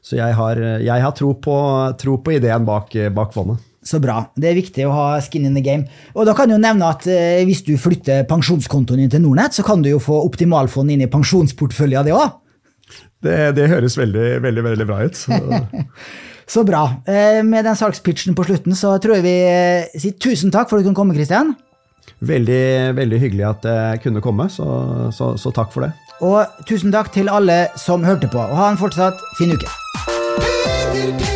så 0.00 0.20
jeg, 0.20 0.36
har, 0.38 0.62
jeg, 0.84 1.02
har, 1.02 1.14
tro 1.18 1.32
på, 1.42 1.56
tro 1.98 2.18
på 2.22 2.36
ideen 2.38 2.68
bak, 2.68 2.94
bak, 3.16 3.34
fondet. 3.34 3.65
Så 3.86 4.00
bra. 4.02 4.18
Det 4.34 4.50
er 4.50 4.58
viktig 4.58 4.86
å 4.88 4.94
ha 4.94 5.06
skin 5.22 5.46
in 5.46 5.54
the 5.54 5.62
game. 5.62 5.86
Og 6.16 6.26
da 6.26 6.34
kan 6.36 6.50
du 6.50 6.56
nevne 6.58 6.88
at 6.90 7.06
eh, 7.10 7.44
Hvis 7.46 7.62
du 7.66 7.76
flytter 7.78 8.26
pensjonskontoen 8.28 9.04
din 9.04 9.12
til 9.12 9.22
Nordnett, 9.22 9.54
så 9.54 9.64
kan 9.66 9.84
du 9.84 9.92
jo 9.92 10.02
få 10.02 10.18
optimalfond 10.26 10.90
inn 10.90 11.04
i 11.06 11.10
pensjonsporteføljen, 11.10 12.08
det 12.08 12.16
òg. 12.16 12.40
Det, 13.22 13.36
det, 13.56 13.68
høres 13.70 13.96
veldig, 13.98 14.26
veldig, 14.42 14.64
veldig 14.66 14.86
bra 14.88 14.98
ut. 15.06 15.18
Så. 15.18 15.38
så 16.54 16.64
bra. 16.66 16.82
Eh, 17.06 17.42
med 17.46 17.66
den 17.66 17.78
salgspitchen 17.78 18.36
på 18.38 18.48
slutten 18.48 18.76
så 18.78 18.96
tror 19.02 19.18
jeg 19.18 19.26
vi 19.26 19.36
eh, 19.46 19.94
sier 19.94 20.18
tusen 20.18 20.54
takk 20.54 20.70
for 20.70 20.78
at 20.78 20.84
du 20.84 20.90
kunne 20.90 20.98
komme, 20.98 21.16
Kristian. 21.16 21.54
Veldig, 22.26 22.96
veldig 22.96 23.22
hyggelig 23.22 23.46
at 23.48 23.66
jeg 23.68 24.02
kunne 24.06 24.24
komme, 24.24 24.48
så, 24.50 24.66
så, 25.14 25.34
så 25.38 25.52
takk 25.54 25.70
for 25.74 25.86
det. 25.86 25.92
Og 26.24 26.62
tusen 26.68 26.94
takk 26.94 27.12
til 27.14 27.28
alle 27.28 27.66
som 27.78 28.06
hørte 28.06 28.30
på, 28.32 28.40
og 28.40 28.56
ha 28.56 28.72
en 28.72 28.80
fortsatt 28.80 29.20
fin 29.38 29.52
uke. 29.52 31.35